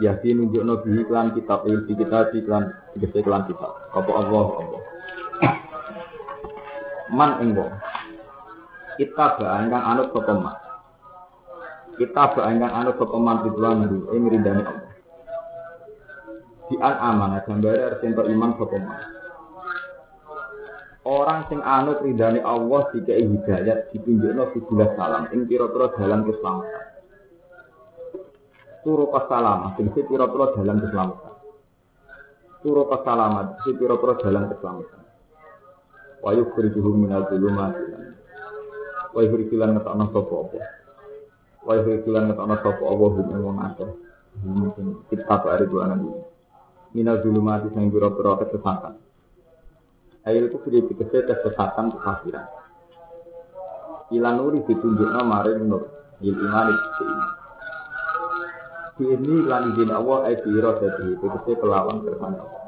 Yakin 0.00 0.44
nunjuk 0.44 0.64
nabi 0.64 1.04
iklan 1.04 1.32
kitab 1.36 1.64
il 1.68 1.84
di 1.84 1.96
kitab 1.96 2.32
iklan 2.32 2.72
dikese 2.96 3.20
iklan 3.20 3.44
kitab. 3.44 3.76
Apa 3.92 4.10
Allah 4.12 4.46
Allah. 4.56 4.82
Man 7.12 7.30
enggo. 7.44 7.68
Kita 8.96 9.36
ingkang 9.36 9.84
anut 9.84 10.16
sapa. 10.16 10.65
Kita 11.96 12.36
ingkang 12.52 12.72
anut 12.72 13.00
sapa 13.00 13.16
man 13.16 13.40
ridwan 13.40 13.88
ing 13.88 14.22
ridane 14.28 14.62
Allah. 14.68 14.92
Di 16.66 16.76
an 16.76 16.94
amanah 17.00 17.40
gambare 17.48 17.80
arep 17.80 18.04
entuk 18.04 18.28
iman 18.28 18.50
sapa 18.60 18.76
man. 18.76 19.00
Orang 21.06 21.40
sing 21.48 21.60
anut 21.64 22.04
ridane 22.04 22.44
Allah 22.44 22.92
dikai 22.92 23.24
hidayat 23.24 23.94
ditunjukno 23.96 24.52
sebuah 24.52 24.98
salam 24.98 25.24
ing 25.32 25.48
pira-pira 25.48 25.94
dalan 25.96 26.20
keselamatan. 26.28 26.84
Turu 28.84 29.10
salam, 29.26 29.74
sing 29.78 29.86
pira-pira 29.90 30.46
dalan 30.52 30.76
keselamatan. 30.84 31.34
Turu 32.60 32.82
selamat, 32.92 33.46
sing 33.64 33.74
pira-pira 33.78 34.14
dalan 34.20 34.44
keselamatan. 34.52 35.02
Wa 36.20 36.30
yukhrijuhum 36.34 37.06
minal 37.06 37.24
zulumati 37.30 37.96
wa 39.16 39.24
yukhrijulan 39.24 39.72
ngetokno 39.72 40.12
sapa 40.12 40.60
apa. 41.66 41.74
Wa 41.74 41.82
yukhrijulan 41.82 42.30
ngetokno 42.30 42.56
sapa 42.62 42.84
apa 42.86 43.04
hum 43.10 43.26
ing 43.34 43.40
wong 43.42 43.58
akeh. 43.58 43.90
Mungkin 44.46 44.86
kita 45.10 45.34
hari 45.42 45.66
dua 45.66 45.90
nanti. 45.90 46.14
Minal 46.94 47.20
zulumati 47.26 47.68
sing 47.74 47.90
pira-pira 47.90 48.38
kesesatan. 48.46 48.94
Ayo 50.26 50.46
itu 50.46 50.58
sudah 50.62 50.82
dikasih 50.86 51.22
kesesatan 51.26 51.90
kekafiran. 51.98 52.46
Ilan 54.14 54.34
nuri 54.38 54.62
ditunjukna 54.62 55.22
maring 55.26 55.66
nur. 55.66 55.82
Il 56.22 56.38
iman 56.38 56.66
itu 56.70 57.02
iman. 57.02 57.30
Ini 58.96 59.34
lan 59.44 59.62
izin 59.76 59.92
Allah 59.92 60.18
ay 60.24 60.40
biro 60.40 60.80
jadi 60.80 61.20
itu 61.20 61.52
kelawan 61.60 62.00
kersane 62.00 62.38
Allah. 62.40 62.62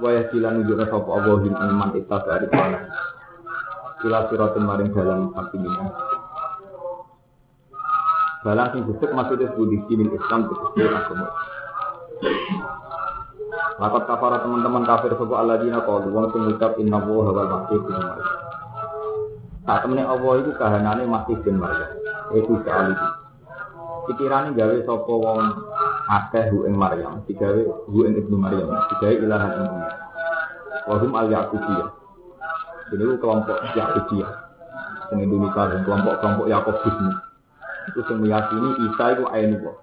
Wayah 0.00 0.24
silan 0.28 0.60
nunjukna 0.60 0.86
sapa 0.90 1.08
Allah 1.08 1.36
him 1.40 1.54
iman 1.56 1.90
ita 1.96 2.18
dari 2.26 2.46
kana. 2.50 2.80
Ila 4.04 4.28
siratul 4.28 4.64
maring 4.64 4.90
dalam 4.92 5.32
hakimina. 5.32 6.09
Dalam 8.40 8.66
sing 8.72 8.88
disebut 8.88 9.10
maksudnya 9.12 9.52
budi 9.52 9.76
dinin 9.84 10.08
Islam 10.16 10.48
tegese 10.48 10.88
agama. 10.88 11.28
Lakat 13.80 14.04
kafara 14.08 14.36
teman-teman 14.44 14.84
kafir 14.88 15.12
sapa 15.16 15.34
alladzina 15.40 15.84
qalu 15.84 16.08
wong 16.12 16.26
sing 16.32 16.40
ngucap 16.48 16.76
inna 16.80 17.00
wa 17.00 17.32
wal 17.32 17.48
masih 17.48 17.78
bin 17.84 17.96
Maryam. 17.96 18.38
Saat 19.68 19.80
temene 19.84 20.04
Allah 20.08 20.32
itu 20.40 20.50
kahanane 20.56 21.04
masih 21.04 21.36
bin 21.44 21.56
Maryam. 21.60 21.90
Iku 22.32 22.52
sekali. 22.64 22.94
Pikirane 24.08 24.56
gawe 24.56 24.76
sapa 24.88 25.12
wong 25.12 25.40
akeh 26.08 26.44
hu 26.52 26.64
ing 26.64 26.74
Maryam, 26.76 27.20
digawe 27.28 27.60
hu 27.88 27.98
ing 28.08 28.16
ibnu 28.20 28.36
Maryam, 28.40 28.72
digawe 28.96 29.14
ilahan 29.20 29.52
ing 29.52 29.64
dunya. 29.68 29.90
Wa 30.88 30.96
hum 30.96 31.12
al 31.12 31.28
yaqubiyah. 31.28 32.00
Ini 32.90 33.22
kelompok 33.22 33.54
Yakubiyah. 33.78 34.32
Sing 35.06 35.22
Indonesia 35.22 35.78
kelompok-kelompok 35.86 36.46
Yakobus 36.50 36.90
ini. 36.90 37.29
Itu 37.88 38.12
meyakini 38.12 38.68
Isa 38.90 39.04
itu 39.16 39.24
ainullah. 39.30 39.76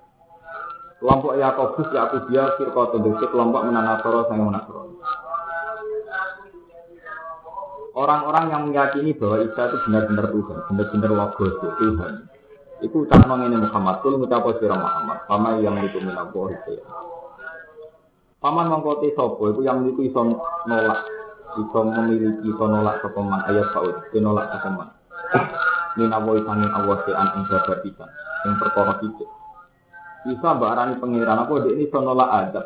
Kelompok 0.97 1.37
Yakobus, 1.37 1.87
Yakubia, 1.93 2.57
Firqatun, 2.57 3.05
itu 3.05 3.25
kelompok 3.29 3.69
menanasoro 3.69 4.25
sang 4.29 4.41
menasoro. 4.41 4.97
Orang-orang 7.97 8.45
yang 8.53 8.61
meyakini 8.69 9.13
bahwa 9.17 9.41
Isa 9.41 9.61
itu 9.73 9.77
benar-benar 9.89 10.29
Tuhan, 10.29 10.57
benar-benar 10.69 11.11
logos 11.13 11.53
Tuhan. 11.61 12.13
Itu 12.77 13.09
ucap 13.09 13.25
ini 13.25 13.57
Muhammad, 13.57 14.05
itu 14.05 14.21
ucap 14.21 14.45
sira 14.61 14.77
Muhammad, 14.77 15.25
sama 15.25 15.57
yang 15.61 15.81
itu 15.81 15.97
minabu 15.97 16.53
itu 16.53 16.77
ya. 16.77 16.85
Paman 18.37 18.69
mengkoti 18.69 19.17
sopo, 19.17 19.49
itu 19.49 19.65
yang 19.65 19.81
itu 19.89 20.13
iso 20.13 20.21
nolak, 20.69 21.01
iso 21.57 21.79
memiliki, 21.89 22.45
iso 22.45 22.65
nolak 22.69 23.01
sopeman 23.01 23.41
ayat 23.49 23.65
paut, 23.73 23.97
itu 24.13 24.21
nolak 24.21 24.45
sopeman. 24.53 24.93
Minabu 25.97 26.37
isangin 26.37 26.69
Allah 26.69 26.97
se'an 27.09 27.27
ing 27.41 27.43
bisa, 27.49 28.05
yang 28.45 28.55
perkara 28.61 29.01
kita. 29.01 29.25
bisa 30.27 30.47
mbak 30.59 30.71
arani 30.75 30.93
pengiran 30.99 31.47
apa 31.47 31.53
dia 31.63 31.71
ini 31.73 31.87
sonolak 31.89 32.29
adab. 32.29 32.65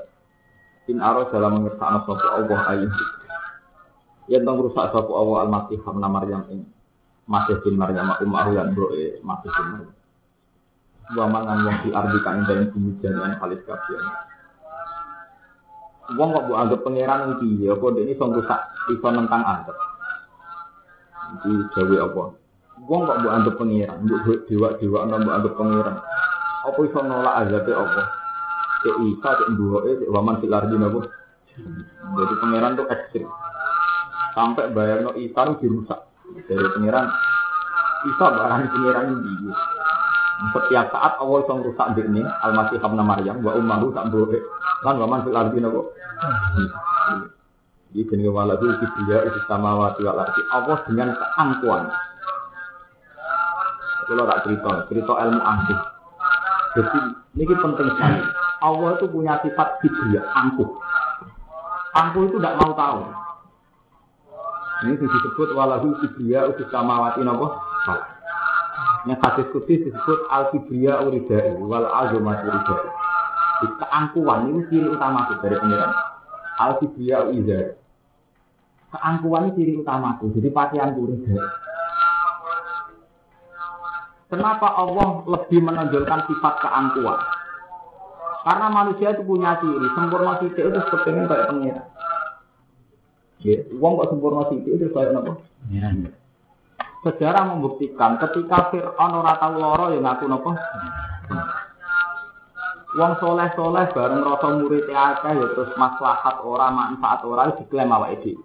In 0.89 0.97
aro 0.97 1.29
dalam 1.29 1.61
mengertakno 1.61 2.03
sopo 2.09 2.25
Allah 2.25 2.59
ayat 2.73 2.91
yang 4.27 4.43
tentang 4.43 4.65
rusak 4.65 4.85
sopo 4.91 5.13
Allah 5.13 5.45
al-masih 5.45 5.77
hamna 5.85 6.09
Maryam 6.09 6.41
ini. 6.49 6.65
Masih 7.29 7.61
bin 7.61 7.77
Maryam 7.77 8.11
umar 8.17 8.49
yang 8.51 8.73
bro 8.73 8.89
masih 9.21 9.49
bin 9.53 9.67
Maryam. 9.77 9.95
Wa 11.15 11.25
mangan 11.29 11.57
wong 11.69 11.77
di 11.85 11.89
ardi 11.93 12.17
kan 12.25 12.43
dalam 12.49 12.67
bumi 12.73 12.97
jadian 12.99 13.37
kalis 13.37 13.61
kafian 13.63 14.03
wong 16.17 16.35
kok 16.35 16.45
bu 16.49 16.53
anggap 16.59 16.79
pengiran 16.83 17.39
iki 17.39 17.63
ya 17.63 17.75
apa 17.75 17.87
ini 18.03 18.19
son 18.19 18.35
rusak 18.35 18.61
iso 18.91 19.07
nentang 19.11 19.43
adab. 19.47 19.77
Iki 21.39 21.51
jawi 21.71 21.95
apa 22.03 22.40
wong 22.85 23.01
kok 23.05 23.19
bu 23.21 23.27
anggap 23.29 23.55
pengiran 23.61 23.99
bu 24.05 24.15
dewa 24.49 24.69
dewa 24.81 24.99
nang 25.05 25.21
bu 25.25 25.29
anggap 25.29 25.53
pengiran 25.57 25.97
Apa 26.61 26.79
iso 26.85 26.99
nolak 27.01 27.35
azabe 27.41 27.73
Allah? 27.73 28.05
Cek 28.85 28.95
Isa, 29.01 29.29
cek 29.33 29.49
Mbuhoke, 29.57 29.91
cek 29.97 30.09
Waman 30.13 30.37
fil 30.41 30.53
ardi 30.53 30.77
napa? 30.77 31.09
Jadi 32.17 32.33
pangeran 32.37 32.77
tuh 32.77 32.87
ekstrim. 32.89 33.27
Sampai 34.37 34.69
bayar 34.69 35.01
no 35.01 35.17
Isa 35.17 35.41
itu 35.41 35.53
dirusak. 35.65 35.99
Dari 36.45 36.67
pangeran 36.77 37.09
Isa 38.13 38.25
barang 38.29 38.61
pangeran 38.77 39.05
ini. 39.09 39.53
Setiap 40.53 40.85
saat 40.89 41.13
Allah 41.21 41.37
iso 41.45 41.53
rusak 41.53 41.87
ini 42.01 42.21
Al-Masih 42.25 42.77
Ibnu 42.81 43.03
Maryam 43.05 43.41
wa 43.41 43.57
ummahu 43.57 43.93
tak 43.93 44.09
boleh. 44.13 44.41
Lan 44.85 45.01
Waman 45.01 45.25
fil 45.25 45.37
ardi 45.37 45.57
napa? 45.61 45.81
Jadi 47.91 48.07
jenenge 48.07 48.31
walahu 48.31 48.69
kibriya 48.77 49.27
itu 49.27 49.39
samawati 49.49 50.05
wal 50.05 50.21
ardi. 50.21 50.41
Allah 50.53 50.77
dengan 50.85 51.09
keangkuhan. 51.17 51.89
Kalau 54.11 54.27
tak 54.27 54.43
cerita, 54.43 54.71
cerita 54.91 55.13
ilmu 55.23 55.39
angkuh. 55.39 55.79
Jadi 56.75 56.99
ini 57.39 57.43
penting 57.47 57.87
sekali. 57.95 58.21
Allah 58.59 58.89
itu 58.99 59.07
punya 59.07 59.39
sifat 59.39 59.79
kibriya, 59.79 60.19
angkuh. 60.35 60.67
Angkuh 61.95 62.27
itu 62.27 62.35
tidak 62.43 62.59
mau 62.59 62.75
tahu. 62.75 62.99
Ini 64.83 64.99
disebut 64.99 65.55
walahu 65.55 65.95
kibriya 66.03 66.51
itu 66.51 66.67
samawati 66.67 67.23
napa? 67.23 67.55
Yang 69.07 69.19
hadis 69.23 69.47
kudus 69.55 69.79
disebut 69.87 70.19
al 70.27 70.51
kibriya 70.51 71.07
uridai 71.07 71.55
wal 71.63 71.87
azumati 71.87 72.51
uridai. 72.51 72.89
Keangkuhan 73.79 74.51
ini 74.51 74.61
ciri 74.67 74.87
utama 74.91 75.31
dari 75.39 75.55
pengiran. 75.55 75.91
Al 76.59 76.71
kibriya 76.83 77.31
uridai 77.31 77.79
keangkuhan 78.91 79.49
ini 79.49 79.55
ciri 79.55 79.73
utamaku. 79.79 80.35
Jadi 80.35 80.49
pakaian 80.51 80.91
kuridai. 80.93 81.39
Kenapa 84.31 84.79
Allah 84.79 85.27
lebih 85.27 85.59
menonjolkan 85.59 86.23
sifat 86.31 86.63
keangkuhan? 86.63 87.19
Karena 88.47 88.67
manusia 88.71 89.11
itu 89.11 89.27
punya 89.27 89.59
ciri, 89.59 89.91
sempurna 89.91 90.39
titik 90.39 90.71
itu 90.71 90.79
kepengen 90.87 91.27
kayak 91.27 91.51
pengira. 91.51 91.83
Ya, 93.43 93.59
uang 93.75 93.99
kok 93.99 94.09
sempurna 94.15 94.47
titik 94.47 94.71
itu 94.79 94.87
kayak 94.95 95.19
apa? 95.19 95.35
Sejarah 97.01 97.43
membuktikan 97.51 98.23
ketika 98.23 98.71
Fir'aun 98.71 99.19
ora 99.19 99.35
tahu 99.35 99.59
loro 99.59 99.85
yang 99.91 100.07
ngaku 100.07 100.25
nopo. 100.31 100.55
Wong 102.91 103.13
soleh-soleh 103.19 103.87
bareng 103.91 104.21
rasa 104.23 104.47
murid 104.51 104.87
akeh 104.87 105.31
ya 105.31 105.47
terus 105.55 105.71
maslahat 105.79 106.43
ora 106.43 106.67
manfaat 106.71 107.23
ora 107.27 107.51
diklaim 107.55 107.91
awake 107.91 108.19
dhewe. 108.23 108.43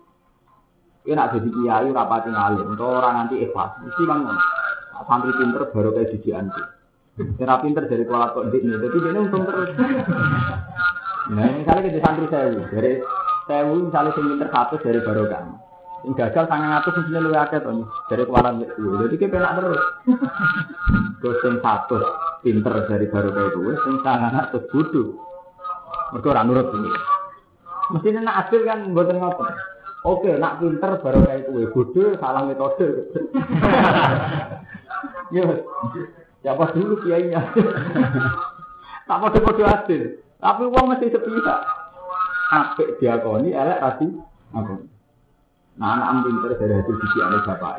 Ini 1.07 1.15
nak 1.15 1.39
jadi 1.39 1.51
kiai 1.51 1.89
rapati 1.95 2.31
ngalim, 2.35 2.75
untuk 2.75 2.91
orang 2.91 3.15
nanti 3.15 3.39
ikhlas. 3.39 3.79
Mesti 3.79 4.03
kan 4.11 4.27
ngono. 4.27 4.43
Santri 5.05 5.33
pinter 5.37 5.63
baru 5.69 5.93
kayak 5.93 6.17
di 6.17 6.31
anti. 6.33 6.63
Kira 7.17 7.65
pinter 7.65 7.89
dari 7.89 8.05
kuala 8.05 8.33
kok 8.37 8.53
ini, 8.53 8.77
jadi 8.77 8.93
dia 8.93 9.17
untung 9.17 9.49
terus. 9.49 9.73
Nah, 11.33 11.49
misalnya 11.49 11.89
kita 11.89 11.99
santri 12.05 12.27
sewu, 12.29 12.61
dari 12.69 12.93
sewu 13.49 13.75
misalnya 13.89 14.11
sing 14.13 14.25
pinter 14.31 14.49
satu 14.53 14.75
dari 14.85 15.01
baru 15.01 15.25
kan. 15.33 15.47
Yang 16.05 16.13
gagal 16.23 16.45
sangat 16.47 16.69
ngatus 16.71 16.95
mestinya 17.01 17.21
lu 17.25 17.31
akeh 17.33 17.61
tuh, 17.65 17.89
dari 18.13 18.25
kuala 18.29 18.53
itu. 18.61 18.85
Jadi 18.85 19.15
kita 19.17 19.33
penak 19.33 19.53
terus. 19.59 19.81
Terus 21.25 21.39
yang 21.41 21.57
satu 21.65 21.99
pinter 22.45 22.75
dari 22.85 23.07
baru 23.09 23.29
kayak 23.33 23.49
itu, 23.49 23.61
yang 23.75 23.99
sangat 24.05 24.31
ngatus 24.37 24.65
bodoh. 24.69 25.09
Mereka 26.13 26.29
orang 26.31 26.47
nurut 26.53 26.69
ini. 26.77 26.91
Mestinya 27.97 28.21
nak 28.29 28.37
hasil 28.45 28.61
kan 28.69 28.79
buatan 28.93 29.19
ngotot. 29.19 29.49
Oke, 30.05 30.31
nak 30.37 30.61
pinter 30.61 31.01
baru 31.01 31.19
kayak 31.25 31.49
kue 31.49 31.65
bodoh 31.73 32.13
salah 32.21 32.45
metode. 32.45 33.09
Yo, 35.35 35.43
siapa 36.43 36.65
dulu 36.75 36.95
kiainya? 37.03 37.41
tak 39.07 39.19
mau 39.23 39.31
bodoh 39.31 39.67
hasil. 39.67 40.23
Tapi 40.39 40.63
uang 40.67 40.87
mesti 40.91 41.11
sepihak. 41.11 41.61
Apik 42.55 43.03
diakoni, 43.03 43.51
elek 43.55 43.83
rasi. 43.83 44.07
Apa? 44.55 44.75
Nah, 45.77 46.09
anak 46.09 46.25
pinter 46.25 46.53
dari 46.57 46.75
hasil 46.79 46.95
sisi 46.95 47.19
bapak 47.21 47.75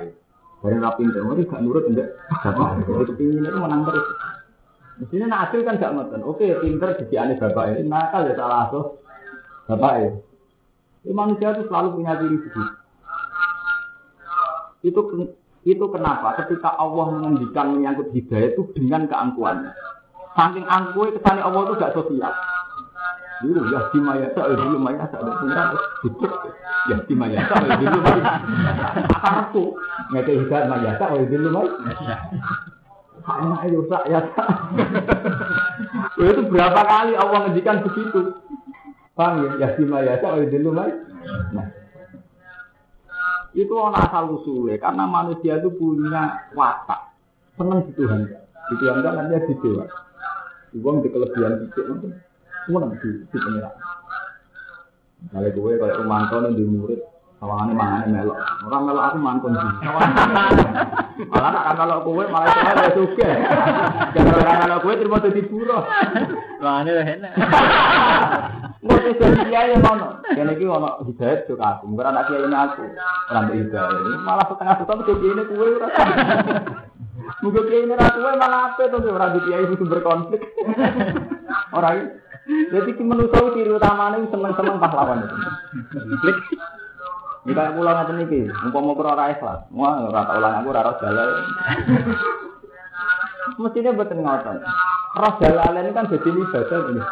Barang 0.57 0.82
rapi 0.82 1.05
pinter, 1.05 1.22
mesti 1.22 1.49
gak 1.49 1.61
nurut 1.61 1.86
enggak? 1.86 2.18
Bapak, 2.41 2.82
jadi 2.82 3.03
kepingin 3.13 3.45
itu 3.45 3.59
menang 3.61 3.86
terus. 3.86 4.05
Mestinya 4.97 5.26
nak 5.30 5.41
hasil 5.47 5.61
kan 5.61 5.78
gak 5.78 5.93
ngoten. 5.93 6.22
Oke, 6.26 6.49
pinter 6.61 6.97
sisi 6.97 7.15
bapak 7.15 7.78
ini, 7.78 7.86
nakal 7.86 8.26
ya 8.26 8.34
salah 8.34 8.68
asuh 8.68 8.86
bapak 9.70 9.93
Ya, 11.05 11.11
manusia 11.15 11.55
itu 11.55 11.63
selalu 11.72 11.88
punya 11.95 12.20
ciri 12.20 12.36
begitu. 12.36 12.61
Itu 14.84 14.99
itu 15.68 15.86
kenapa 15.91 16.39
ketika 16.39 16.80
Allah 16.80 17.11
mengendikan 17.11 17.76
menyangkut 17.76 18.15
hidayah 18.15 18.55
itu 18.55 18.72
dengan 18.72 19.03
keangkuhannya. 19.11 19.76
Saking 20.32 20.63
angkuhnya 20.63 21.20
kesannya 21.20 21.43
Allah 21.43 21.61
itu 21.68 21.74
gak 21.76 21.93
sosial. 21.97 22.34
Dulu 23.38 23.61
ya 23.70 23.80
di 23.93 23.99
maya 24.01 24.26
tak 24.34 24.49
dulu 24.49 24.82
ada 24.82 25.30
pengiran 25.38 25.68
ya 26.88 26.97
di 27.78 27.86
dulu 27.86 28.09
akan 29.13 29.34
aku 29.43 29.63
ngeke 30.15 30.34
hidayah 30.39 30.68
maya 30.72 30.91
tak 30.95 31.11
dulu. 31.28 31.63
Enak 33.28 33.61
itu 33.68 33.84
sak 33.91 34.03
ya 34.07 34.24
Itu 36.15 36.41
berapa 36.47 36.82
kali 36.88 37.11
Allah 37.20 37.39
mengendikan 37.43 37.84
begitu. 37.84 38.39
Paham 39.20 39.43
ya? 39.43 39.51
Ya 39.59 39.68
bima 39.76 39.99
ya, 39.99 40.15
dulu. 40.22 40.72
Nah. 41.51 41.68
Itu 43.57 43.73
orang 43.73 43.97
asal 44.05 44.37
usulnya, 44.37 44.77
karena 44.77 45.09
manusia 45.09 45.57
itu 45.57 45.73
punya 45.73 46.45
watak. 46.53 47.09
Senang 47.57 47.89
di 47.89 47.91
Tuhan. 47.97 48.29
Di 48.69 48.75
Tuhan 48.77 49.01
kan 49.01 49.17
nanti 49.17 49.49
di 49.49 49.53
dewa. 49.65 49.85
Uang 50.77 51.01
di 51.01 51.09
kelebihan 51.09 51.65
itu, 51.65 51.81
senang 52.69 52.93
di, 53.01 53.09
di 53.25 53.37
pengirat. 53.41 53.73
Misalnya 55.17 55.49
gue 55.49 55.81
kayak 55.81 55.97
Umanto 56.05 56.37
di 56.53 56.63
murid, 56.69 57.01
Sawangannya 57.38 57.73
mangane 57.77 58.05
melok. 58.17 58.38
Orang 58.65 58.81
melok 58.89 59.03
aku 59.13 59.17
sih. 59.53 59.61
Malah 61.29 61.49
nak 61.53 61.77
melok 61.77 61.99
kowe 62.01 62.23
malah 62.33 62.49
kowe 62.49 62.73
wis 62.73 62.93
suge. 62.97 63.29
Jangan 64.17 64.57
melok 64.65 64.79
kowe 64.81 64.93
terima 64.97 65.21
dadi 65.21 65.41
buruh. 65.45 65.83
Mangane 66.57 66.89
wis 66.97 67.09
enak. 67.13 67.33
Ngono 68.85 69.09
dadi 69.21 69.41
kiai 69.53 69.77
ngono. 69.77 70.07
Kene 70.33 70.51
iki 70.57 70.65
ono 70.65 70.89
hidayat 71.05 71.45
yo 71.45 71.61
aku. 71.61 71.85
Ora 71.93 72.09
anak 72.09 72.25
kiai 72.25 72.49
aku. 72.49 72.83
Ora 73.29 73.39
mbek 73.45 73.57
hidayat. 73.69 74.17
Malah 74.25 74.45
setengah 74.49 74.75
setengah 74.81 75.05
kok 75.05 75.17
kiai 75.21 75.43
kowe 75.45 75.67
ora. 75.77 75.88
Muga 77.45 77.61
kiai 77.69 77.85
ini 77.85 77.93
ra 77.93 78.07
kowe 78.17 78.33
malah 78.33 78.61
ape 78.73 78.83
to 78.89 78.97
ora 79.13 79.29
di 79.38 79.39
kiai 79.45 79.69
sumber 79.77 80.01
konflik. 80.01 80.41
Ora 81.69 81.89
Jadi 82.47 82.95
manusia 83.03 83.43
ciri 83.51 83.75
utamanya 83.75 84.23
seneng-seneng 84.31 84.79
pahlawan 84.79 85.19
itu. 85.19 85.35
Jika 87.47 87.71
pulang 87.79 87.95
ngaten 87.95 88.19
niki, 88.19 88.51
umpama 88.67 88.91
kira 88.91 89.15
ora 89.15 89.31
ikhlas, 89.31 89.71
wah 89.71 90.03
ora 90.03 90.27
tak 90.27 90.35
ulang 90.35 90.53
aku 90.59 90.67
ora 90.75 90.91
dalal. 90.99 91.29
Mestinya 93.55 93.95
betul 93.95 94.19
ngotot. 94.19 94.57
Roh 95.15 95.33
dalal 95.39 95.79
ini 95.79 95.95
kan 95.95 96.11
jadi 96.11 96.27
ibadah 96.27 96.79
ini. 96.91 97.03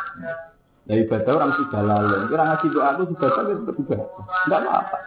Ya 0.91 0.93
ibadah 1.07 1.31
orang 1.39 1.49
mesti 1.55 1.63
dalal. 1.71 2.03
Kira 2.27 2.43
ngaji 2.51 2.65
doa 2.67 2.87
aku 2.91 3.01
ibadah 3.15 3.41
itu 3.47 3.63
tetap 3.63 3.75
ibadah. 3.79 4.07
Enggak 4.43 4.59
apa-apa. 4.59 4.97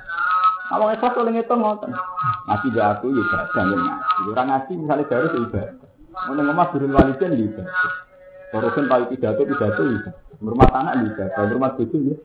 Awang 0.73 0.91
ikhlas 0.97 1.19
oleh 1.21 1.33
ngitung 1.37 1.61
ngotot. 1.61 1.91
Ngaji 2.49 2.67
doa 2.73 2.87
aku 2.97 3.07
ya 3.13 3.21
ibadah 3.21 3.63
ngaji. 3.69 3.91
Orang 4.33 4.49
ngaji 4.49 4.73
misalnya 4.81 5.09
baru 5.13 5.27
ibadah. 5.45 5.89
Mau 6.19 6.33
ngomong 6.41 6.69
birul 6.73 6.97
walidin 6.97 7.37
ya 7.37 7.45
ibadah. 7.53 7.93
Barusan 8.49 8.89
tahu 8.89 9.03
pidato 9.13 9.43
pidato 9.45 9.83
ibadah. 9.85 10.15
Rumah 10.41 10.69
tanah 10.73 10.93
ibadah, 11.05 11.43
rumah 11.53 11.77
bojo 11.77 11.99
ya. 12.01 12.17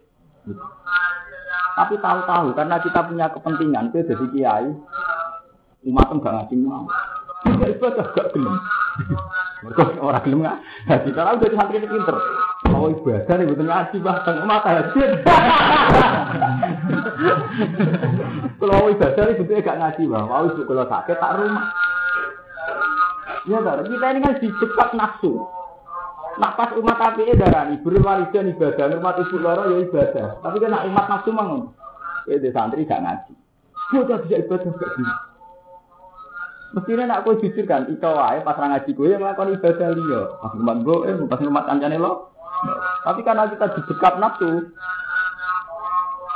Tapi 1.74 1.98
tahu-tahu 1.98 2.54
karena 2.54 2.78
kita 2.82 3.00
punya 3.10 3.26
kepentingan, 3.34 3.90
kita 3.90 4.14
jadi 4.14 4.26
kiai, 4.30 4.70
umat 5.90 6.08
enggak 6.14 6.34
ngasih 6.38 6.58
mau. 6.62 6.86
Tidak 7.44 7.70
ibadah 7.76 8.08
gak 8.16 8.28
gelem. 8.32 8.56
Mereka 9.68 9.84
orang 10.00 10.24
gelem 10.24 10.40
nggak. 10.48 10.58
Jadi 10.88 11.10
kalau 11.12 11.36
udah 11.36 11.50
santri 11.52 11.78
ini 11.82 11.88
pinter, 11.92 12.16
mau 12.72 12.88
ibadah 12.88 13.36
nih 13.36 13.48
butuh 13.52 13.66
ngaji 13.68 13.98
bahkan 14.00 14.36
umat 14.48 14.64
hadir. 14.64 15.10
Kalau 18.62 18.88
ibadah 18.96 19.24
nih 19.28 19.36
butuh 19.44 19.56
gak 19.60 19.80
ngaji 19.82 20.02
bang. 20.08 20.26
Mau 20.30 20.48
kalau 20.48 20.86
sakit 20.88 21.18
tak 21.20 21.36
rumah. 21.42 21.66
Ya 23.44 23.60
kan, 23.60 23.84
kita 23.84 24.06
ini 24.16 24.20
kan 24.24 24.34
dicekat 24.40 24.90
nafsu. 24.96 25.44
Nak 26.34 26.58
pas 26.58 26.74
umat 26.74 26.98
api 26.98 27.38
darani 27.38 27.78
berwalidan 27.86 28.50
ibadah, 28.58 28.90
umat 28.98 29.22
ibu 29.22 29.38
loro 29.38 29.70
ya 29.70 29.78
ibadah. 29.86 30.42
Tapi 30.42 30.58
kan 30.58 30.74
nak 30.74 30.86
umat 30.90 31.06
nafsu 31.06 31.30
mangun. 31.30 31.70
Ya 32.26 32.42
di 32.42 32.50
santri 32.50 32.90
gak 32.90 33.06
ngaji. 33.06 33.34
Bocah 33.94 34.18
bisa 34.26 34.42
ibadah 34.42 34.72
gak 34.74 34.92
gini. 34.98 35.14
Mestinya 36.74 37.06
nak 37.06 37.22
kau 37.30 37.38
jujur 37.38 37.70
kan, 37.70 37.86
ika 37.86 38.10
wae 38.10 38.42
pas 38.42 38.58
ngaji 38.58 38.98
gue 38.98 39.14
yang 39.14 39.22
melakukan 39.22 39.54
ibadah 39.54 39.88
liya. 39.94 40.22
Pas 40.42 40.54
umat 40.58 40.78
gue, 40.82 40.98
eh, 41.06 41.16
pas 41.30 41.42
umat 41.46 41.64
kancane 41.70 41.98
lo. 42.02 42.34
Tapi 43.06 43.22
karena 43.22 43.46
kita 43.54 43.78
didekat 43.78 44.14
nafsu, 44.18 44.74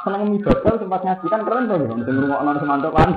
seneng 0.05 0.37
ibadah 0.37 0.73
sempat 0.77 1.01
ngaji 1.01 1.25
kan 1.25 1.41
keren 1.41 1.65
tuh, 1.65 1.77
mesti 1.89 2.11
ngrungokno 2.13 2.51
semantok 2.61 2.93
kan. 2.93 3.09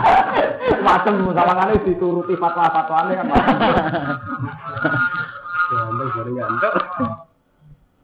Macam 0.86 1.28
sama 1.36 1.52
kali 1.60 1.74
dituruti 1.84 2.34
fatwa-fatwane 2.40 3.12
kan. 3.20 3.26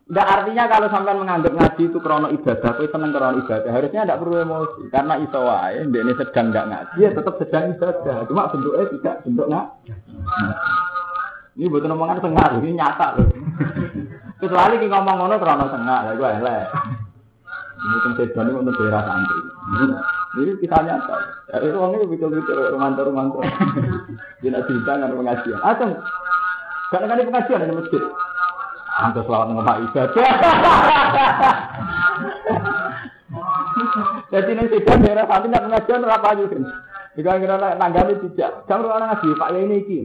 Nggak 0.06 0.22
artinya 0.22 0.64
kalau 0.70 0.86
sampai 0.86 1.18
menganggap 1.18 1.50
ngaji 1.50 1.82
itu 1.90 1.98
krono 1.98 2.30
ibadah, 2.30 2.78
itu 2.78 2.86
seneng 2.94 3.10
krono 3.10 3.42
ibadah. 3.42 3.70
Harusnya 3.74 4.06
tidak 4.06 4.20
perlu 4.22 4.36
emosi, 4.38 4.82
karena 4.94 5.14
iso 5.18 5.40
wae, 5.42 5.82
ini 5.82 6.12
sedang 6.14 6.54
nggak 6.54 6.68
ngaji, 6.70 6.98
ya 7.02 7.10
tetap 7.10 7.34
sedang 7.42 7.74
ibadah. 7.74 8.22
Cuma 8.30 8.46
bentuknya 8.46 8.86
tidak 8.94 9.16
bentuk 9.26 9.46
nggak. 9.50 9.66
Ini 11.58 11.66
butuh 11.66 11.90
omongan 11.90 12.22
tengah, 12.22 12.54
ini 12.62 12.78
nyata 12.78 13.06
loh. 13.18 13.26
Kecuali 14.38 14.78
kita 14.78 14.94
ngomong 14.94 15.16
ngono 15.26 15.34
krono 15.42 15.66
tengah, 15.74 15.98
ya 16.06 16.12
gue 16.14 16.30
elek. 16.38 16.66
Mungkin 17.76 18.12
sedan 18.18 18.50
itu 18.50 18.58
untuk 18.62 18.74
daerah 18.78 19.02
santri. 19.10 19.40
Ini 20.36 20.52
kita 20.62 20.76
nyata. 20.86 21.16
Ya, 21.50 21.56
itu 21.66 21.76
orangnya 21.78 22.06
betul-betul 22.06 22.58
romanto-romanto. 22.74 23.40
Tidak 24.42 24.62
cerita 24.70 24.90
dengan 24.98 25.18
pengajian. 25.18 25.60
Aceng, 26.86 27.02
kadang-kadang 27.02 27.26
pengajian 27.34 27.66
di 27.66 27.74
masjid. 27.74 28.02
Antus 28.96 29.26
selawat 29.26 29.46
ngomong 29.50 29.66
ibadah. 29.90 30.14
Jadi 34.32 34.50
ini 34.54 34.70
sedan 34.70 35.02
daerah 35.02 35.26
santri 35.26 35.50
tidak 35.50 35.64
pengajian 35.66 36.06
apa 36.06 36.28
aja 36.30 36.44
kan? 36.46 36.62
Jika 37.18 37.40
kira 37.42 37.56
tanggane 37.58 38.14
tidak, 38.22 38.50
jangan 38.70 38.86
orang 38.86 39.08
ngaji 39.10 39.28
Pak 39.34 39.50
ya 39.50 39.58
ini 39.66 39.76
iki. 39.82 39.98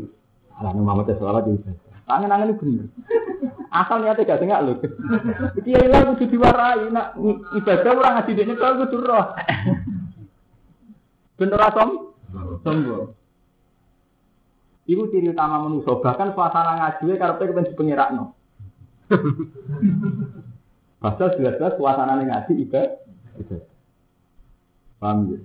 Lah 0.57 0.73
Muhammad 0.73 1.13
selawat 1.13 1.45
ibadah. 1.47 1.93
Tangan-tangan 2.09 2.49
ini 2.49 2.59
bener. 2.59 2.85
Asal 3.71 4.03
niatnya 4.03 4.27
gak 4.27 4.41
tengah 4.41 4.59
lho. 4.65 4.73
Iki 5.61 5.69
ya 5.69 6.01
kudu 6.11 6.25
diwarai 6.27 6.89
nak 6.89 7.15
ibadah 7.55 7.91
orang 7.93 8.13
ngaji 8.19 8.31
dene 8.35 8.53
kok 8.57 8.75
kudu 8.83 8.97
roh. 9.05 9.25
Ben 11.37 11.53
ora 11.53 11.69
som 11.71 11.89
sombong. 12.65 13.20
Iku 14.91 15.07
ciri 15.07 15.31
utama 15.31 15.63
manusia, 15.63 15.95
bahkan 16.03 16.35
suasana 16.35 16.75
ngaji 16.75 17.15
karepe 17.15 17.47
kepen 17.47 17.69
dipengirakno. 17.71 18.35
Pasal 20.99 21.31
jelas-jelas 21.39 21.79
suasana 21.79 22.19
ngaji 22.19 22.51
ibadah. 22.59 22.99
Paham 24.99 25.31
ya? 25.31 25.39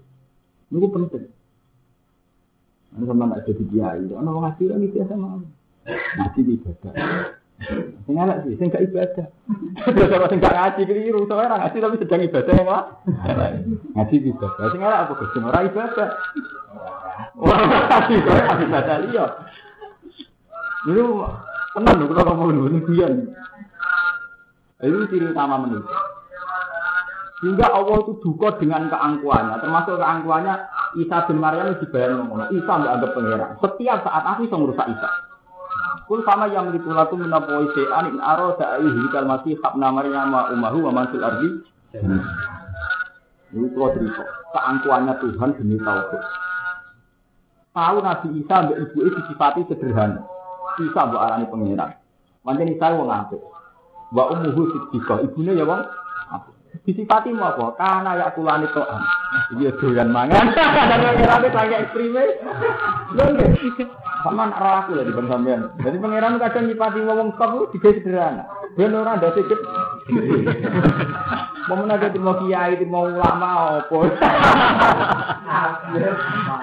Ini 0.75 0.87
penting. 0.91 1.25
Ini 2.99 3.05
sama 3.07 3.31
nak 3.31 3.47
jadi 3.47 3.65
kiai, 3.71 4.11
ono 4.11 4.31
ngaji 4.43 4.63
kan 4.67 4.83
biasa 4.83 5.15
mau. 5.15 5.39
Ngaji 5.87 6.41
ibadah. 6.43 6.93
Sing 7.57 8.15
elek 8.21 8.45
sih, 8.45 8.55
sing 8.61 8.69
gak 8.69 8.85
ibadah. 8.85 9.27
Terus 9.89 10.29
sing 10.29 10.39
gak 10.45 10.57
ngaji 10.57 10.83
keliru, 10.85 11.25
soalnya 11.25 11.57
ngaji 11.57 11.77
tapi 11.81 11.97
sedang 11.97 12.23
ibadah 12.29 12.53
yang 12.53 12.69
lah. 12.69 12.85
Ngaji 13.97 14.15
ibadah. 14.29 14.67
Sing 14.69 14.81
elek 14.85 15.01
apa 15.01 15.13
Gus? 15.17 15.35
Ora 15.41 15.61
ibadah. 15.65 16.09
Ora 17.41 17.65
ngaji, 17.65 18.15
ngaji 18.21 18.65
ibadah 18.69 18.97
liya. 19.09 19.27
Itu 20.87 21.05
tenan 21.73 21.95
lho 21.97 22.13
kalau 22.13 22.33
ngomong 22.37 22.49
lho 22.53 22.79
guyon. 22.85 23.13
Itu 24.85 25.09
ciri 25.09 25.33
utama 25.33 25.57
manusia. 25.65 25.97
Sehingga 27.41 27.69
Allah 27.69 28.01
itu 28.01 28.17
duka 28.25 28.57
dengan 28.57 28.89
keangkuhannya, 28.89 29.61
termasuk 29.61 30.01
keangkuhannya 30.01 30.55
Isa 30.97 31.29
bin 31.29 31.37
Maryam 31.37 31.77
dibayar 31.77 32.17
ngomong, 32.17 32.49
Isa 32.49 32.73
nggak 32.81 32.93
anggap 32.97 33.11
pangeran. 33.13 33.51
Setiap 33.61 33.99
saat 34.09 34.25
aku 34.25 34.49
bisa 34.49 34.57
merusak 34.57 34.89
Isa. 34.89 35.09
Kul 36.07 36.23
sama 36.23 36.47
yang 36.55 36.71
itu 36.71 36.87
laku 36.87 37.19
menapoi 37.19 37.67
se'an 37.75 38.15
in 38.15 38.23
aro 38.23 38.55
da'i 38.55 38.87
hikal 38.87 39.27
masih 39.27 39.59
habna 39.59 39.91
wa 39.91 40.55
umahu 40.55 40.87
wa 40.87 40.93
mansul 40.95 41.19
ardi. 41.19 41.67
Ini 43.51 43.67
kalau 43.75 43.91
cerita, 43.95 44.23
keangkuhannya 44.55 45.15
Tuhan 45.19 45.51
demi 45.59 45.77
tauhid. 45.83 46.23
Tahu 47.75 47.97
Nabi 48.01 48.29
Isa 48.39 48.57
mbak 48.67 48.79
ibu 48.87 48.99
itu 49.03 49.19
disifati 49.19 49.61
sederhana. 49.67 50.23
Isa 50.79 51.01
mbak 51.11 51.23
arani 51.27 51.47
pangeran. 51.51 51.91
Mantan 52.47 52.71
Isa 52.71 52.87
wong 52.95 53.11
apik. 53.11 53.43
Wa 54.15 54.31
umuhu 54.31 54.63
siddiqah, 54.71 55.27
ibunya 55.27 55.59
ya 55.59 55.67
wong. 55.67 55.83
Disifati 56.83 57.31
mau 57.33 57.55
apa? 57.55 57.79
Karena 57.79 58.11
ya 58.19 58.29
kulani 58.35 58.67
to'an. 58.75 59.03
Iya 59.57 59.71
doyan 59.79 60.11
mangan. 60.11 60.53
Dan 60.53 60.99
pangeran 61.01 61.47
itu 61.47 61.57
lagi 61.57 61.75
ekstrime. 61.79 62.25
Sama 64.27 64.51
nak 64.51 64.61
aku 64.61 64.99
lah 64.99 65.05
di 65.07 65.15
bang 65.15 65.29
sampean. 65.31 65.61
Jadi 65.81 65.97
pangeran 66.03 66.43
kadang 66.43 66.67
nyipati 66.67 67.01
wong 67.07 67.31
top 67.39 67.71
itu 67.71 67.79
juga 67.79 67.89
sederhana. 67.97 68.45
Ben 68.75 68.93
ora 68.93 69.17
ndak 69.17 69.39
sikit. 69.39 69.61
Mau 71.67 71.83
menaga 71.83 72.11
di 72.11 72.19
mau 72.19 72.39
kiai, 72.39 72.79
di 72.79 72.87
mau 72.87 73.07
ulama 73.07 73.81
apa. 73.81 73.99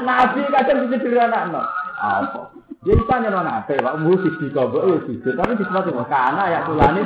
Nabi 0.04 0.40
kadang 0.52 0.78
disederhana 0.88 1.40
no. 1.50 1.62
Apa? 2.04 2.52
Ya 2.84 3.00
bisa 3.00 3.16
nyono 3.16 3.48
nabi, 3.48 3.80
Pak 3.80 3.96
Mu 4.04 4.12
kobok 4.52 4.84
ya 4.84 4.98
sisi, 5.08 5.32
tapi 5.40 5.56
di 5.56 5.64
tempat 5.64 5.88
itu 5.88 6.04
karena 6.04 6.52
ya 6.52 6.60
tulani, 6.68 7.00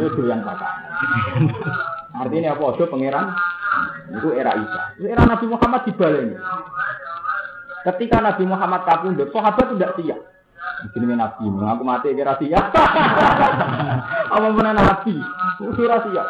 itu 0.00 0.08
doyan 0.16 0.40
kakak. 0.40 0.72
Artinya 2.12 2.52
apa? 2.52 2.76
Itu 2.76 2.84
pangeran 2.92 3.26
itu 4.12 4.28
era 4.36 4.52
Isa. 4.52 4.80
Itu 5.00 5.06
era 5.08 5.24
Nabi 5.24 5.46
Muhammad 5.48 5.80
dibaleni. 5.88 6.36
Ketika 7.82 8.20
Nabi 8.20 8.44
Muhammad 8.46 8.84
kapundhut, 8.84 9.32
sahabat 9.32 9.74
tidak 9.74 9.96
siap. 9.98 10.20
Ini 10.92 11.14
Nabi, 11.14 11.46
aku 11.48 11.82
mati 11.82 12.14
kira 12.14 12.36
siap. 12.38 12.70
Apa 14.34 14.46
mana 14.50 14.76
Nabi? 14.76 15.16
Kira 15.74 15.98
siap. 16.06 16.28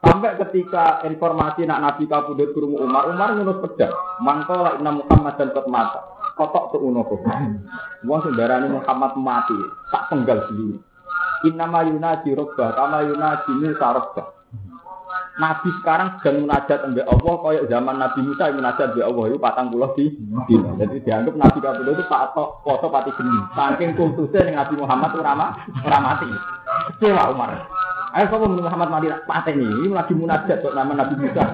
Sampai 0.00 0.40
ketika 0.40 1.04
informasi 1.04 1.68
nak 1.68 1.84
Nabi 1.84 2.08
kapundhut 2.08 2.50
kurung 2.56 2.74
Umar, 2.80 3.06
Umar 3.12 3.36
ngunus 3.36 3.60
pedang. 3.60 3.94
Mangkola 4.24 4.80
inna 4.80 4.98
Muhammad 4.98 5.36
dan 5.36 5.52
mata. 5.68 6.00
Kotok 6.34 6.80
uno 6.80 7.04
kok. 7.04 7.20
Wong 8.08 8.20
sendarane 8.24 8.72
Muhammad 8.72 9.12
mati, 9.20 9.58
tak 9.92 10.08
penggal 10.08 10.48
sendiri. 10.48 10.80
Innama 11.44 11.84
yunaji 11.84 12.32
robbah, 12.32 12.72
kama 12.72 13.04
yunaji 13.04 13.52
Musa 13.60 13.86
robbah. 13.92 14.39
Nabi 15.40 15.72
sekarang 15.80 16.20
sedang 16.20 16.44
munajat 16.44 16.84
mbek 16.92 17.08
Allah 17.08 17.34
kayak 17.40 17.64
zaman 17.72 17.96
Nabi 17.96 18.20
Musa 18.28 18.52
yang 18.52 18.60
munajat 18.60 18.92
mbek 18.92 19.08
Allah 19.08 19.24
itu 19.32 19.38
patang 19.40 19.72
puluh 19.72 19.90
di 19.96 20.12
dino. 20.44 20.76
Jadi 20.76 21.00
dianggap 21.00 21.34
Nabi 21.40 21.58
Kapulu 21.64 21.90
itu 21.96 22.04
pak 22.12 22.36
foto 22.36 22.86
pati 22.92 23.10
geni. 23.16 23.40
Saking 23.56 23.96
kultusnya 23.96 24.44
dengan 24.44 24.68
Nabi 24.68 24.74
Muhammad 24.76 25.10
itu 25.16 25.20
ramah 25.24 25.50
ramati. 25.80 26.28
Kecewa 26.92 27.32
Umar. 27.32 27.56
Ayo 28.10 28.26
kamu 28.26 28.60
Muhammad 28.60 28.90
mati 28.90 29.06
paten 29.24 29.54
ini, 29.56 29.86
ini 29.86 29.94
lagi 29.94 30.12
munajat 30.12 30.60
kok 30.60 30.76
nama 30.76 30.92
Nabi 30.92 31.14
Musa. 31.16 31.42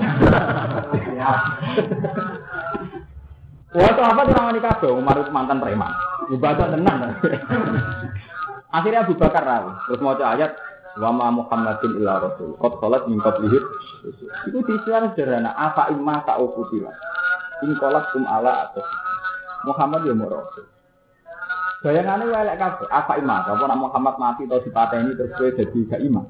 Wah, 3.77 3.93
itu 3.93 4.01
apa 4.01 4.25
tuh 4.25 4.33
namanya 4.33 4.61
kabeh? 4.73 4.89
Umar 4.89 5.21
itu 5.21 5.29
mantan 5.29 5.61
preman. 5.61 5.93
Ibadah 6.33 6.73
tenang. 6.73 7.13
Akhirnya 8.77 9.05
Abu 9.05 9.21
Bakar. 9.21 9.45
Terus 9.85 10.01
mau 10.01 10.17
ayat 10.17 10.57
Wama 10.97 11.29
Muhammadin 11.29 12.01
illa 12.01 12.25
Rasul. 12.25 12.57
Kot 12.57 12.81
sholat 12.81 13.05
min 13.05 13.21
qablihid. 13.21 13.61
Itu 14.49 14.65
diistilah 14.65 15.13
sederhana. 15.13 15.53
Apa 15.53 15.93
imma 15.93 16.25
ta'ufutila. 16.25 16.89
In 17.65 17.77
kolak 17.77 18.09
kum 18.13 18.25
ala 18.25 18.69
atau 18.69 18.85
Muhammad 19.69 20.09
ya 20.09 20.17
mau 20.17 20.33
Rasul. 20.33 20.65
Bayangannya 21.85 22.33
welek 22.33 22.57
kabeh. 22.57 22.89
Apa 22.89 23.21
imma? 23.21 23.45
Apa 23.45 23.65
nak 23.69 23.81
Muhammad 23.81 24.15
mati 24.17 24.49
atau 24.49 24.65
dipateni 24.65 25.13
terus 25.21 25.33
gue 25.37 25.53
jadi 25.53 25.79
gak 25.93 26.03
iman. 26.09 26.25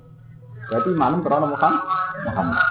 Berarti 0.67 0.89
imanem 0.91 1.23
karena 1.23 1.47
Muhammad. 1.47 1.83
Muhammad. 2.27 2.65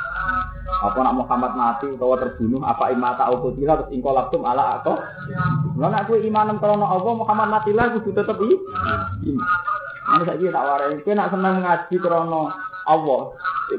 Apa 0.83 0.97
nak 0.99 1.15
Muhammad 1.15 1.51
mati 1.55 1.87
atau 1.95 2.19
terbunuh? 2.19 2.59
Apa 2.67 2.91
imma 2.91 3.15
ta'ufutila 3.15 3.79
terus 3.79 3.95
in 3.95 4.03
kum 4.03 4.43
ala 4.43 4.83
atau 4.83 4.99
Lah 5.79 5.87
nak 5.87 6.11
gue 6.11 6.19
imanem 6.27 6.59
karena 6.59 6.83
Allah 6.83 7.13
Muhammad 7.15 7.47
mati 7.55 7.71
lagi 7.71 8.03
tetap 8.03 8.35
iman. 8.35 9.47
Ini 10.05 10.21
saya 10.21 10.53
tak 10.53 10.65
warai. 10.69 11.01
Kau 11.01 11.17
nak 11.17 11.31
senang 11.33 11.55
ngaji 11.65 11.95
krono 11.97 12.53
Allah. 12.85 13.21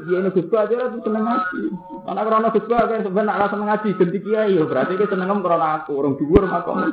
Dia 0.03 0.19
ini 0.19 0.29
gus 0.35 0.51
aja 0.51 0.75
lah 0.75 0.91
seneng 0.91 1.23
ngaji. 1.23 1.61
Karena 2.03 2.21
krono 2.27 2.47
gus 2.51 2.65
kan 2.67 2.99
sebenarnya 3.07 3.47
seneng 3.47 3.67
ngaji. 3.71 3.89
Ganti 3.95 4.19
kiai 4.19 4.59
ya 4.59 4.63
berarti 4.67 4.99
dia 4.99 5.07
seneng 5.07 5.39
krono 5.39 5.63
aku. 5.63 5.91
Orang 5.95 6.19
dhuwur 6.19 6.43
makom. 6.43 6.83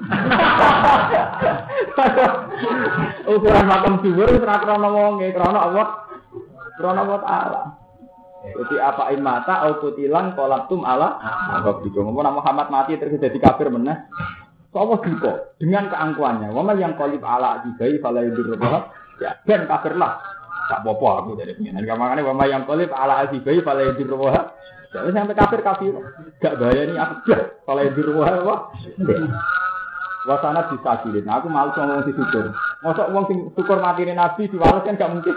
Ukuran 3.35 3.67
makom 3.67 3.95
dhuwur 4.07 4.31
ora 4.39 4.57
krono 4.63 4.89
wonge 4.95 5.35
krono 5.35 5.59
Allah. 5.59 5.87
Krono 6.79 7.01
Allah 7.03 7.19
taala. 7.27 7.63
Jadi 8.45 8.77
apa 8.77 9.09
imata 9.17 9.65
au 9.65 9.81
kutilan 9.81 10.37
kolaptum 10.39 10.87
ala 10.87 11.19
apa 11.59 11.83
gitu. 11.83 12.07
Ngomong 12.07 12.39
Muhammad 12.39 12.71
mati 12.71 12.95
terus 13.01 13.19
jadi 13.19 13.39
kafir 13.43 13.73
meneh. 13.73 13.99
Allah 14.75 14.99
duka 14.99 15.55
dengan 15.59 15.87
keangkuhannya. 15.87 16.51
Wama 16.51 16.75
yang 16.75 16.99
kolip 16.99 17.23
ala 17.23 17.63
dibai 17.63 17.95
fala 18.03 18.27
yudur 18.27 18.59
Ya, 19.25 19.41
ben 19.49 19.65
kafirlah. 19.65 20.21
Tak 20.69 20.85
apa 20.85 21.09
aku 21.25 21.41
dari 21.41 21.57
pengen. 21.57 21.81
Makanya 21.81 22.29
wama 22.29 22.45
yang 22.45 22.69
kolip 22.69 22.93
ala 22.93 23.25
asibai 23.25 23.65
fala 23.65 23.89
yadir 23.89 24.13
wah. 24.13 24.53
Jadi 24.93 25.17
sampai 25.17 25.37
kafir 25.37 25.61
kafir. 25.65 25.97
Gak 26.45 26.61
bahaya 26.61 26.85
nih 26.85 26.97
aku 27.01 27.15
dah. 27.33 27.41
Fala 27.65 27.81
yadir 27.89 28.09
wah 28.13 28.29
wah. 28.45 28.61
Wasana 30.29 30.69
disakilin. 30.69 31.25
Aku 31.25 31.49
malu 31.49 31.73
sama 31.73 32.01
wong 32.01 32.05
syukur. 32.05 32.53
Masa 32.85 33.09
wong 33.13 33.25
sing 33.29 33.39
syukur 33.57 33.81
mati 33.81 34.05
nabi 34.13 34.49
diwales 34.49 34.85
kan 34.85 35.01
gak 35.01 35.13
mungkin. 35.13 35.37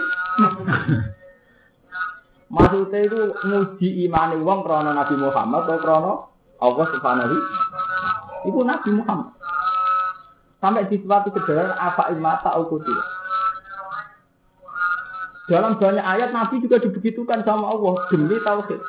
Maksudnya 2.48 3.04
itu 3.04 3.20
muji 3.44 3.88
imani 4.08 4.40
wong 4.40 4.64
krono 4.64 4.96
Nabi 4.96 5.20
Muhammad 5.20 5.68
atau 5.68 5.80
krono 5.84 6.12
Allah 6.64 6.86
Subhanahu 6.96 7.36
Itu 8.48 8.64
Nabi 8.64 8.90
Muhammad. 8.96 9.36
Sampai 10.56 10.88
disifati 10.88 11.28
sederhana 11.36 11.76
apa 11.76 12.08
imata 12.16 12.56
al 12.56 12.64
Dalam 15.48 15.80
banyak 15.80 16.04
ayat 16.04 16.30
Nabi 16.36 16.60
juga 16.60 16.76
dibegitukan 16.76 17.40
sama 17.42 17.72
Allah 17.72 18.04
demi 18.12 18.36
tauhid. 18.44 18.80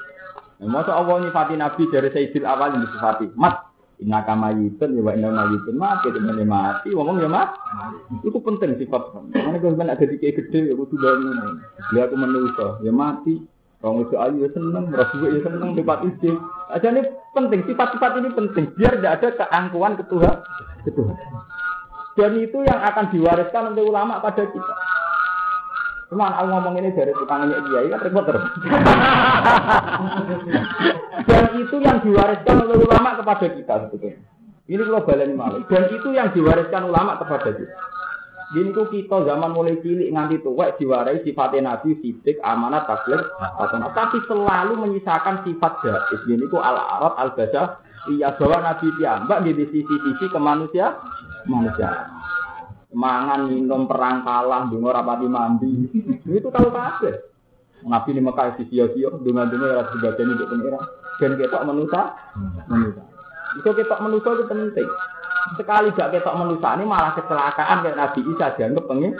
Nah, 0.59 0.67
masa 0.67 0.91
Allah 0.91 1.23
nyifati 1.23 1.55
Nabi 1.55 1.87
dari 1.87 2.11
Sayyidil 2.11 2.43
awal 2.43 2.75
yang 2.75 2.83
disifati. 2.83 3.31
Mat, 3.39 3.69
Inna 3.99 4.23
kama 4.23 4.55
yitun, 4.55 4.95
ya 4.95 5.03
wa 5.03 5.11
inna 5.11 5.27
ma 5.27 5.43
yitun 5.51 5.75
mati, 5.75 6.07
teman 6.15 6.39
mati, 6.47 6.87
ngomong 6.95 7.19
ya 7.19 7.27
mat. 7.27 7.51
Itu 8.23 8.39
penting 8.39 8.79
sifat. 8.79 9.11
Karena 9.35 9.59
kalau 9.59 9.75
ada 9.75 10.05
di 10.07 10.15
kayak 10.15 10.39
gede, 10.39 10.71
ya 10.71 10.73
kudu 10.75 10.95
bangun. 10.95 11.59
Dia 11.91 12.07
aku 12.07 12.15
menusa, 12.15 12.79
ya 12.79 12.95
mati. 12.95 13.43
Orang 13.79 14.03
itu 14.07 14.15
ayu 14.19 14.43
ya 14.43 14.49
seneng, 14.55 14.91
rasul 14.91 15.23
ya 15.23 15.39
seneng, 15.43 15.75
sifat 15.75 15.99
isi. 16.07 16.31
Aja 16.71 16.87
ini 16.91 17.01
penting, 17.31 17.59
sifat-sifat 17.67 18.11
ini 18.19 18.29
penting. 18.35 18.65
Biar 18.75 18.99
tidak 18.99 19.13
ada 19.19 19.27
keangkuhan 19.35 19.95
ketuhan. 19.99 20.35
ketuhan. 20.83 21.15
Dan 22.19 22.31
itu 22.39 22.59
yang 22.67 22.79
akan 22.83 23.05
diwariskan 23.15 23.71
oleh 23.71 23.83
ulama 23.83 24.19
pada 24.19 24.43
kita. 24.47 24.73
Cuma 26.09 26.25
aku 26.33 26.49
ngomong 26.49 26.73
ini 26.81 26.89
dari 26.97 27.13
tukangnya 27.13 27.61
dia, 27.69 27.85
kan 27.85 28.01
repot 28.01 28.25
terus. 28.25 28.41
Dan 31.29 31.43
itu 31.53 31.75
yang 31.77 32.01
diwariskan 32.01 32.65
oleh 32.65 32.81
ulama 32.81 33.13
kepada 33.13 33.45
kita 33.45 33.73
sebetulnya. 33.85 34.17
Ini 34.65 34.81
kalau 34.89 35.05
baleni 35.05 35.37
malah. 35.37 35.61
Dan 35.69 35.85
itu 35.93 36.09
yang 36.09 36.33
diwariskan 36.33 36.89
ulama 36.89 37.21
kepada 37.21 37.53
kita. 37.53 37.77
Kok 38.49 38.89
kita 38.89 39.17
zaman 39.29 39.53
mulai 39.53 39.77
cilik 39.85 40.09
nganti 40.09 40.41
tua 40.41 40.73
diwarai 40.73 41.21
sifat 41.21 41.53
nabi, 41.61 41.93
sidik, 42.01 42.41
amanat, 42.41 42.89
tabligh, 42.89 43.21
tapi 43.93 44.17
selalu 44.25 44.73
menyisakan 44.81 45.45
sifat 45.45 45.77
jahis. 45.85 46.25
Gini 46.25 46.49
kok 46.49 46.65
al 46.65 46.81
arab 46.81 47.13
al 47.21 47.37
basa 47.37 47.77
iya 48.09 48.33
bahwa 48.33 48.65
nabi 48.65 48.89
piyambak 48.97 49.45
di 49.45 49.53
sisi-sisi 49.53 50.25
ke 50.33 50.39
manusia, 50.41 50.97
manusia 51.45 52.09
mangan 52.89 53.45
minum 53.45 53.85
perang 53.85 54.25
kalah 54.25 54.65
dungo 54.65 54.89
rapati 54.89 55.29
mandi 55.29 55.69
itu 56.25 56.49
tahu 56.49 56.69
kabeh 56.73 57.15
nabi 57.85 58.09
ini 58.17 58.21
Mekah 58.25 58.57
si 58.57 58.65
sia-sia 58.73 59.13
dengan 59.21 59.45
dungo 59.45 59.69
ya 59.69 59.85
sebagian 59.93 60.33
untuk 60.33 60.49
pengira 60.49 60.81
dan 61.21 61.37
ketok 61.37 61.65
menusa 61.69 62.01
menusa 62.65 63.03
itu 63.61 63.69
ketok 63.69 64.01
menusa 64.01 64.27
itu 64.33 64.45
penting 64.49 64.87
sekali 65.57 65.93
gak 65.93 66.11
ketok 66.17 66.37
menusa 66.37 66.67
ini 66.77 66.85
malah 66.85 67.13
kecelakaan 67.13 67.81
kayak 67.85 67.97
Nabi 67.97 68.19
Isa 68.25 68.47
dianggap 68.57 68.85
pengen 68.89 69.13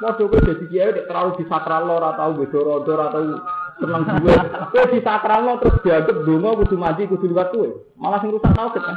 Waduh, 0.00 0.32
gue 0.32 0.40
jadi 0.48 0.64
kiai 0.72 1.04
terlalu 1.04 1.44
disakral 1.44 1.84
lo, 1.84 2.00
atau 2.00 2.32
bedoro 2.32 2.80
atau 2.80 3.36
seneng 3.76 4.08
gue. 4.24 4.32
Disakral 4.96 5.44
lo 5.44 5.60
terus 5.60 5.76
dianggap 5.84 6.24
dungo 6.24 6.64
kudu 6.64 6.80
mandi 6.80 7.04
kudu 7.04 7.28
liwat 7.28 7.52
gue. 7.52 7.68
Malah 8.00 8.24
sing 8.24 8.32
rusak 8.32 8.48
tau 8.56 8.72
kan. 8.72 8.96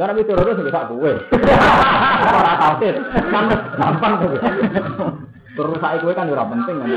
Lah 0.00 0.08
nek 0.08 0.24
teroris 0.24 0.60
wis 0.62 0.72
sak 0.72 0.88
kowe. 0.88 1.12
Ora 2.38 2.52
tauhid. 2.56 2.96
Kan 3.28 3.44
gampang 3.76 4.12
tuh. 4.24 4.30
Terus 5.52 5.78
saiki 5.84 6.02
kowe 6.04 6.14
kan 6.16 6.32
ora 6.32 6.44
penting 6.48 6.76
kan. 6.80 6.88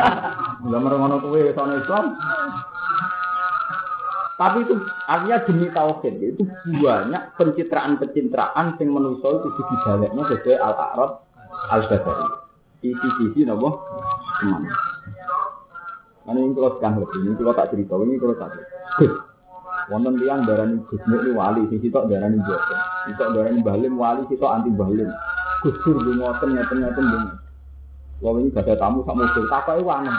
Lah 0.70 0.78
merengono 0.78 1.18
kowe 1.18 1.40
sono 1.54 1.74
Islam. 1.82 2.06
Tapi 4.38 4.58
itu 4.66 4.74
artinya 5.06 5.38
demi 5.46 5.66
tauhid 5.70 6.14
itu 6.18 6.42
banyak 6.82 7.22
pencitraan-pencitraan 7.38 8.78
yang 8.78 8.88
manusia 8.90 9.28
itu 9.38 9.48
dibaleknya 9.54 10.22
sesuai 10.34 10.58
al-a'rad 10.58 11.12
al-basari. 11.70 12.26
Sisi-sisi 12.82 13.46
nopo 13.46 13.82
teman. 14.42 14.66
Karena 16.22 16.38
ini 16.38 16.54
kalau 16.54 16.70
sekarang 16.78 17.02
lebih, 17.02 17.18
ini 17.22 17.34
kalau 17.34 17.54
tak 17.54 17.70
cerita, 17.74 17.94
ini 17.98 18.14
kalau 18.18 18.34
tak 18.38 18.50
cerita. 18.54 19.31
Wonten 19.90 20.14
tiang 20.22 20.46
darani 20.46 20.78
Gus 20.86 21.02
Nur 21.10 21.26
wali, 21.34 21.66
sing 21.66 21.82
sitok 21.82 22.06
darani 22.06 22.38
boten. 22.38 22.78
Sitok 23.10 23.28
darani 23.34 23.60
Balim 23.66 23.94
wali, 23.98 24.22
sitok 24.30 24.52
anti 24.52 24.70
Balim. 24.70 25.10
Gus 25.66 25.76
Dur 25.82 25.98
ngoten 25.98 26.54
ngoten 26.54 26.78
ngoten 26.82 27.04
dong. 27.10 27.26
Wong 28.22 28.34
ini 28.38 28.54
gak 28.54 28.70
ada 28.70 28.78
tamu 28.78 29.02
sak 29.02 29.18
mobil, 29.18 29.50
takoke 29.50 29.82
wanem. 29.82 30.14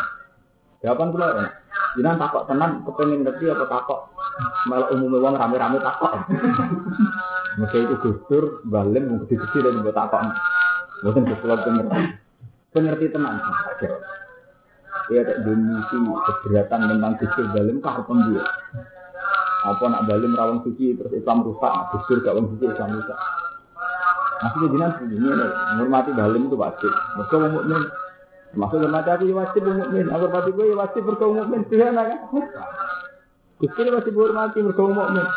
Jawaban 0.84 1.16
kula 1.16 1.28
ya. 1.40 1.46
Jinan 1.96 2.20
takok 2.20 2.44
tenan 2.52 2.84
kepengen 2.84 3.24
ngerti 3.24 3.48
apa 3.48 3.66
takok 3.70 4.00
malah 4.66 4.90
umumnya 4.92 5.24
wong 5.24 5.36
rame-rame 5.40 5.80
takok. 5.80 6.12
Mesti 7.64 7.78
itu 7.86 7.96
Gus 8.04 8.20
Dur, 8.28 8.46
Balim 8.68 9.04
mung 9.08 9.20
gede-gede 9.24 9.60
dan 9.64 9.84
buat 9.86 9.96
takok. 9.96 10.22
Boten 11.08 11.24
Gus 11.24 11.40
Dur 11.40 11.60
pengerti. 11.64 12.00
Pengerti 12.76 13.06
tenan. 13.16 13.40
Dia 15.12 15.20
tak 15.28 15.38
dimisi 15.48 15.98
keberatan 16.28 16.82
tentang 16.92 17.14
Gus 17.16 17.32
Dur 17.40 17.48
Balim 17.56 17.78
kah 17.80 18.04
pembuat 18.04 18.48
apa 19.64 19.84
nak 19.88 20.04
balim 20.12 20.36
rawang 20.36 20.60
suci 20.68 21.00
terus 21.00 21.16
Islam 21.16 21.48
rusak, 21.48 21.72
gusur 21.96 22.20
gak 22.20 22.36
wong 22.36 22.52
suci 22.56 22.68
Islam 22.68 23.00
rusak. 23.00 23.20
Maksudnya 24.44 24.68
jinan 24.76 24.92
begini, 25.00 25.28
menghormati 25.80 26.12
balim 26.12 26.52
itu 26.52 26.56
pasti. 26.60 26.90
Mereka 26.92 27.36
mau 27.40 27.50
mukmin. 27.56 27.82
Maksud 28.54 28.80
hormati 28.84 29.10
aku 29.10 29.24
ya 29.32 29.36
wajib 29.40 29.64
mukmin. 29.64 30.06
Aku 30.12 30.24
hormati 30.28 30.50
gue 30.52 30.66
ya 30.68 30.76
wajib 30.76 31.02
berkau 31.08 31.32
mukmin. 31.32 31.62
Tidak 31.72 31.90
kan? 31.96 32.08
Gusur 33.64 33.86
wajib 33.88 34.14
hormati 34.20 34.60
berkau 34.60 34.92
mukmin. 34.92 35.28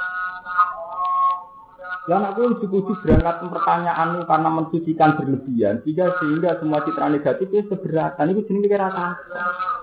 Dan 2.07 2.22
aku 2.22 2.55
uji-uji 2.55 3.03
berangkat 3.03 3.47
pertanyaan 3.51 4.22
karena 4.31 4.51
mensucikan 4.51 5.18
berlebihan 5.18 5.83
sehingga 5.83 6.14
sehingga 6.22 6.55
semua 6.62 6.87
citra 6.87 7.11
negatif 7.11 7.51
itu 7.51 7.66
seberatan 7.66 8.31
itu 8.31 8.47
jenis 8.47 8.70
kira 8.70 8.95
kata 8.95 9.07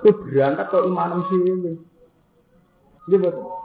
itu 0.08 0.12
berangkat 0.32 0.72
ke 0.72 0.78
iman 0.88 1.20
sih 1.28 1.40
Iya 3.12 3.18
betul. 3.20 3.63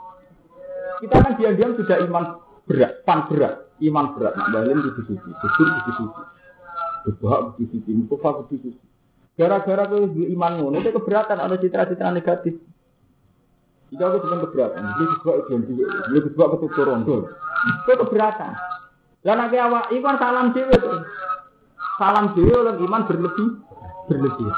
Kita 0.99 1.15
kan 1.15 1.33
diam-diam 1.39 1.79
sudah 1.79 1.97
iman 2.11 2.23
berat, 2.67 3.07
pan 3.07 3.23
berat, 3.31 3.71
iman 3.79 4.05
berat. 4.19 4.35
Nak 4.35 4.47
balin 4.51 4.83
di 4.83 4.91
suci, 4.99 5.15
jujur 5.15 5.67
di 5.71 5.81
suci, 5.95 6.05
berdoa 7.07 7.55
di 7.55 7.65
suci, 7.71 7.89
mukofa 7.95 8.43
di 8.51 8.59
suci. 8.59 8.79
Gara-gara 9.39 9.87
kau 9.87 10.11
iman 10.11 10.51
ngono 10.59 10.83
itu 10.83 10.91
keberatan 10.91 11.39
ada 11.39 11.55
citra-citra 11.55 12.11
negatif. 12.11 12.59
Jika 13.89 14.03
aku 14.05 14.27
cuma 14.27 14.43
keberatan, 14.43 14.83
ini 14.85 15.03
disebut 15.15 15.35
ideologi, 15.47 15.73
ini 15.79 16.19
disebut 16.27 16.47
ketutur 16.59 16.85
rondo. 16.91 17.15
Itu 17.63 17.91
keberatan. 18.05 18.51
Dan 19.23 19.35
nanti 19.39 19.55
awak 19.57 19.89
iman 19.95 20.15
salam 20.19 20.47
dewi 20.51 20.75
itu. 20.75 20.91
Salam 21.95 22.35
dewi 22.35 22.51
oleh 22.51 22.75
iman 22.83 23.07
berlebih, 23.07 23.49
berlebih. 24.11 24.51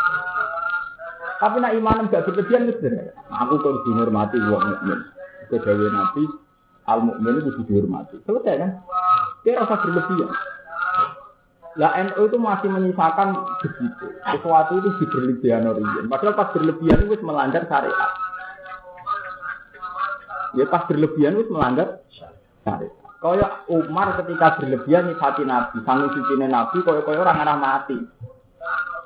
Tapi 1.42 1.58
nak 1.58 1.74
iman 1.74 2.06
enggak 2.06 2.26
berlebihan 2.30 2.70
itu 2.70 2.86
Aku 3.34 3.58
kok 3.58 3.82
dihormati 3.86 4.38
wong 4.46 4.62
mukmin 4.62 5.00
kedawe 5.52 5.88
Nabi 5.92 6.24
al 6.88 7.00
mukmin 7.04 7.44
itu 7.44 7.62
dihormati. 7.68 8.16
Selesai 8.24 8.56
kan? 8.58 8.72
Dia 9.44 9.60
rasa 9.60 9.76
berlebihan. 9.84 10.32
Lah 11.80 11.92
NU 12.04 12.24
itu 12.28 12.38
masih 12.40 12.68
menyisakan 12.68 13.28
begitu. 13.64 14.06
Sesuatu 14.28 14.72
itu 14.80 14.90
di 15.00 15.06
berlebihan 15.08 15.72
orang 15.72 16.08
Padahal 16.12 16.36
pas 16.36 16.52
berlebihan 16.52 17.08
itu 17.08 17.24
melanggar 17.24 17.64
syariat. 17.68 18.12
Ya 20.52 20.68
pas 20.68 20.84
berlebihan 20.88 21.40
itu 21.40 21.48
melanggar 21.48 22.04
syariat. 22.60 22.92
Kaya 23.22 23.48
Umar 23.70 24.18
ketika 24.20 24.58
berlebihan 24.58 25.14
hati 25.16 25.46
Nabi, 25.46 25.78
sanggup 25.86 26.12
suci 26.12 26.42
Nabi, 26.42 26.82
kaya 26.82 27.06
kaya 27.06 27.22
orang 27.22 27.40
arah 27.46 27.58
mati. 27.62 27.98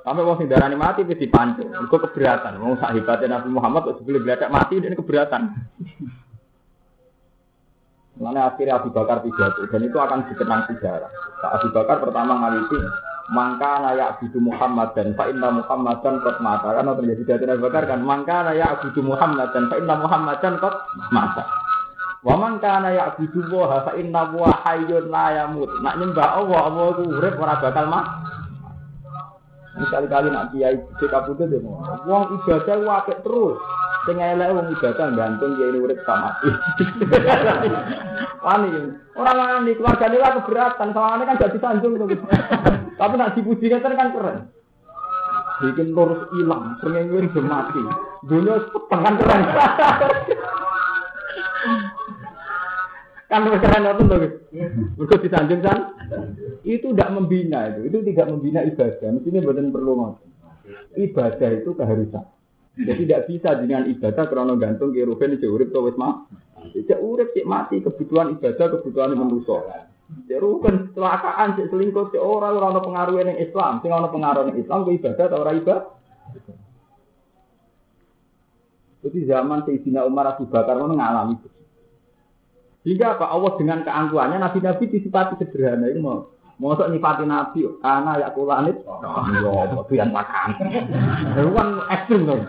Sampai 0.06 0.22
mau 0.22 0.38
sing 0.38 0.48
mati 0.78 1.02
wis 1.02 1.18
dipancung. 1.18 1.70
Itu 1.70 1.98
keberatan. 1.98 2.62
Mau 2.62 2.78
sak 2.78 2.93
Nabi 3.26 3.50
Muhammad 3.50 3.89
kok 3.89 3.98
sebelum 4.02 4.26
mati 4.54 4.78
ini 4.78 4.93
keberatan. 4.93 5.41
Mana 8.16 8.47
akhirnya 8.47 8.80
Abu 8.80 8.95
Bakar 8.95 9.20
pidato 9.20 9.68
dan 9.68 9.82
itu 9.84 9.97
akan 9.99 10.24
dikenang 10.32 10.63
sejarah. 10.72 11.11
Abu 11.51 11.68
Bakar 11.76 11.99
pertama 11.99 12.39
ngaliti 12.39 12.80
mangka 13.28 13.84
nayak 13.84 14.24
Abu 14.24 14.39
Muhammad 14.39 14.95
dan 14.95 15.11
Pak 15.20 15.36
Inna 15.36 15.49
Muhammad 15.51 15.99
dan 15.99 16.24
kot 16.24 16.38
mata 16.39 16.80
karena 16.80 16.95
terjadi 16.95 17.43
dari 17.43 17.51
Abu 17.59 17.68
Bakar 17.68 17.84
kan 17.91 17.99
mangka 18.07 18.47
nayak 18.47 18.80
Abu 18.80 19.01
Muhammad 19.03 19.51
dan 19.51 19.68
Pak 19.68 19.78
Inna 19.84 19.95
Muhammad 19.99 20.38
dan 20.39 20.55
kot 20.63 20.76
mata. 21.11 21.43
Wa 22.24 22.36
mangka 22.39 22.72
nayak 22.88 23.20
Abu 23.20 23.28
Wah 23.51 23.84
Pak 23.84 23.95
Inna 23.99 24.22
Wa 24.32 24.51
Hayyun 24.63 25.11
la 25.11 25.26
yamut. 25.36 25.70
Nak 25.84 25.95
nyembah 25.99 26.39
Allah 26.39 26.61
Allah 26.72 26.86
itu 26.95 27.03
urip 27.20 27.36
ora 27.36 27.59
bakal 27.59 27.86
mah. 27.91 28.05
Sekali-kali 29.76 30.32
nak 30.32 30.55
kiai 30.55 30.80
cek 31.03 31.11
kabudut 31.11 31.51
ya. 31.51 31.59
Wong 32.07 32.24
ibadah 32.39 32.78
wae 32.80 33.13
terus. 33.20 33.59
Sing 34.06 34.22
elek 34.22 34.53
wong 34.53 34.70
ibadah 34.70 35.18
gantung 35.18 35.58
ya 35.58 35.66
ini 35.74 35.82
urip 35.82 35.97
sama. 36.06 36.38
Wani. 38.45 38.70
Orang 39.18 39.38
wani 39.41 39.74
keluargane 39.74 40.22
lah 40.22 40.38
keberatan, 40.38 40.93
soalnya 40.93 41.26
kan 41.26 41.41
gak 41.41 41.53
disanjung 41.58 41.97
to. 41.97 42.06
Tapi 43.01 43.14
nak 43.18 43.34
dipuji 43.34 43.66
kan 43.74 43.82
kan 43.82 44.14
keren. 44.14 44.38
Bikin 45.66 45.97
lurus 45.97 46.30
hilang, 46.38 46.78
sengengin 46.84 47.34
belum 47.34 47.49
mati. 47.49 47.82
Dunia 48.30 48.62
setengah 48.70 49.14
keren. 49.24 49.41
kan 53.26 53.41
keren 53.49 53.89
itu 53.89 54.03
tuh. 54.06 54.20
Mergo 55.01 55.16
disanjung 55.18 55.62
kan. 55.66 55.80
Itu 56.62 56.93
tidak 56.93 57.10
membina 57.10 57.74
itu. 57.74 57.89
Itu 57.89 57.97
tidak 58.06 58.30
membina 58.30 58.62
ibadah. 58.62 59.10
Mestinya 59.18 59.41
badan 59.41 59.74
perlu 59.74 59.91
ngotot. 59.97 60.30
Ibadah 60.93 61.49
itu 61.58 61.74
keharusan. 61.74 62.34
Jadi 62.76 63.07
tidak 63.07 63.32
bisa 63.32 63.49
dengan 63.55 63.88
ibadah 63.88 64.28
karena 64.28 64.53
gantung 64.59 64.91
ke 64.91 65.07
rugen 65.07 65.39
di 65.39 65.47
urip 65.47 65.71
to 65.71 65.80
wis 65.80 65.95
mah. 65.95 66.28
Tidak 66.76 66.99
urip 66.99 67.32
cek 67.32 67.47
mati 67.47 67.80
kebutuhan 67.80 68.36
ibadah 68.36 68.65
kebutuhan 68.76 69.15
manusia. 69.15 69.88
Ya 70.28 70.38
rukun 70.38 70.91
kecelakaan, 70.91 71.55
cek 71.55 71.71
selingkuh, 71.71 72.11
cek 72.11 72.19
ora 72.19 72.51
ora 72.51 72.76
ono 72.76 72.84
pengaruh 72.84 73.23
ning 73.23 73.39
Islam. 73.39 73.80
Sing 73.80 73.95
ono 73.95 74.11
pengaruh 74.11 74.51
ning 74.51 74.59
Islam 74.59 74.84
ku 74.84 74.91
ibadah 74.91 75.23
atau 75.23 75.39
ora 75.39 75.51
ibadah? 75.55 75.80
Jadi 79.05 79.19
zaman 79.30 79.63
Sayyidina 79.63 80.01
Umar 80.03 80.34
Abu 80.34 80.49
Bakar 80.49 80.82
itu 80.82 80.89
mengalami 80.89 81.38
itu. 81.38 81.49
Sehingga 82.86 83.17
apa? 83.17 83.30
Allah 83.30 83.53
dengan 83.57 83.82
keangkuhannya 83.86 84.38
Nabi-Nabi 84.41 84.84
disifati 84.89 85.41
sederhana 85.41 85.89
itu 85.89 86.01
mau 86.01 86.34
Mosok 86.56 86.88
nyifati 86.88 87.28
Nabi, 87.28 87.68
karena 87.84 88.16
ya 88.16 88.32
kulanit, 88.32 88.80
ya 88.80 89.64
itu 89.76 89.93
yang 89.99 90.16
makan. 90.16 90.56
Itu 91.36 91.51
kan 91.51 91.68
ekstrim 91.91 92.24
tuh. 92.24 92.39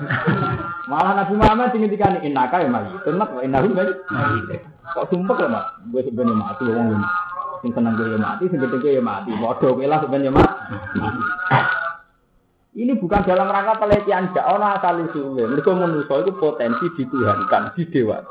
Malah 0.86 1.12
Nabi 1.18 1.34
Muhammad 1.34 1.74
tinggi 1.74 1.90
nih, 1.98 2.22
inaka 2.30 2.62
ya 2.62 2.70
mati. 2.70 2.94
Tenang, 3.02 3.34
inahu 3.42 3.74
mati. 3.74 4.62
Kok 4.94 5.10
sumpah 5.10 5.36
ya 5.42 5.48
mak? 5.50 5.64
Gue 5.90 6.06
sebenarnya 6.06 6.38
mati, 6.38 6.64
wong 6.70 6.86
ini. 6.94 7.06
Sing 7.66 7.70
seneng 7.74 7.98
gue 7.98 8.14
mati, 8.14 8.46
sing 8.46 8.62
gede 8.62 8.78
gue 8.78 9.02
mati. 9.02 9.34
Bodoh 9.34 9.74
gue 9.74 9.90
lah 9.90 9.98
sebenarnya 9.98 10.30
mati. 10.30 10.54
Ini 12.78 12.92
bukan 13.02 13.26
dalam 13.26 13.50
rangka 13.50 13.82
pelecehan 13.82 14.30
jak 14.30 14.46
ono 14.46 14.66
asal 14.70 15.02
usulnya. 15.02 15.50
Mereka 15.50 15.74
manusia 15.74 16.22
itu 16.22 16.30
potensi 16.38 16.86
dituhankan, 16.94 17.74
didewa. 17.74 18.22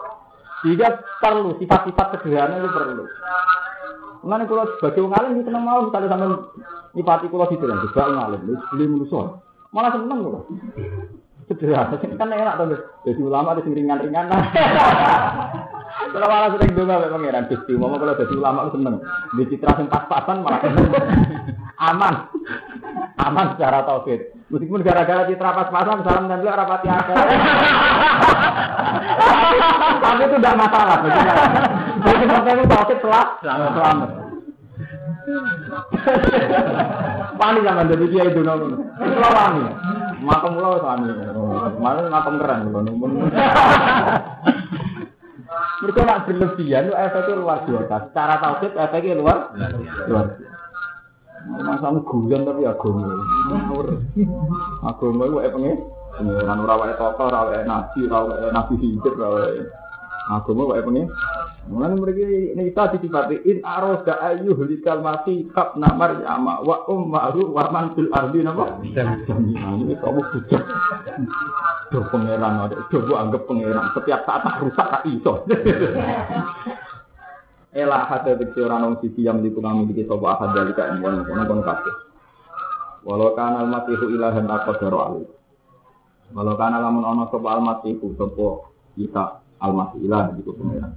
Sehingga 0.64 1.04
perlu 1.20 1.60
sifat-sifat 1.60 2.08
sederhana 2.16 2.64
itu 2.64 2.70
perlu. 2.72 3.04
Mengenai 4.26 4.50
kalau 4.50 4.66
sebagai 4.82 5.06
wong 5.06 5.14
alim 5.14 5.46
seneng 5.46 5.62
mau 5.62 5.86
misalnya 5.86 6.10
sampai 6.10 6.34
nyipati 6.98 7.30
kulo 7.30 7.46
di 7.46 7.62
dalam 7.62 7.78
juga 7.86 8.10
wong 8.10 8.22
alim, 8.26 8.42
beli 8.74 8.86
manusa. 8.90 9.22
Malah 9.70 9.92
seneng 9.94 10.20
kulo. 10.26 10.40
Sederhana 11.46 11.94
kan 12.02 12.34
enak 12.34 12.58
tuh. 12.58 12.82
Jadi 13.06 13.22
ulama 13.22 13.54
ada 13.54 13.62
ringan-ringan. 13.62 14.26
Kalau 15.96 16.28
malah 16.28 16.50
sering 16.56 16.76
juga 16.76 17.00
mek 17.00 17.12
pangeran 17.12 17.48
Gusti, 17.48 17.72
mau 17.76 17.92
kalau 17.96 18.16
jadi 18.20 18.36
ulama 18.36 18.68
seneng. 18.72 19.00
Di 19.36 19.44
citra 19.48 19.76
sing 19.80 19.88
pas-pasan 19.88 20.44
malah. 20.44 20.60
Aman. 21.92 22.32
Aman 23.20 23.56
secara 23.56 23.84
tauhid. 23.84 24.32
Meskipun 24.52 24.84
gara-gara 24.84 25.28
citra 25.28 25.56
pas-pasan 25.56 26.04
salam 26.04 26.28
dan 26.32 26.44
rapati 26.44 26.88
akal. 26.92 27.16
Tapi 30.04 30.24
itu 30.24 30.36
tidak 30.40 30.56
masalah. 30.56 30.98
Jadi 32.06 32.26
penting 32.30 32.56
itu 32.62 32.70
tauhid 32.70 33.00
telah 33.02 33.26
selamat. 33.42 34.10
Wani 37.36 37.60
zaman 37.66 37.92
jadi 37.92 38.06
kiai 38.08 38.30
itu 38.30 38.42
nopo. 38.46 38.66
Kalau 39.02 39.32
wani, 39.34 39.64
makam 40.22 40.52
mulo 40.54 40.78
wani. 40.80 41.10
Mana 41.82 42.08
makam 42.14 42.38
keren 42.38 42.70
mulo 42.70 42.80
nopo. 42.86 43.06
Mereka 45.76 46.02
nak 46.08 46.24
berlebihan, 46.30 46.94
efeknya 46.94 47.42
luar 47.42 47.60
biasa. 47.66 47.96
Secara 48.10 48.36
tauhid 48.40 48.72
efeknya 48.78 49.20
luar 49.20 49.50
luar 50.06 50.26
biasa. 50.38 50.54
Masalah 51.46 52.02
guyon 52.02 52.42
tapi 52.42 52.66
agama. 52.66 53.06
Agama 54.82 55.46
itu 55.46 55.58
nih? 55.62 55.78
Pengiran 56.16 56.64
ora 56.64 56.80
wae 56.80 56.96
tokoh, 56.96 57.28
ora 57.28 57.52
wae 57.52 57.60
nabi, 57.68 58.08
ora 58.08 58.20
wae 58.24 58.50
nabi 58.50 58.74
hidup, 58.80 59.14
ora 59.20 59.28
wae 59.36 59.68
agama 60.32 60.64
wae 60.74 60.82
pengen. 60.82 61.06
Mulane 61.66 61.98
mriki 61.98 62.54
nisa 62.54 62.94
disifati 62.94 63.42
in 63.50 63.66
aroda 63.66 64.22
ayu 64.22 64.54
hulikal 64.54 65.02
mati 65.02 65.50
kap 65.50 65.74
namar 65.74 66.22
yama 66.22 66.62
wa 66.62 66.86
ummaru 66.86 67.50
wa 67.50 67.74
man 67.74 67.98
fil 67.98 68.06
ardi 68.14 68.46
napa? 68.46 68.86
Ini 68.86 69.98
kamu 69.98 70.22
bujak. 70.30 70.62
Do 71.90 72.06
pangeran 72.14 72.70
ada, 72.70 72.86
do 72.86 73.14
anggap 73.18 73.50
pangeran. 73.50 73.82
Setiap 73.98 74.30
saat 74.30 74.46
tak 74.46 74.62
rusak 74.62 74.88
tak 74.94 75.04
iso. 75.10 75.42
Elah 77.82 78.14
hati 78.14 78.38
diksi 78.38 78.62
orang 78.62 79.02
sisi 79.02 79.26
yang 79.26 79.42
dikurang 79.42 79.84
miliki 79.84 80.06
sopa 80.06 80.38
ahad 80.38 80.54
dari 80.54 80.72
kain 80.78 81.02
kono 81.02 81.26
kono 81.26 81.44
kono 81.50 81.62
kabeh. 81.66 81.96
Walau 83.10 83.34
kan 83.34 83.58
al 83.58 83.74
masihu 83.74 84.14
ilahan 84.14 84.46
tak 84.46 84.70
kodaro 84.70 84.98
alih. 85.02 85.28
Walau 86.30 86.54
kan 86.62 86.78
lamun 86.78 87.02
ono 87.02 87.26
sopa 87.34 87.58
al 87.58 87.66
masihu 87.66 88.14
sopa 88.16 88.70
kita 88.96 89.42
al 89.60 89.74
masih 89.74 90.06
ilah 90.06 90.30
gitu 90.38 90.54
pengiran. 90.54 90.94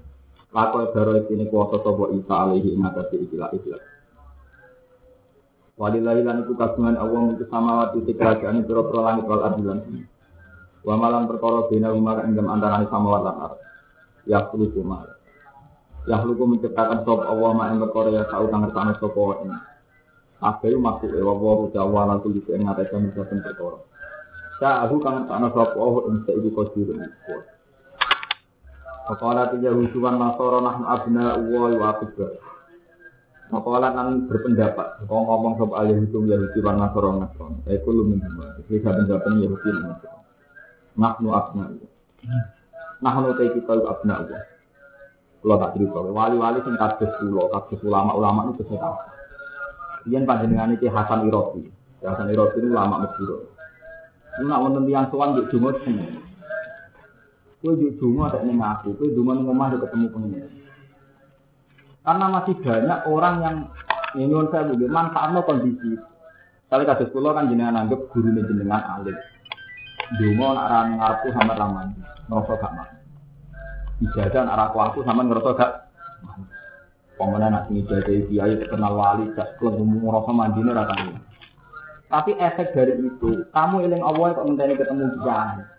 Lakoi 0.48 0.88
baro 0.96 1.12
ini 1.28 1.44
kuasa 1.52 1.76
sopa 1.84 2.08
isa 2.16 2.32
alaihi 2.32 2.72
ingatasi 2.72 3.20
ikilah 3.28 3.52
ikilah. 3.52 3.84
Walillahi 5.76 6.24
lan 6.24 6.42
iku 6.42 6.56
kagungan 6.56 6.96
Allah 6.96 7.20
mung 7.20 7.36
samawati 7.38 8.02
kerajaan 8.16 8.64
pira-pira 8.64 9.00
langit 9.12 9.24
wal 9.28 9.44
ardi 9.44 9.62
lan 9.62 9.78
Wa 10.82 10.96
malam 10.96 11.28
perkara 11.28 11.68
bina 11.68 11.92
umar 11.92 12.24
ing 12.24 12.34
antarané 12.34 12.88
samawat 12.88 13.22
lan. 13.28 13.36
Ya. 14.24 14.48
Ya 16.08 16.16
menciptakan 16.24 17.04
sop 17.04 17.20
Allah 17.28 17.50
ma 17.52 17.68
perkara 17.84 18.08
ya 18.10 18.24
tau 18.32 18.48
kang 18.48 18.64
ngertane 18.64 18.96
sapa 18.96 19.22
ing. 19.44 19.52
Kabeh 20.40 20.80
maksud 20.80 21.12
e 21.12 21.20
wa 21.20 21.36
wa 21.36 21.68
jawa 21.70 22.08
lan 22.08 22.18
saben 22.24 23.38
perkara. 23.44 23.78
Aku 24.88 24.96
kang 25.04 25.14
ngertane 25.22 25.48
sapa 25.52 25.76
Allah 25.76 26.02
ing 26.08 26.16
saiki 26.24 26.50
kodir 26.56 26.88
Faqala 29.08 29.56
Yahudi 29.56 29.96
wan 29.96 30.20
Nasara 30.20 30.60
nahnu 30.60 30.84
abna 30.84 31.40
wa 31.40 31.72
wa 31.72 31.86
akbar. 31.96 32.30
Faqala 33.48 33.88
nan 33.96 34.28
berpendapat, 34.28 35.08
kok 35.08 35.08
ngomong 35.08 35.56
sapa 35.56 35.88
Yahudi 35.88 36.28
Yahudi 36.28 36.58
wan 36.60 36.76
Nasara 36.76 37.16
Nasara. 37.16 37.56
Iku 37.72 37.88
lu 37.88 38.04
minum. 38.04 38.36
Iki 38.60 38.84
saben-saben 38.84 39.40
Yahudi 39.40 39.68
Nasara. 39.80 40.20
Nahnu 41.00 41.28
abna. 41.32 41.64
Nahnu 43.00 43.32
te 43.40 43.48
kita 43.56 43.72
abna 43.80 44.28
wa. 44.28 44.40
Kulo 45.38 45.54
tak 45.54 45.78
cerita, 45.78 46.02
wali-wali 46.02 46.58
sing 46.66 46.74
kados 46.74 47.14
kulo, 47.22 47.46
kados 47.46 47.78
ulama-ulama 47.86 48.50
itu 48.50 48.66
kesehatan. 48.66 49.06
Iyan 50.10 50.26
panjenengan 50.26 50.74
iki 50.74 50.90
Hasan 50.90 51.30
Irobi. 51.30 51.62
Hasan 52.02 52.34
Irobi 52.34 52.58
itu 52.58 52.68
ulama 52.74 53.06
Mesir. 53.06 53.46
Lu 54.42 54.44
nak 54.50 54.60
wonten 54.66 54.82
tiyang 54.90 55.06
sowan 55.14 55.38
di 55.38 55.46
Jumat 55.48 55.78
seneng. 55.86 56.27
Kowe 57.58 57.74
di 57.74 57.90
Jumat 57.98 58.38
tak 58.38 58.46
ning 58.46 58.62
aku, 58.62 58.94
kowe 58.94 59.10
dungo 59.10 59.34
ning 59.34 59.50
omah 59.50 59.74
ketemu 59.74 60.06
pengen. 60.14 60.46
Karena 62.06 62.26
masih 62.30 62.54
banyak 62.62 63.00
orang 63.10 63.34
yang 63.42 63.56
ingin 64.14 64.46
saya 64.54 64.70
budi 64.70 64.86
manfaatnya 64.86 65.42
kondisi. 65.42 65.98
Kali 66.70 66.84
kasus 66.86 67.10
pulau 67.10 67.34
kan 67.34 67.50
jenengan 67.50 67.82
anggap 67.82 67.98
guru 68.14 68.30
jenengan 68.30 69.02
alim. 69.02 69.16
Dungo 70.16 70.54
nak 70.54 70.68
rame 70.70 70.94
ngarpu 71.02 71.26
sama 71.34 71.52
raman, 71.58 71.86
ngerasa 72.30 72.54
gak 72.62 72.72
mah. 72.72 72.88
Ijadah 74.06 74.40
nak 74.46 74.56
raku 74.56 74.76
aku 74.78 74.98
sama 75.02 75.26
ngerasa 75.26 75.50
gak. 75.58 75.72
Pemenang 77.18 77.50
nak 77.50 77.66
jadi 77.68 78.24
kiai 78.30 78.54
terkenal 78.56 78.94
wali, 78.94 79.34
gak 79.34 79.58
kelemu 79.58 80.06
ngerasa 80.06 80.30
mandine 80.30 80.70
rasanya. 80.70 81.18
Tapi 82.08 82.32
efek 82.40 82.72
dari 82.72 82.94
itu, 83.04 83.44
kamu 83.52 83.84
eling 83.84 84.00
Allah 84.00 84.32
kok 84.32 84.46
ngenteni 84.46 84.80
ketemu 84.80 85.04
dia. 85.20 85.76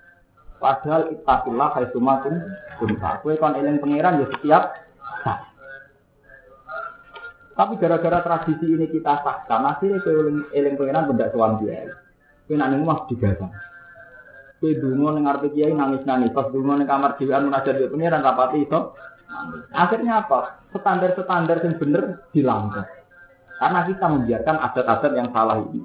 Padahal 0.60 1.16
ittaqillah 1.16 1.70
haitsumatum 1.72 2.36
kunta. 2.78 3.24
Kowe 3.24 3.34
kon 3.40 3.56
eling 3.56 3.80
pangeran 3.80 4.20
ya 4.20 4.28
setiap 4.36 4.64
saat. 5.24 5.48
Tapi 7.56 7.76
gara-gara 7.80 8.20
tradisi 8.24 8.68
ini 8.68 8.88
kita 8.92 9.24
sahkan, 9.24 9.64
akhirnya 9.64 10.04
kowe 10.04 10.12
eling 10.12 10.52
eling 10.52 10.76
pangeran 10.76 11.08
benda 11.08 11.32
suwan 11.32 11.64
dia. 11.64 11.88
Kowe 12.48 12.56
nak 12.60 12.76
ning 12.76 12.84
omah 12.84 13.08
digasan. 13.08 13.52
Kowe 14.60 14.72
dungo 14.76 15.16
ning 15.16 15.32
arep 15.32 15.48
kiai 15.56 15.72
nangis-nangis, 15.72 16.36
pas 16.36 16.52
dungo 16.52 16.76
ning 16.76 16.88
kamar 16.88 17.16
dhewean 17.16 17.48
munajat 17.48 17.80
di 17.80 17.88
pangeran 17.88 18.20
rapati 18.20 18.60
iso. 18.68 18.80
Akhirnya 19.72 20.28
apa? 20.28 20.60
Standar-standar 20.76 21.64
yang 21.64 21.80
bener 21.80 22.04
dilanggar. 22.36 22.86
Karena 23.60 23.80
kita 23.88 24.06
membiarkan 24.08 24.56
adat-adat 24.60 25.12
yang 25.16 25.30
salah 25.32 25.60
ini. 25.60 25.80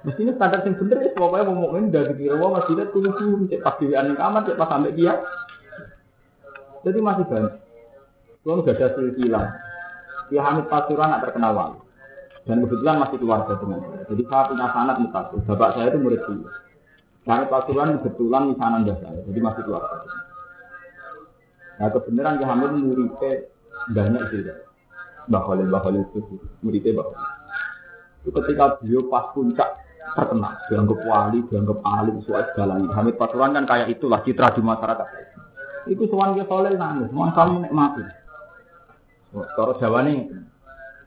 Mestinya 0.00 0.32
standar 0.32 0.64
yang 0.64 0.80
bener 0.80 0.98
ya, 1.04 1.10
pokoknya 1.12 1.44
mau 1.52 1.68
mukmin 1.68 1.92
dari 1.92 2.16
kira 2.16 2.40
wah 2.40 2.56
masih 2.56 2.72
ada 2.72 2.88
tunggu 2.88 3.44
cek 3.52 3.60
pas 3.60 3.76
ning 3.84 4.16
kamar, 4.16 4.40
cek 4.48 4.56
pas 4.56 4.68
sampai 4.72 4.96
dia. 4.96 5.12
Jadi 6.80 6.98
masih 7.04 7.24
banyak. 7.28 7.54
Kalau 8.40 8.64
nggak 8.64 8.80
ada 8.80 8.88
silsilah, 8.96 9.46
Ya 10.32 10.40
Hamid 10.46 10.72
Pasuruan 10.72 11.12
tak 11.12 11.28
terkenal 11.28 11.52
wali. 11.52 11.78
Dan 12.48 12.64
kebetulan 12.64 12.96
masih 13.04 13.20
keluarga 13.20 13.52
dengan 13.60 13.84
saya. 13.84 14.02
Jadi 14.08 14.22
saya 14.24 14.42
punya 14.48 14.66
sanat 14.72 14.96
mutasil. 14.96 15.38
Bapak 15.44 15.70
saya 15.76 15.86
itu 15.92 15.98
murid 16.00 16.22
dulu. 16.24 16.48
Hamid 17.28 17.48
Pasuruan 17.52 18.00
kebetulan 18.00 18.42
misanan 18.56 18.88
dah 18.88 18.96
saya. 18.96 19.20
Jadi 19.28 19.38
masih 19.44 19.62
keluarga. 19.68 19.96
Nah 21.76 21.88
kebenaran 21.92 22.40
Ya 22.40 22.46
Hamid 22.48 22.70
muridnya 22.80 23.32
banyak 23.92 24.22
sih. 24.32 24.40
Mbah 25.28 25.42
Khalil, 25.44 25.66
Mbah 25.68 25.82
Khalil 25.84 26.02
itu 26.08 26.20
muridnya 26.64 26.90
Mbah. 26.96 27.06
Itu 28.24 28.30
ketika 28.32 28.80
beliau 28.80 29.04
pas 29.12 29.28
puncak 29.36 29.68
terkenal, 30.16 30.54
dianggap 30.68 31.00
wali, 31.06 31.38
dianggap 31.48 31.78
alim, 31.86 32.20
sesuai 32.24 32.52
segalanya. 32.52 32.88
Hamid 32.96 33.14
Pasuruan 33.16 33.54
kan 33.54 33.64
kayak 33.68 33.92
itulah 33.92 34.20
citra 34.26 34.52
di 34.54 34.62
masyarakat. 34.64 35.06
Itu 35.88 36.04
sewan 36.10 36.36
ke 36.36 36.44
Khalil 36.44 36.76
nangis, 36.76 37.08
mau 37.14 37.30
kamu 37.32 37.64
nikmati. 37.64 38.04
Cara 39.30 39.72
Jawa 39.78 40.00
nih, 40.04 40.26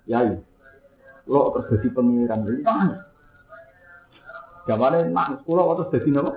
ya 0.07 0.23
lo 1.27 1.55
terus 1.55 1.67
jadi 1.75 1.87
pengiran 1.91 2.47
jadi 2.47 2.61
kan. 2.63 2.87
Jawa 4.67 4.85
nih 4.95 5.11
nak 5.11 5.43
kulo 5.43 5.75
terus 5.75 5.91
jadi 5.99 6.09
nopo. 6.15 6.31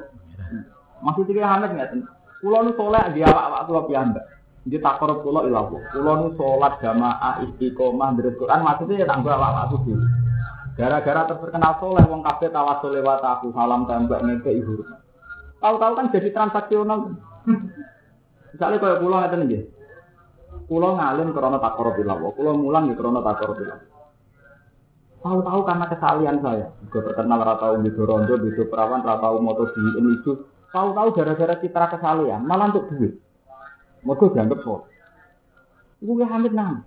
Masih 1.03 1.25
tiga 1.31 1.47
hamid 1.47 1.71
nggak 1.79 1.89
tuh. 1.95 2.03
Kulo 2.43 2.59
nu 2.67 2.71
soleh 2.75 3.05
dia 3.15 3.31
awak 3.31 3.45
awak 3.51 3.63
kulo 3.71 3.81
piambak. 3.87 4.25
Iki 4.67 4.83
takor 4.83 5.23
kula 5.23 5.47
ilah. 5.47 5.71
Kula 5.95 6.13
nu 6.27 6.35
salat 6.35 6.83
jamaah 6.83 7.39
istiqomah 7.47 8.19
dari 8.19 8.35
Quran 8.35 8.67
maksudnya 8.67 9.03
ya 9.03 9.07
tak 9.07 9.23
bawa 9.23 9.71
aku 9.71 9.77
sih. 9.87 10.26
Gara-gara 10.77 11.25
terkenal 11.25 11.81
soleh 11.81 12.05
wong 12.05 12.21
kabeh 12.21 12.53
tawasul 12.53 12.93
lewat 13.01 13.25
aku 13.25 13.49
salam 13.57 13.89
tembak 13.89 14.21
ngeke 14.21 14.53
ibu. 14.61 14.85
Tahu-tahu 15.57 15.93
kan 15.97 16.13
jadi 16.13 16.29
transaksional. 16.37 17.17
Misalnya 18.53 18.77
kayak 18.77 19.01
pulau 19.01 19.17
ngeten 19.25 19.49
nggih. 19.49 19.63
Pulau 20.69 21.01
ngalim 21.01 21.33
karena 21.33 21.57
takor 21.57 21.97
bilah, 21.97 22.17
pulau 22.37 22.55
mulang 22.61 22.93
ya 22.93 22.95
karena 22.99 23.25
takor 23.25 23.57
bilah. 23.57 23.81
Tahu-tahu 25.25 25.61
karena 25.65 25.87
kesalian 25.89 26.37
saya, 26.45 26.67
juga 26.87 27.01
terkenal 27.09 27.41
ratau 27.41 27.81
di 27.81 27.91
rondo, 27.97 28.35
di 28.37 28.51
perawan, 28.69 29.01
ratau 29.01 29.41
moto 29.41 29.73
di 29.73 29.81
ini 29.97 30.21
itu. 30.21 30.45
Tahu-tahu 30.71 31.09
gara-gara 31.17 31.57
citra 31.57 31.87
kesalian, 31.89 32.45
malah 32.45 32.69
untuk 32.69 32.93
duit. 32.93 33.17
Mereka 34.05 34.37
dianggap 34.37 34.61
soleh. 34.61 34.87
Ibu 36.05 36.13
ya 36.21 36.29
Hamid 36.29 36.53
nang. 36.53 36.85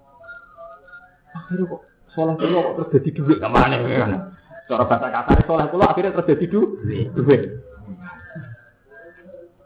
Akhirnya 1.34 1.66
kok 1.74 1.82
soleh 2.16 2.36
itu 2.38 2.46
kok 2.50 2.74
terus 2.76 2.90
jadi 2.98 3.10
duit 3.16 3.38
ke 3.42 3.50
mana 3.50 3.76
kan? 3.82 4.12
Cara 4.70 4.84
bahasa 4.86 5.08
kasar 5.10 5.38
soleh 5.46 5.66
itu 5.70 5.78
akhirnya 5.82 6.14
terus 6.14 6.30
jadi 6.30 6.46
duit. 7.14 7.42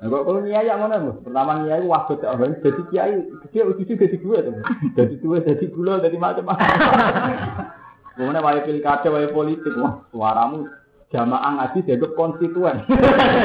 Nah, 0.04 0.12
kalau 0.12 0.44
nyai 0.44 0.68
yang 0.68 0.84
mana 0.84 1.16
Pertama 1.24 1.64
nyai 1.64 1.88
waktu 1.88 2.20
tak 2.20 2.36
orang 2.36 2.60
jadi 2.60 2.82
kiai, 2.91 3.24
dia 3.56 3.64
uji 3.64 3.88
jadi 3.88 4.18
duit 4.20 4.41
tuh. 4.44 4.56
Jadi 5.00 5.16
duit, 5.24 5.48
jadi 5.48 5.66
gula, 5.72 6.04
jadi 6.04 6.20
macam-macam. 6.20 6.68
Kemudian 8.20 8.44
wajib 8.44 8.64
pilkada, 8.68 9.08
wajib 9.10 9.32
politik, 9.32 9.74
wah 9.80 10.04
suaramu 10.12 10.68
jamaah 11.14 11.51
ngaji 11.61 11.86
dianggap 11.86 12.11
konstituen. 12.18 12.78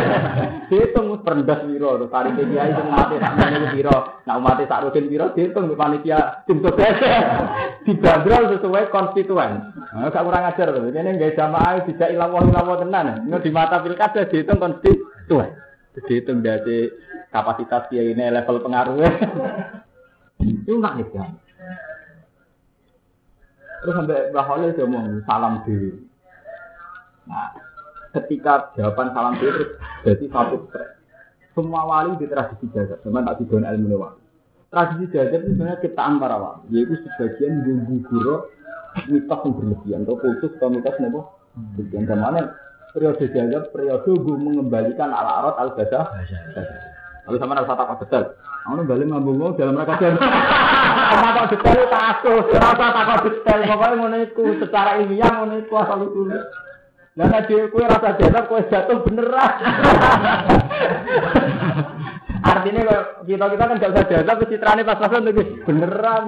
Dihitung 0.73 1.21
perendah 1.21 1.69
biro, 1.69 2.01
terus 2.01 2.09
tari 2.09 2.33
kiai 2.33 2.73
itu 2.73 2.83
mati 2.89 3.21
tak 3.21 3.37
menjadi 3.37 3.69
biro, 3.77 3.97
nah 4.25 4.41
umat 4.41 4.61
tak 4.65 4.89
rutin 4.89 5.09
biro 5.13 5.37
dihitung 5.37 5.69
di 5.69 5.77
panitia 5.77 6.49
tim 6.49 6.65
sukses 6.65 6.97
dibanderol 7.85 8.57
sesuai 8.57 8.89
konstituen. 8.89 9.69
Nah, 9.93 10.09
gak 10.09 10.25
kurang 10.25 10.49
ajar 10.49 10.73
tuh. 10.73 10.89
Ini 10.89 11.11
nggak 11.21 11.37
jamaah 11.37 11.85
tidak 11.85 12.09
ilawah 12.17 12.41
ilawah 12.49 12.77
tenan. 12.81 13.29
Ini 13.29 13.37
di 13.37 13.51
mata 13.53 13.85
pilkada 13.85 14.25
dihitung 14.25 14.57
konstituen. 14.57 15.53
Dihitung 15.93 16.41
dari 16.41 16.89
kapasitas 17.29 17.93
kiai 17.93 18.17
ini 18.17 18.33
level 18.33 18.65
pengaruhnya. 18.65 19.11
Itu 20.65 20.73
nggak 20.81 20.95
nih 21.05 21.09
Terus 23.79 23.95
sampai 23.95 24.35
Khalil 24.35 24.75
dia 24.75 24.85
ngomong 24.91 25.23
salam 25.23 25.63
diri. 25.63 26.08
Nah, 27.29 27.53
ketika 28.17 28.73
jawaban 28.75 29.13
salam 29.13 29.37
itu 29.37 29.53
terus 29.53 29.71
jadi 30.05 30.25
satu 30.33 30.57
stres. 30.69 30.97
Semua 31.53 31.85
wali 31.85 32.15
di 32.17 32.27
tradisi 32.31 32.71
jagat, 32.71 33.03
cuma 33.03 33.21
tak 33.27 33.43
didon 33.43 33.67
ilmu 33.67 33.99
wali. 33.99 34.23
Tradisi 34.73 35.11
jagat 35.13 35.45
itu 35.45 35.59
sebenarnya 35.59 35.83
ciptaan 35.85 36.17
para 36.23 36.37
wali, 36.41 36.73
yaitu 36.73 36.97
sebagian 37.05 37.67
bumbu 37.67 37.95
guru 38.09 38.37
mitos 39.11 39.41
yang 39.43 39.53
berlebihan, 39.55 40.01
atau 40.07 40.17
khusus 40.19 40.53
atau 40.57 40.71
mitos 40.73 40.97
nebo. 41.03 41.21
Dan 41.77 42.07
mana 42.07 42.55
periode 42.95 43.27
jagat, 43.35 43.75
periode 43.75 44.07
gue 44.07 44.37
mengembalikan 44.39 45.11
ala 45.11 45.45
arot 45.45 45.57
al 45.59 45.71
gasa. 45.75 46.15
Lalu 47.29 47.37
sama 47.43 47.59
rasa 47.61 47.75
takut 47.77 47.99
betul. 48.07 48.25
Aku 48.69 48.85
balik 48.85 49.07
ngambung 49.09 49.57
dalam 49.59 49.77
rangka 49.77 49.99
jagat. 50.01 50.21
Takut 50.23 51.47
detail 51.59 51.85
takut, 51.91 52.45
rasa 52.55 52.87
takut 52.95 53.33
detail. 53.35 53.61
Pokoknya 53.67 53.95
ngono 53.99 54.17
secara 54.63 54.91
ilmiah 55.03 55.31
ngono 55.43 55.55
itu 55.59 55.75
asal 55.75 56.07
usulnya. 56.07 56.41
Lah 57.19 57.27
nek 57.27 57.51
kue 57.51 57.83
rasa 57.83 58.15
jatuh 58.15 58.47
kue 58.47 58.63
jatuh 58.71 59.03
beneran. 59.03 59.55
Artinya 62.39 62.83
kalau 62.87 63.03
kita 63.27 63.45
kita 63.51 63.65
kan 63.67 63.81
gak 63.83 63.91
usah 63.91 64.07
jatuh 64.23 64.47
citrane 64.47 64.87
pas-pasan 64.87 65.27
tuh 65.27 65.35
beneran. 65.67 66.25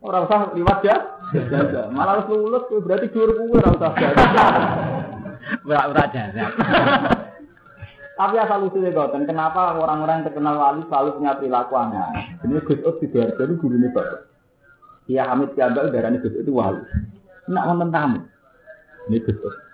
Orang 0.00 0.24
usah 0.24 0.56
liwat 0.56 0.80
ya. 0.88 0.96
Malah 1.92 2.24
harus 2.24 2.32
lulus 2.32 2.64
berarti 2.80 3.12
juru 3.12 3.44
kue 3.44 3.60
orang 3.60 3.76
usah 3.76 3.92
jatuh. 3.92 4.26
Berak-berak 5.68 6.06
jatuh. 6.16 6.48
Tapi 8.12 8.36
asal 8.40 8.68
usulnya 8.68 8.92
goten, 8.92 9.24
kenapa 9.24 9.76
orang-orang 9.76 10.20
yang 10.22 10.26
terkenal 10.30 10.54
wali 10.60 10.84
selalu 10.86 11.16
punya 11.16 11.32
perilaku 11.36 11.74
aneh? 11.74 12.38
Ini 12.44 12.60
Gus 12.64 12.80
Ud 12.84 13.00
di 13.00 13.08
Sidoarjo 13.08 13.40
itu 13.40 13.54
guru 13.60 13.76
bapak. 13.88 14.28
Iya 15.08 15.28
Hamid 15.28 15.56
Kiambal 15.56 15.92
darahnya 15.92 16.24
Gus 16.24 16.36
itu 16.36 16.52
wali. 16.52 16.80
Nak 17.52 17.66
wonten 17.68 17.88
tamu. 17.92 18.20
Ini 19.10 19.18
Gus 19.26 19.36
Ud. 19.40 19.71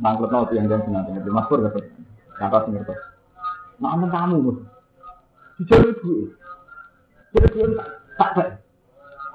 Nangkut 0.00 0.32
nol 0.32 0.48
yang 0.56 0.70
jangan 0.70 0.88
senang 0.88 1.04
dengan 1.10 1.34
Mas 1.36 1.46
Pur 1.50 1.60
dapat. 1.60 1.84
Kata 2.40 2.68
ngertos. 2.70 3.00
Nak 3.82 3.92
wonten 3.98 4.08
tamu 4.08 4.36
mus. 4.40 4.58
Dijaluk 5.60 6.00
duit. 6.00 6.30
Jadi 7.36 7.48
duit 7.52 7.70
tak 8.16 8.30
tak. 8.36 8.48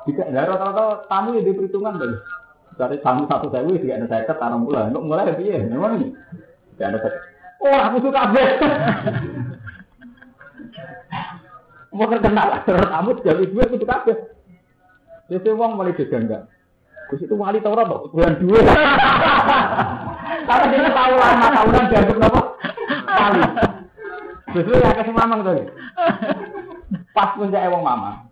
Jika 0.08 0.24
ada 0.32 0.48
rata-rata 0.48 1.06
tamu 1.12 1.36
yang 1.38 1.46
diperhitungkan 1.46 2.00
dari 2.00 2.16
dari 2.78 2.98
tamu 3.04 3.28
satu 3.28 3.52
sewu 3.52 3.76
tidak 3.78 4.02
ada 4.02 4.08
saya 4.10 4.34
taruh 4.34 4.60
mulai. 4.62 4.90
Untuk 4.90 5.04
mulai 5.06 5.36
ya, 5.38 5.62
memang 5.68 6.00
ini. 6.02 6.08
Tidak 6.74 6.88
ada 6.90 6.98
saya. 7.04 7.20
Oh, 7.58 7.80
aku 7.90 7.98
suka 8.06 8.18
kabeh. 8.18 8.48
Mau 11.94 12.06
terkenal 12.08 12.48
tamu 12.66 13.12
jadi 13.22 13.44
gue 13.46 13.64
kudu 13.74 13.86
kabeh. 13.86 14.18
Jadi 15.28 15.50
uang 15.52 15.76
mulai 15.76 15.98
enggak. 15.98 16.48
Gus 17.08 17.24
itu 17.24 17.36
wali 17.40 17.64
tau 17.64 17.76
kok 17.76 18.12
bulan 18.12 18.36
dua. 18.44 18.60
Tapi 20.48 20.66
dia 20.72 20.92
tahu 20.92 21.14
lama 21.16 21.48
tahunan 21.56 21.86
dianggap 21.92 22.18
apa? 22.28 22.42
Wali. 23.08 23.42
Gus 24.52 24.68
ya 24.68 24.92
kasih 24.92 25.16
mamang 25.16 25.40
tuh. 25.44 25.56
Pas 27.16 27.32
pun 27.36 27.50
saya 27.50 27.72
wong 27.72 27.84
mama. 27.84 28.28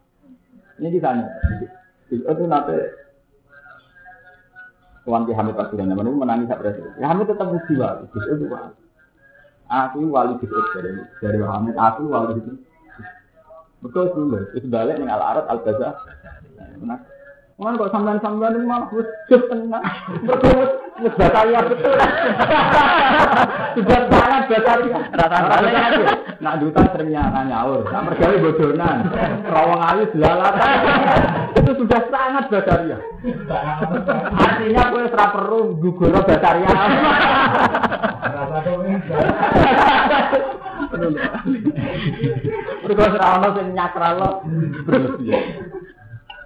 Ini 0.79 0.91
ditanya. 0.91 1.25
Itu 2.11 2.43
nanti 2.45 2.75
Tuan 5.05 5.29
Ki 5.29 5.37
Hamid 5.37 5.53
Pasuruan, 5.53 5.93
namanya 5.93 6.09
menangis 6.09 6.49
sak 6.49 6.65
presiden. 6.65 6.89
Ya 6.97 7.13
Hamid 7.13 7.29
tetap 7.29 7.45
mesti 7.45 7.77
wali, 7.77 8.09
Gus 8.09 8.25
itu 8.25 8.49
wali. 8.49 8.73
Aku 9.69 10.01
wali 10.09 10.33
Gus 10.41 10.67
dari 10.73 10.97
dari 11.21 11.37
Hamid, 11.45 11.77
aku 11.77 12.09
wali 12.09 12.41
itu. 12.41 12.53
Betul 13.85 14.09
dulu, 14.17 14.41
itu 14.57 14.65
balik 14.65 14.97
dengan 14.97 15.21
al-arat 15.21 15.45
al-baza. 15.45 15.93
Mana 17.55 17.79
kok 17.79 17.87
sampean-sampean 17.87 18.59
itu 18.59 18.67
malah 18.67 18.91
wis 18.91 19.07
tenang. 19.31 19.79
Mergo 20.27 20.51
wis 20.99 21.15
bataria 21.15 21.63
betul. 21.63 21.95
Sudah 23.79 24.01
sangat 24.11 24.43
bataria. 24.51 24.99
Rata-rata 25.15 25.69
nak 26.43 26.59
duta 26.59 26.83
sering 26.91 27.15
nyaur, 27.15 27.87
nak 27.87 28.11
mergawe 28.11 28.35
bodonan. 28.43 29.07
Rawang 29.47 29.81
ayu 29.87 30.03
jelalatan. 30.11 30.75
Itu 31.55 31.71
sudah 31.79 32.01
sangat 32.11 32.51
bataria. 32.51 32.99
Artinya 34.35 34.91
kowe 34.91 35.03
ora 35.07 35.25
perlu 35.31 35.79
gugur 35.79 36.11
bataria. 36.11 36.71
Mergo 42.83 43.03
ora 43.15 43.27
ono 43.39 43.47
sing 43.55 43.67
berlebihan. 44.83 45.43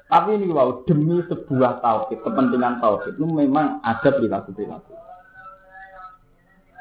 Tapi 0.09 0.41
ini 0.41 0.49
wow, 0.49 0.81
demi 0.89 1.21
sebuah 1.29 1.85
tauhid, 1.85 2.25
kepentingan 2.25 2.81
tauhid 2.81 3.13
itu 3.13 3.25
memang 3.29 3.77
ada 3.85 4.09
perilaku-perilaku. 4.09 4.97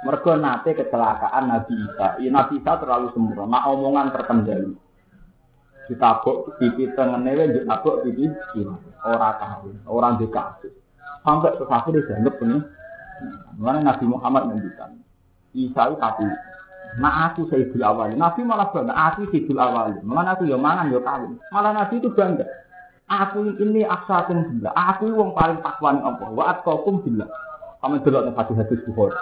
Mereka 0.09 0.33
nate 0.41 0.73
kecelakaan 0.73 1.45
Nabi 1.53 1.75
Isa. 1.77 2.17
Ya, 2.25 2.31
Nabi 2.33 2.57
Isa 2.57 2.81
terlalu 2.81 3.13
sempurna, 3.13 3.69
omongan 3.69 4.17
terkendali. 4.17 4.73
Ditabuk 5.93 6.57
pipi 6.57 6.89
tengene 6.97 7.37
wae 7.37 7.53
ditabuk 7.53 8.01
pipi 8.09 8.33
kiri. 8.57 8.73
Ora 9.05 9.37
tahu, 9.37 9.77
orang 9.93 10.17
dikasih. 10.25 10.73
Sampai 11.21 11.53
sesuatu 11.61 11.93
dianggap 11.93 12.41
ini. 12.41 12.59
Mana 13.61 13.85
Nabi 13.85 14.05
Muhammad 14.09 14.49
menunjukkan. 14.49 14.91
Isa 15.53 15.83
itu 15.91 15.97
tapi 16.01 16.25
Nah 16.97 17.29
aku 17.29 17.45
Sayyidul 17.53 17.85
Awal. 17.85 18.17
Nabi 18.17 18.41
malah 18.49 18.73
bangga, 18.73 18.97
aku 18.97 19.29
Sayyidul 19.29 19.61
Awal. 19.61 20.01
Mana 20.01 20.33
aku 20.33 20.49
ya 20.49 20.57
mangan 20.57 20.89
ya 20.89 21.05
kawin. 21.05 21.37
Malah 21.53 21.77
Nabi 21.77 22.01
itu 22.01 22.09
bangga. 22.17 22.49
Aku 23.09 23.57
ini 23.57 23.89
aksakum 23.89 24.45
bila. 24.53 24.69
Aku 24.77 25.09
wong 25.09 25.33
paling 25.33 25.65
takwa 25.65 25.97
ning 25.97 26.05
Allah. 26.05 26.29
Wa 26.29 26.45
atqakum 26.53 27.01
bila. 27.01 27.25
Kamu 27.81 28.05
delok 28.05 28.23
ning 28.29 28.35
hadis 28.37 28.57
hadis 28.61 28.81
Bukhari. 28.85 29.17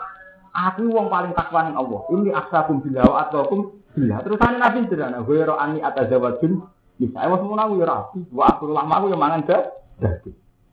Aku 0.50 0.90
wong 0.90 1.06
paling 1.06 1.32
takwa 1.38 1.70
ning 1.70 1.78
Allah. 1.78 2.00
Ini 2.10 2.30
aksakum 2.34 2.82
bila 2.82 3.06
wa 3.06 3.16
atqakum 3.22 3.78
bila. 3.94 4.18
Terus 4.26 4.42
ana 4.42 4.58
Nabi 4.58 4.90
sederhana, 4.90 5.22
wa 5.22 5.38
ra 5.46 5.54
ani 5.62 5.78
atazawajun. 5.78 6.52
Bisa 6.96 7.16
ayo 7.22 7.36
semua 7.38 7.68
aku 7.68 7.74
ya 7.78 7.86
rapi. 7.86 8.20
Wa 8.34 8.44
aku 8.56 8.64
lama 8.74 8.94
aku 8.98 9.06
ya 9.12 9.18
mangan. 9.20 9.42
Dadi. 10.02 10.30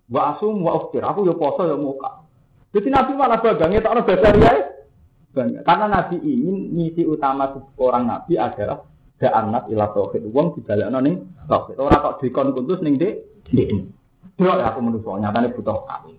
Wa 0.10 0.34
asum 0.34 0.66
wa 0.66 0.72
uftir. 0.82 1.06
Aku 1.06 1.22
ya 1.30 1.38
poso 1.38 1.70
ya 1.70 1.78
muka. 1.78 2.26
Jadi 2.74 2.90
Nabi 2.90 3.12
malah 3.14 3.38
bagangnya 3.38 3.86
tak 3.86 3.94
ada 3.94 4.02
dasar 4.10 4.34
ya. 4.42 4.54
Karena 5.38 5.86
Nabi 5.86 6.18
ingin 6.18 6.74
misi 6.74 7.06
utama 7.06 7.50
seorang 7.78 8.10
Nabi 8.10 8.38
adalah 8.38 8.82
anak 9.32 9.70
ila 9.72 9.88
tauhid. 9.96 10.28
Wong 10.34 10.58
dibalekno 10.58 11.00
ning 11.00 11.16
tauhid. 11.48 11.80
Ora 11.80 12.02
kok 12.02 12.20
dikon 12.20 12.52
kuntus 12.52 12.82
ning 12.84 13.00
dik 13.00 13.24
dik. 13.54 13.70
Delok 14.36 14.58
ya 14.60 14.74
aku 14.74 14.80
menungso 14.82 15.14
nyatane 15.22 15.54
butuh 15.54 15.86
kawin. 15.86 16.18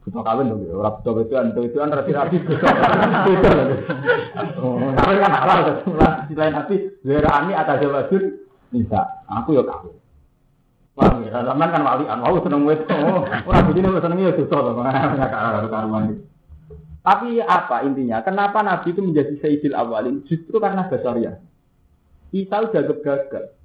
Butuh 0.00 0.22
kawin 0.22 0.48
dong, 0.48 0.62
orang 0.70 0.94
butuh 1.02 1.12
betuan, 1.18 1.50
butuh 1.52 1.62
betuan 1.66 1.90
rapi-rapi. 1.92 2.36
Beda 2.40 3.50
loh. 3.52 3.66
Oh, 4.62 4.94
kawin 4.96 5.20
kan 5.20 5.34
halal, 5.34 5.60
selain 6.30 6.54
nabi, 6.54 6.88
zerani 7.02 7.52
atas 7.52 7.82
jawabin, 7.82 8.22
bisa. 8.70 9.02
Aku 9.26 9.58
ya 9.58 9.66
kawin. 9.66 9.98
Paham 10.94 11.26
ya, 11.26 11.42
zaman 11.42 11.70
kan 11.70 11.82
walian, 11.86 12.18
wow 12.22 12.36
seneng 12.42 12.66
wes, 12.66 12.80
oh, 12.90 13.22
orang 13.26 13.66
begini 13.70 13.94
seneng 14.02 14.18
ya 14.20 14.32
susah 14.34 14.58
nggak 14.74 15.70
karuan 15.70 16.18
Tapi 17.00 17.40
apa 17.40 17.80
intinya? 17.88 18.20
Kenapa 18.20 18.60
Nabi 18.60 18.92
itu 18.92 19.00
menjadi 19.00 19.32
Sayyidil 19.40 19.72
Awalin? 19.72 20.20
Justru 20.28 20.60
karena 20.60 20.84
basariah. 20.84 21.40
Isa 22.30 22.60
udah 22.60 22.82
gagal. 23.00 23.56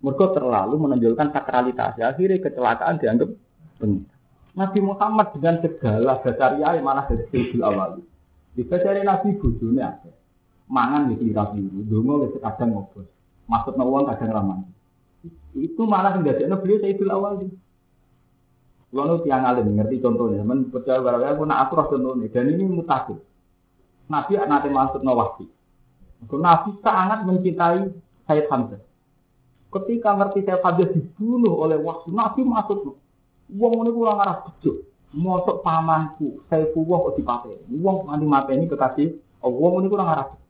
Mereka 0.00 0.26
terlalu 0.32 0.74
menonjolkan 0.80 1.36
sakralitas. 1.36 2.00
Akhirnya 2.00 2.40
kecelakaan 2.40 2.96
dianggap 2.96 3.28
benar. 3.76 4.08
Nabi 4.56 4.80
Muhammad 4.80 5.36
dengan 5.36 5.60
segala 5.60 6.16
basariah 6.24 6.80
malah 6.80 7.04
jadi 7.12 7.28
Sayyidil 7.28 7.60
Awalin. 7.60 8.04
Di 8.56 8.64
basariah 8.64 9.04
Nabi 9.04 9.36
bujune 9.36 9.84
ada. 9.84 10.12
Mangan 10.66 11.12
di 11.12 11.14
kira 11.20 11.46
biru, 11.52 11.84
dongo 11.86 12.26
wis 12.26 12.34
kadang 12.42 12.74
ngobos. 12.74 13.06
Maksud 13.46 13.78
uang 13.78 14.10
kadang 14.10 14.32
ramah. 14.32 14.58
Itu 15.54 15.84
malah 15.84 16.16
menjadi 16.16 16.48
beliau 16.48 16.80
Sayyidil 16.80 17.12
Awalin. 17.12 17.52
Kalau 18.96 19.20
tiang 19.20 19.44
alim 19.44 19.76
ngerti 19.76 20.00
contohnya, 20.00 20.40
men 20.40 20.72
percaya 20.72 21.04
barang 21.04 21.36
aku 21.36 21.42
nak 21.44 21.68
aku 21.68 21.72
roh 21.76 21.86
contohnya, 21.92 22.32
dan 22.32 22.48
ini 22.48 22.64
mutakhir. 22.64 23.20
Nabi 24.08 24.32
nanti 24.40 24.68
masuk 24.72 25.04
nawasi. 25.04 25.44
Nabi 26.32 26.70
sangat 26.80 27.28
mencintai 27.28 27.92
Sayyid 28.24 28.46
Hamzah. 28.48 28.80
Ketika 29.68 30.16
ngerti 30.16 30.48
Sayyid 30.48 30.62
Hamzah 30.64 30.88
dibunuh 30.96 31.60
oleh 31.60 31.76
Wahsi, 31.76 32.08
Nabi 32.08 32.40
masuk. 32.40 32.96
Wong 33.46 33.86
ini 33.86 33.90
kurang 33.94 34.18
arah 34.18 34.42
bejo. 34.42 34.82
Mosok 35.14 35.62
pamanku, 35.62 36.42
Saifullah 36.50 36.98
kok 37.10 37.14
dipateni. 37.14 37.78
Wong 37.78 38.10
nganti 38.10 38.26
mateni 38.26 38.64
kekasih, 38.66 39.14
wong 39.44 39.84
ini 39.84 39.92
kurang 39.92 40.10
arah 40.10 40.26
bejo. 40.34 40.45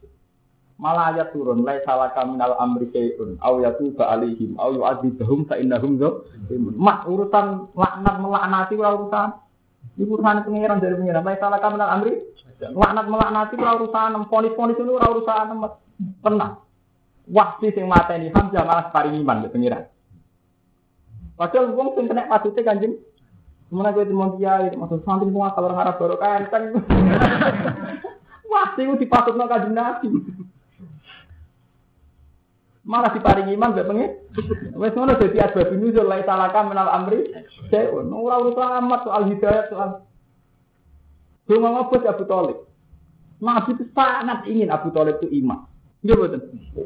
Malah 0.76 1.16
ayat 1.16 1.32
turun, 1.32 1.64
lai 1.64 1.80
salah 1.88 2.12
kaminal 2.12 2.52
amri 2.60 2.92
syai'un, 2.92 3.40
au 3.40 3.64
yatuba 3.64 4.12
alihim, 4.12 4.60
au 4.60 4.76
yu'adzibahum 4.76 5.48
fa 5.48 5.56
innahum. 5.56 5.96
Mak 6.76 7.08
urusan 7.08 7.72
laknat 7.72 8.16
melaknati 8.20 8.76
ora 8.76 8.92
urusan. 8.92 9.28
Ini 9.96 10.04
urusan 10.04 10.44
pengiran 10.44 10.76
dari 10.76 11.00
pengiran. 11.00 11.24
Lai 11.24 11.40
salah 11.40 11.64
kaminal 11.64 11.88
amri, 11.96 12.20
laknat 12.60 13.06
melaknati 13.08 13.56
ora 13.56 13.72
urusan, 13.80 14.28
ponis-ponis 14.28 14.76
itu 14.76 14.92
ora 14.92 15.08
urusan, 15.08 15.46
tenang. 16.20 16.60
Wahsi 17.26 17.72
sing 17.72 17.88
mateni 17.88 18.28
Hamzah 18.30 18.62
malah 18.62 18.92
paring 18.92 19.16
iman 19.24 19.48
ke 19.48 19.50
pengiran. 19.50 19.88
Padahal 21.40 21.72
wong 21.72 21.96
sing 21.96 22.04
kena 22.06 22.28
patute 22.30 22.60
Kanjeng 22.62 22.96
Ke 23.66 23.72
mana 23.74 23.90
gue 23.90 24.06
timon 24.06 24.38
kiai, 24.38 24.70
maksud 24.78 25.02
santri 25.02 25.26
semua 25.26 25.50
kalau 25.50 25.74
harap 25.74 25.98
baru 25.98 26.14
kan 26.22 26.46
kan. 26.54 26.70
Wah, 28.46 28.78
itu 28.78 28.94
dipatutno 28.94 29.50
kanjeng 29.50 29.74
Nabi 29.74 30.06
malah 32.86 33.10
diparingi 33.10 33.58
iman 33.58 33.74
gak 33.74 33.90
pengen. 33.90 34.10
Wes 34.78 34.94
ngono 34.94 35.18
dadi 35.18 35.42
asbab 35.42 35.74
nuzul 35.74 36.06
lai 36.06 36.22
talaka 36.22 36.62
menal 36.62 36.86
amri. 36.86 37.34
Saya 37.68 37.90
ora 37.90 38.38
urusan 38.38 38.78
amat 38.86 39.00
soal 39.02 39.26
hidayah 39.26 39.66
soal. 39.66 39.90
Cuma 41.50 41.74
ngapa 41.74 41.98
Abu 42.06 42.24
Talib. 42.24 42.58
Nabi 43.36 43.76
itu 43.76 43.84
sangat 43.92 44.48
ingin 44.48 44.72
Abu 44.72 44.88
Talib 44.94 45.18
itu 45.20 45.28
iman. 45.44 45.66
Iya 46.06 46.14
betul. 46.14 46.40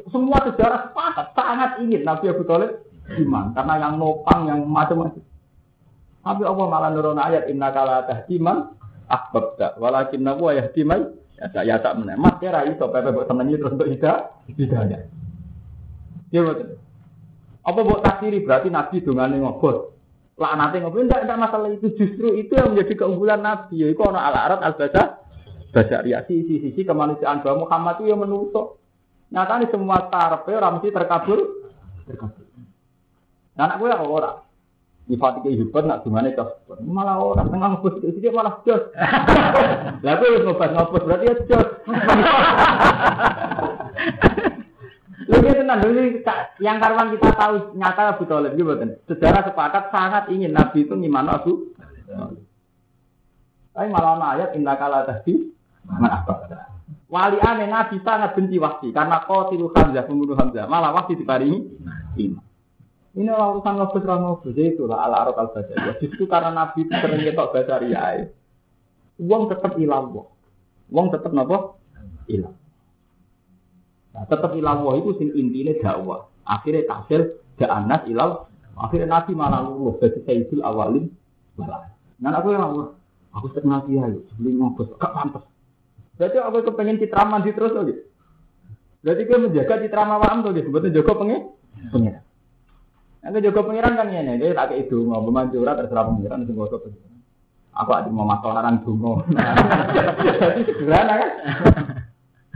Semua 0.09 0.41
sejarah 0.41 0.89
sepakat 0.89 1.27
sangat 1.37 1.71
ingin 1.85 2.01
Nabi 2.01 2.25
Abu 2.33 2.43
Talib 2.49 2.81
iman 3.21 3.53
karena 3.53 3.73
yang 3.77 3.93
nopang 4.01 4.49
yang 4.49 4.59
macam-macam. 4.65 5.21
Tapi 6.21 6.43
Allah 6.45 6.65
malah 6.69 6.89
nurun 6.93 7.17
ayat 7.21 7.49
inna 7.49 7.69
kala 7.73 8.05
tahdiman 8.09 8.77
ahbabta 9.09 9.77
walakin 9.81 10.21
nabu 10.21 10.53
yahdi 10.53 10.85
man 10.85 11.17
ya 11.37 11.45
tak 11.49 11.63
ya 11.65 11.77
tak 11.81 11.97
meneh. 11.97 12.17
Mas 12.17 12.37
kira 12.37 12.65
iso 12.69 12.89
pepe 12.89 13.09
mbok 13.09 13.25
senengi 13.25 13.57
terus 13.57 13.73
untuk 13.73 13.89
hidayah. 13.89 15.20
Ya 16.31 16.41
betul. 16.47 16.79
Apa 17.61 17.79
buat 17.85 18.01
takdiri 18.01 18.41
berarti 18.41 18.71
Nabi 18.73 19.03
dongane 19.03 19.37
ngobot. 19.37 19.93
nanti 20.41 20.81
ngobot 20.81 21.05
enggak 21.05 21.29
enggak 21.29 21.37
masalah 21.37 21.69
itu 21.69 21.93
justru 21.93 22.33
itu 22.33 22.57
yang 22.57 22.73
menjadi 22.73 23.05
keunggulan 23.05 23.43
Nabi. 23.45 23.85
Yaitu 23.85 24.01
ono 24.01 24.17
al 24.17 24.33
arat 24.33 24.63
al 24.63 24.73
baca 24.73 25.21
baca 25.71 25.97
riasi 26.01 26.41
sisi-sisi 26.41 26.81
kemanusiaan 26.81 27.45
bahwa 27.45 27.67
Muhammad 27.67 28.01
itu 28.01 28.09
yang 28.09 28.23
menusuk. 28.23 28.81
Nyata 29.31 29.63
ini 29.63 29.71
semua 29.71 30.09
tarpe 30.11 30.51
orang 30.51 30.81
mesti 30.81 30.89
terkabul. 30.91 31.39
Terkabul. 32.09 32.43
Nah, 33.55 33.63
anak 33.67 33.77
gue 33.79 33.87
ya 33.91 33.99
orang. 34.01 34.37
Nifati 35.11 35.39
kehidupan 35.43 35.91
nak 35.91 36.07
gimana 36.07 36.31
itu 36.31 36.45
malah 36.87 37.19
orang 37.19 37.51
tengah 37.51 37.69
ngobot 37.77 37.99
itu 38.01 38.17
dia 38.17 38.31
malah 38.31 38.63
jos. 38.63 38.81
Lalu 40.05 40.25
gue 40.25 40.43
ngobot 40.47 40.69
ngobot 40.71 41.01
berarti 41.05 41.25
ya 41.51 41.59
jos. 45.31 45.39
Lagi 45.39 45.59
tenang, 45.63 45.79
ini 45.87 46.19
yang 46.59 46.77
karuan 46.83 47.15
kita 47.15 47.31
tahu 47.31 47.53
nyata 47.79 48.19
Abu 48.19 48.23
Talib 48.27 48.59
gitu 48.59 48.75
kan. 48.75 48.89
Sejarah 49.07 49.41
sepakat 49.47 49.83
sangat 49.95 50.23
ingin 50.27 50.51
Nabi 50.51 50.83
itu 50.83 50.93
gimana 50.99 51.39
Abu. 51.39 51.71
Tapi 53.71 53.87
malah 53.87 54.35
ayat 54.35 54.51
indah 54.59 54.75
kala 54.75 55.07
tadi 55.07 55.47
Wali 57.11 57.39
aneh 57.43 57.67
Nabi 57.67 57.99
sangat 58.07 58.39
benci 58.39 58.55
wahsi 58.55 58.95
karena 58.95 59.19
kau 59.27 59.51
tiru 59.51 59.67
Hamzah 59.75 60.07
pembunuh 60.07 60.35
Hamzah 60.39 60.63
malah 60.67 60.95
wahsi 60.95 61.19
diparingi 61.19 61.59
iman. 62.23 62.43
Ini 63.11 63.27
urusan 63.27 63.75
ngobus 63.75 64.07
orang 64.07 64.23
ngobus 64.23 64.55
jadi 64.55 64.71
itu 64.71 64.87
lah 64.87 65.03
ala 65.03 65.27
arok 65.27 65.43
al 65.43 65.51
ya 65.67 65.99
Justru 65.99 66.23
karena 66.31 66.55
Nabi 66.55 66.87
sering 66.87 67.27
ketok 67.27 67.51
bahasa 67.51 67.83
riai. 67.83 68.31
Uang 69.19 69.51
tetap 69.51 69.75
hilang, 69.75 70.15
uang 70.87 71.07
tetap 71.11 71.35
nopo 71.35 71.75
hilang. 72.31 72.55
Nah, 74.11 74.27
tetap 74.27 74.51
ilallah 74.55 74.99
itu 74.99 75.15
sing 75.19 75.29
intinya 75.35 75.71
dakwah. 75.79 76.27
Akhirnya 76.43 76.83
tafsir 76.87 77.39
anas 77.61 78.01
ilal. 78.09 78.49
Akhirnya 78.73 79.21
Nabi 79.21 79.37
malah 79.37 79.61
luluh 79.61 79.99
dari 80.01 80.19
Sayyidul 80.25 80.65
Awalin. 80.65 81.05
Malah. 81.59 81.91
Nah 82.17 82.31
aku 82.33 82.49
yang 82.55 82.65
Allah. 82.65 82.87
Aku 83.37 83.45
setengah 83.53 83.85
yuk. 83.87 84.25
Sebelum 84.33 84.53
ngobos. 84.57 84.91
Gak 84.97 85.11
pantas. 85.13 85.43
Berarti 86.17 86.37
aku 86.41 86.57
kepengen 86.65 86.99
citra 86.99 87.23
mandi 87.29 87.51
terus 87.53 87.73
lagi. 87.73 87.93
Berarti 89.01 89.21
gue 89.25 89.37
menjaga 89.37 89.75
citra 89.81 90.03
mawam 90.05 90.45
tuh 90.45 90.51
gitu. 90.57 90.69
Sebetulnya 90.73 90.97
jaga 91.01 91.13
pengen. 91.17 91.41
Pengen. 91.93 92.13
Yang 93.21 93.53
jaga 93.53 93.61
pengiran 93.69 93.93
kan 94.01 94.07
ini, 94.09 94.33
dia 94.41 94.57
tak 94.57 94.73
itu 94.73 94.97
mau 95.05 95.21
bermanjura 95.21 95.77
terserah 95.77 96.09
pengiran 96.09 96.41
sing 96.49 96.57
gosok. 96.57 96.89
Aku 97.71 97.91
ada 97.93 98.09
mau 98.09 98.25
masuk 98.25 98.49
orang 98.49 98.81
dungo. 98.81 99.21
Jadi 100.41 100.61
sederhana 100.65 101.13
kan. 101.21 101.29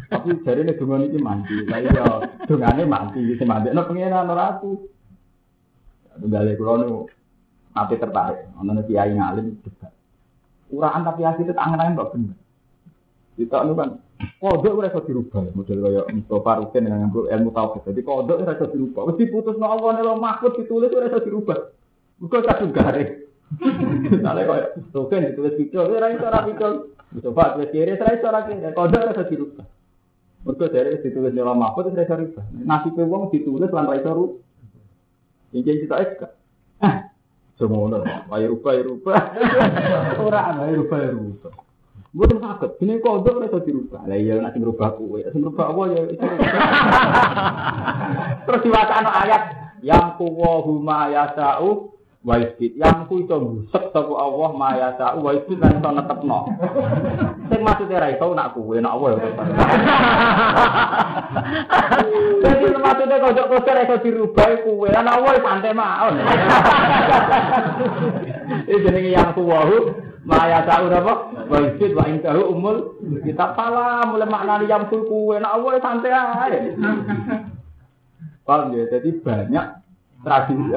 Tapi 0.05 0.37
jari 0.45 0.61
ini 0.65 0.77
dungan 0.77 1.05
ini 1.05 1.19
mandi. 1.21 1.55
Lah 1.65 1.79
iya, 1.81 2.05
dungane 2.45 2.83
mandi. 2.85 3.35
Si 3.37 3.43
mandi, 3.45 3.73
no 3.73 3.85
pengiran 3.89 4.29
ora 4.29 4.57
aku. 4.57 4.95
Tunggal 6.21 6.55
kulo 6.55 6.73
nu 6.79 6.87
nanti 7.75 7.99
tertarik. 7.99 8.47
Ono 8.55 8.81
kiai 8.87 9.11
ngalim 9.15 9.59
debat. 9.59 9.91
Uraan 10.71 11.03
tapi 11.05 11.21
hasil 11.27 11.45
itu 11.45 11.53
angen-angen 11.53 11.99
kok 11.99 12.11
bener. 12.15 12.37
Kita 13.35 13.67
nu 13.67 13.75
kan 13.75 13.99
kodok 14.39 14.79
ora 14.79 14.87
iso 14.87 15.03
dirubah 15.03 15.43
model 15.51 15.83
kaya 15.83 16.01
Mustafa 16.07 16.51
Rukin 16.63 16.87
dengan 16.87 17.11
ilmu 17.11 17.51
tauhid. 17.51 17.83
Jadi 17.91 18.01
kodok 18.01 18.41
ora 18.41 18.55
iso 18.55 18.71
dirubah. 18.71 19.01
Wis 19.11 19.19
diputusno 19.19 19.65
Allah 19.67 19.89
nek 19.99 20.07
mahfud 20.17 20.55
ditulis 20.55 20.95
ora 20.95 21.11
iso 21.11 21.19
dirubah. 21.19 21.59
Muga 22.23 22.39
kadung 22.47 22.71
garing. 22.71 23.11
Misalnya 24.07 24.47
kaya 24.47 24.65
Rukin 24.95 25.27
ditulis 25.35 25.59
video 25.59 25.83
ora 25.83 26.07
iso 26.15 26.23
ora 26.23 26.47
video. 26.47 26.95
Mustafa 27.11 27.59
tulis 27.59 27.69
kiri 27.75 27.99
ora 27.99 28.15
iso 28.15 28.25
ora 28.31 28.41
kiri. 28.47 28.71
Kodok 28.71 28.99
ora 29.03 29.11
iso 29.11 29.27
dirubah. 29.27 29.65
Mereka 30.45 30.65
dari 30.69 31.01
ditulis 31.01 31.33
di 31.33 31.41
dalam 31.41 31.57
mahfud 31.57 31.89
itu 31.89 31.97
rasa 31.97 32.21
riba. 32.21 32.41
Nasi 32.53 32.93
pewong 32.93 33.33
ditulis 33.33 33.73
lan 33.73 33.89
rasa 33.89 34.13
ru. 34.13 34.37
Ini 35.49 35.65
kita 35.65 35.97
eka. 35.97 36.27
Semua 37.55 37.87
orang, 37.87 38.27
bayar 38.29 38.51
rupa, 38.51 38.75
bayar 38.75 38.85
rupa. 38.85 39.13
Orang 40.21 40.53
bayar 40.61 40.77
rupa, 40.77 40.95
bayar 41.01 41.15
rupa. 41.17 41.49
Bukan 42.15 42.39
sakit, 42.39 42.71
ini 42.79 43.03
kodok 43.03 43.43
rasa 43.43 43.59
dirubah. 43.59 44.07
Lah 44.07 44.15
iya 44.15 44.39
nanti 44.39 44.59
merubah 44.59 44.95
kue, 44.95 45.23
merubah 45.35 45.71
apa 45.71 45.81
ya. 45.91 46.01
Terus 48.47 48.61
diwacana 48.63 49.11
ayat 49.25 49.43
yang 49.83 50.15
kuwahuma 50.15 51.11
yasau 51.11 51.94
wa 52.25 52.41
yang 52.57 53.05
ku 53.05 53.21
iso 53.21 53.37
busek 53.37 53.93
sapa 53.93 54.09
Allah 54.17 54.49
maya 54.57 54.97
ta 54.97 55.13
wa 55.13 55.29
isbit 55.29 55.61
lan 55.61 55.77
iso 55.77 55.89
netepno. 55.93 56.49
Sing 57.53 57.61
maksude 57.61 57.93
ra 57.93 58.09
iso 58.09 58.33
nak 58.33 58.57
kuwe 58.57 58.81
nak 58.81 58.97
apa 58.97 59.05
ya? 59.13 59.17
Jadi 62.41 62.65
maksudnya 62.81 63.21
kok 63.21 63.45
kok 63.45 63.69
ora 63.69 63.81
iso 63.85 63.95
dirubah 64.01 64.49
kuwe 64.65 64.89
lan 64.89 65.05
apa 65.05 65.29
santai 65.37 65.77
maon 65.77 66.15
Iki 68.65 68.81
jenenge 68.81 69.13
yang 69.13 69.29
kuwahu 69.37 69.93
maya 70.25 70.65
ta 70.65 70.81
ora 70.81 71.05
apa? 71.05 71.13
Wa 71.45 71.57
isbit 71.61 71.93
wa 71.93 72.09
intahu 72.09 72.41
umul 72.57 72.97
kita 73.21 73.53
pala 73.53 74.01
mulai 74.09 74.25
maknani 74.25 74.65
yang 74.65 74.89
kuwe 74.89 75.37
nak 75.37 75.61
apa 75.61 75.77
santai 75.77 76.09
ae. 76.09 76.73
Paham 78.45 78.77
ya, 78.77 78.85
jadi 78.89 79.09
banyak 79.25 79.65
tradisi. 80.21 80.73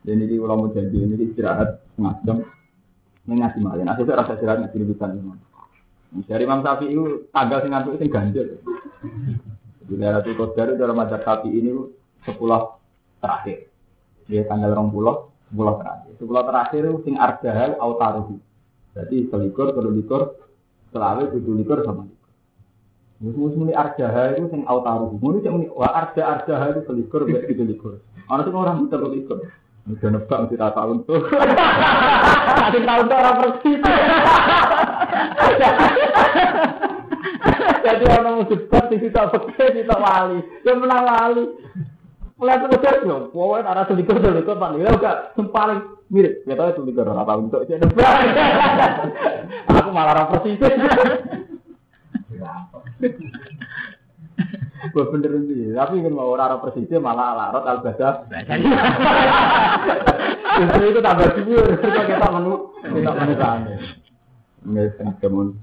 Jadi 0.00 0.16
ini 0.16 0.36
ulama 0.40 0.72
janji 0.72 0.96
ini 0.96 1.14
istirahat. 1.28 1.84
Ini 2.00 3.32
ngaji 3.36 3.58
malin. 3.60 3.86
Asal 3.86 4.08
itu 4.08 4.12
rasa 4.16 4.32
istirahat 4.34 4.64
ngaji 4.64 4.76
rebutan. 4.80 5.10
Dari 6.26 6.42
Imam 6.42 6.64
Syafi'i 6.64 6.90
itu 6.90 7.30
tanggal 7.30 7.62
sing 7.62 7.70
ngantuk 7.70 7.94
sing 8.00 8.08
ganjil. 8.10 8.58
Di 9.86 9.94
Qadar 10.34 10.66
itu 10.72 10.80
dalam 10.80 10.96
mazhab 10.98 11.22
Syafi'i 11.22 11.60
ini 11.60 11.70
sepuluh 12.26 12.80
terakhir. 13.22 13.70
Dia 14.26 14.46
tanggal 14.46 14.74
rong 14.74 14.90
puluh, 14.90 15.30
sepuluh 15.50 15.78
terakhir. 15.78 16.10
Sepuluh 16.18 16.42
terakhir 16.46 16.82
itu 16.86 16.98
sing 17.06 17.14
ardahal 17.20 17.70
autaruhu. 17.78 18.42
Jadi 18.90 19.30
selikur, 19.30 19.70
kedulikur, 19.70 20.34
selawe, 20.90 21.22
kudulikur 21.30 21.86
sama 21.86 22.10
likur. 22.10 22.30
Mus 23.20 23.54
muni 23.54 23.70
arjaha 23.76 24.34
itu 24.34 24.50
sing 24.50 24.66
autaruhu. 24.66 25.20
Muni 25.20 25.44
cek 25.44 25.52
muni 25.54 25.66
wa 25.70 25.86
arja 25.92 26.22
arjaha 26.26 26.74
itu 26.74 26.80
selikur, 26.90 27.22
bet. 27.28 27.46
Ana 28.26 28.42
sing 28.42 28.54
orang 28.56 28.88
bisa 28.88 28.98
selikur. 28.98 29.46
Udah 29.88 30.08
nebak 30.12 30.38
mesti 30.44 30.56
tak 30.60 30.72
tahun 30.76 30.96
tuh. 31.08 31.20
Nanti 32.60 32.78
tahun 32.84 33.04
tuh 33.08 33.16
orang 33.16 33.36
persis. 33.40 33.80
Jadi 37.80 38.04
orang 38.06 38.34
mau 38.36 38.44
debat 38.44 38.84
di 38.92 38.96
kita 39.00 39.32
pakai 39.32 39.72
kita 39.72 39.96
wali, 39.96 40.38
dia 40.62 40.72
menang 40.76 41.04
wali. 41.08 41.44
Mulai 42.40 42.56
terus 42.56 43.04
yo, 43.04 43.28
pokoknya 43.36 43.68
arah 43.68 43.84
selikur 43.84 44.16
selikur 44.16 44.56
pak 44.56 44.72
Lila 44.72 44.96
enggak 44.96 45.36
paling 45.36 45.80
mirip. 46.08 46.40
Ya 46.48 46.56
tahu 46.56 46.72
selikur 46.80 47.04
orang 47.04 47.28
tahun 47.28 47.52
tuh 47.52 47.68
jadi 47.68 47.84
debat. 47.84 48.16
Aku 49.76 49.92
malah 49.92 50.16
orang 50.16 50.28
persis. 50.32 50.56
Gue 54.80 55.04
bener 55.12 55.44
sih, 55.44 55.76
tapi 55.76 56.00
kan 56.00 56.16
mau 56.16 56.32
orang 56.32 56.56
persisnya 56.64 56.96
malah 56.96 57.36
alarot 57.36 57.64
al 57.68 57.78
badah. 57.84 58.24
Justru 60.56 60.84
itu 60.88 61.00
tambah 61.04 61.28
subur, 61.36 61.66
kita 61.84 62.28
menu, 62.32 62.54
kita 62.80 63.10
menu 63.12 63.34
sana. 63.36 63.72
Nggak, 64.64 65.20
kemun. 65.20 65.56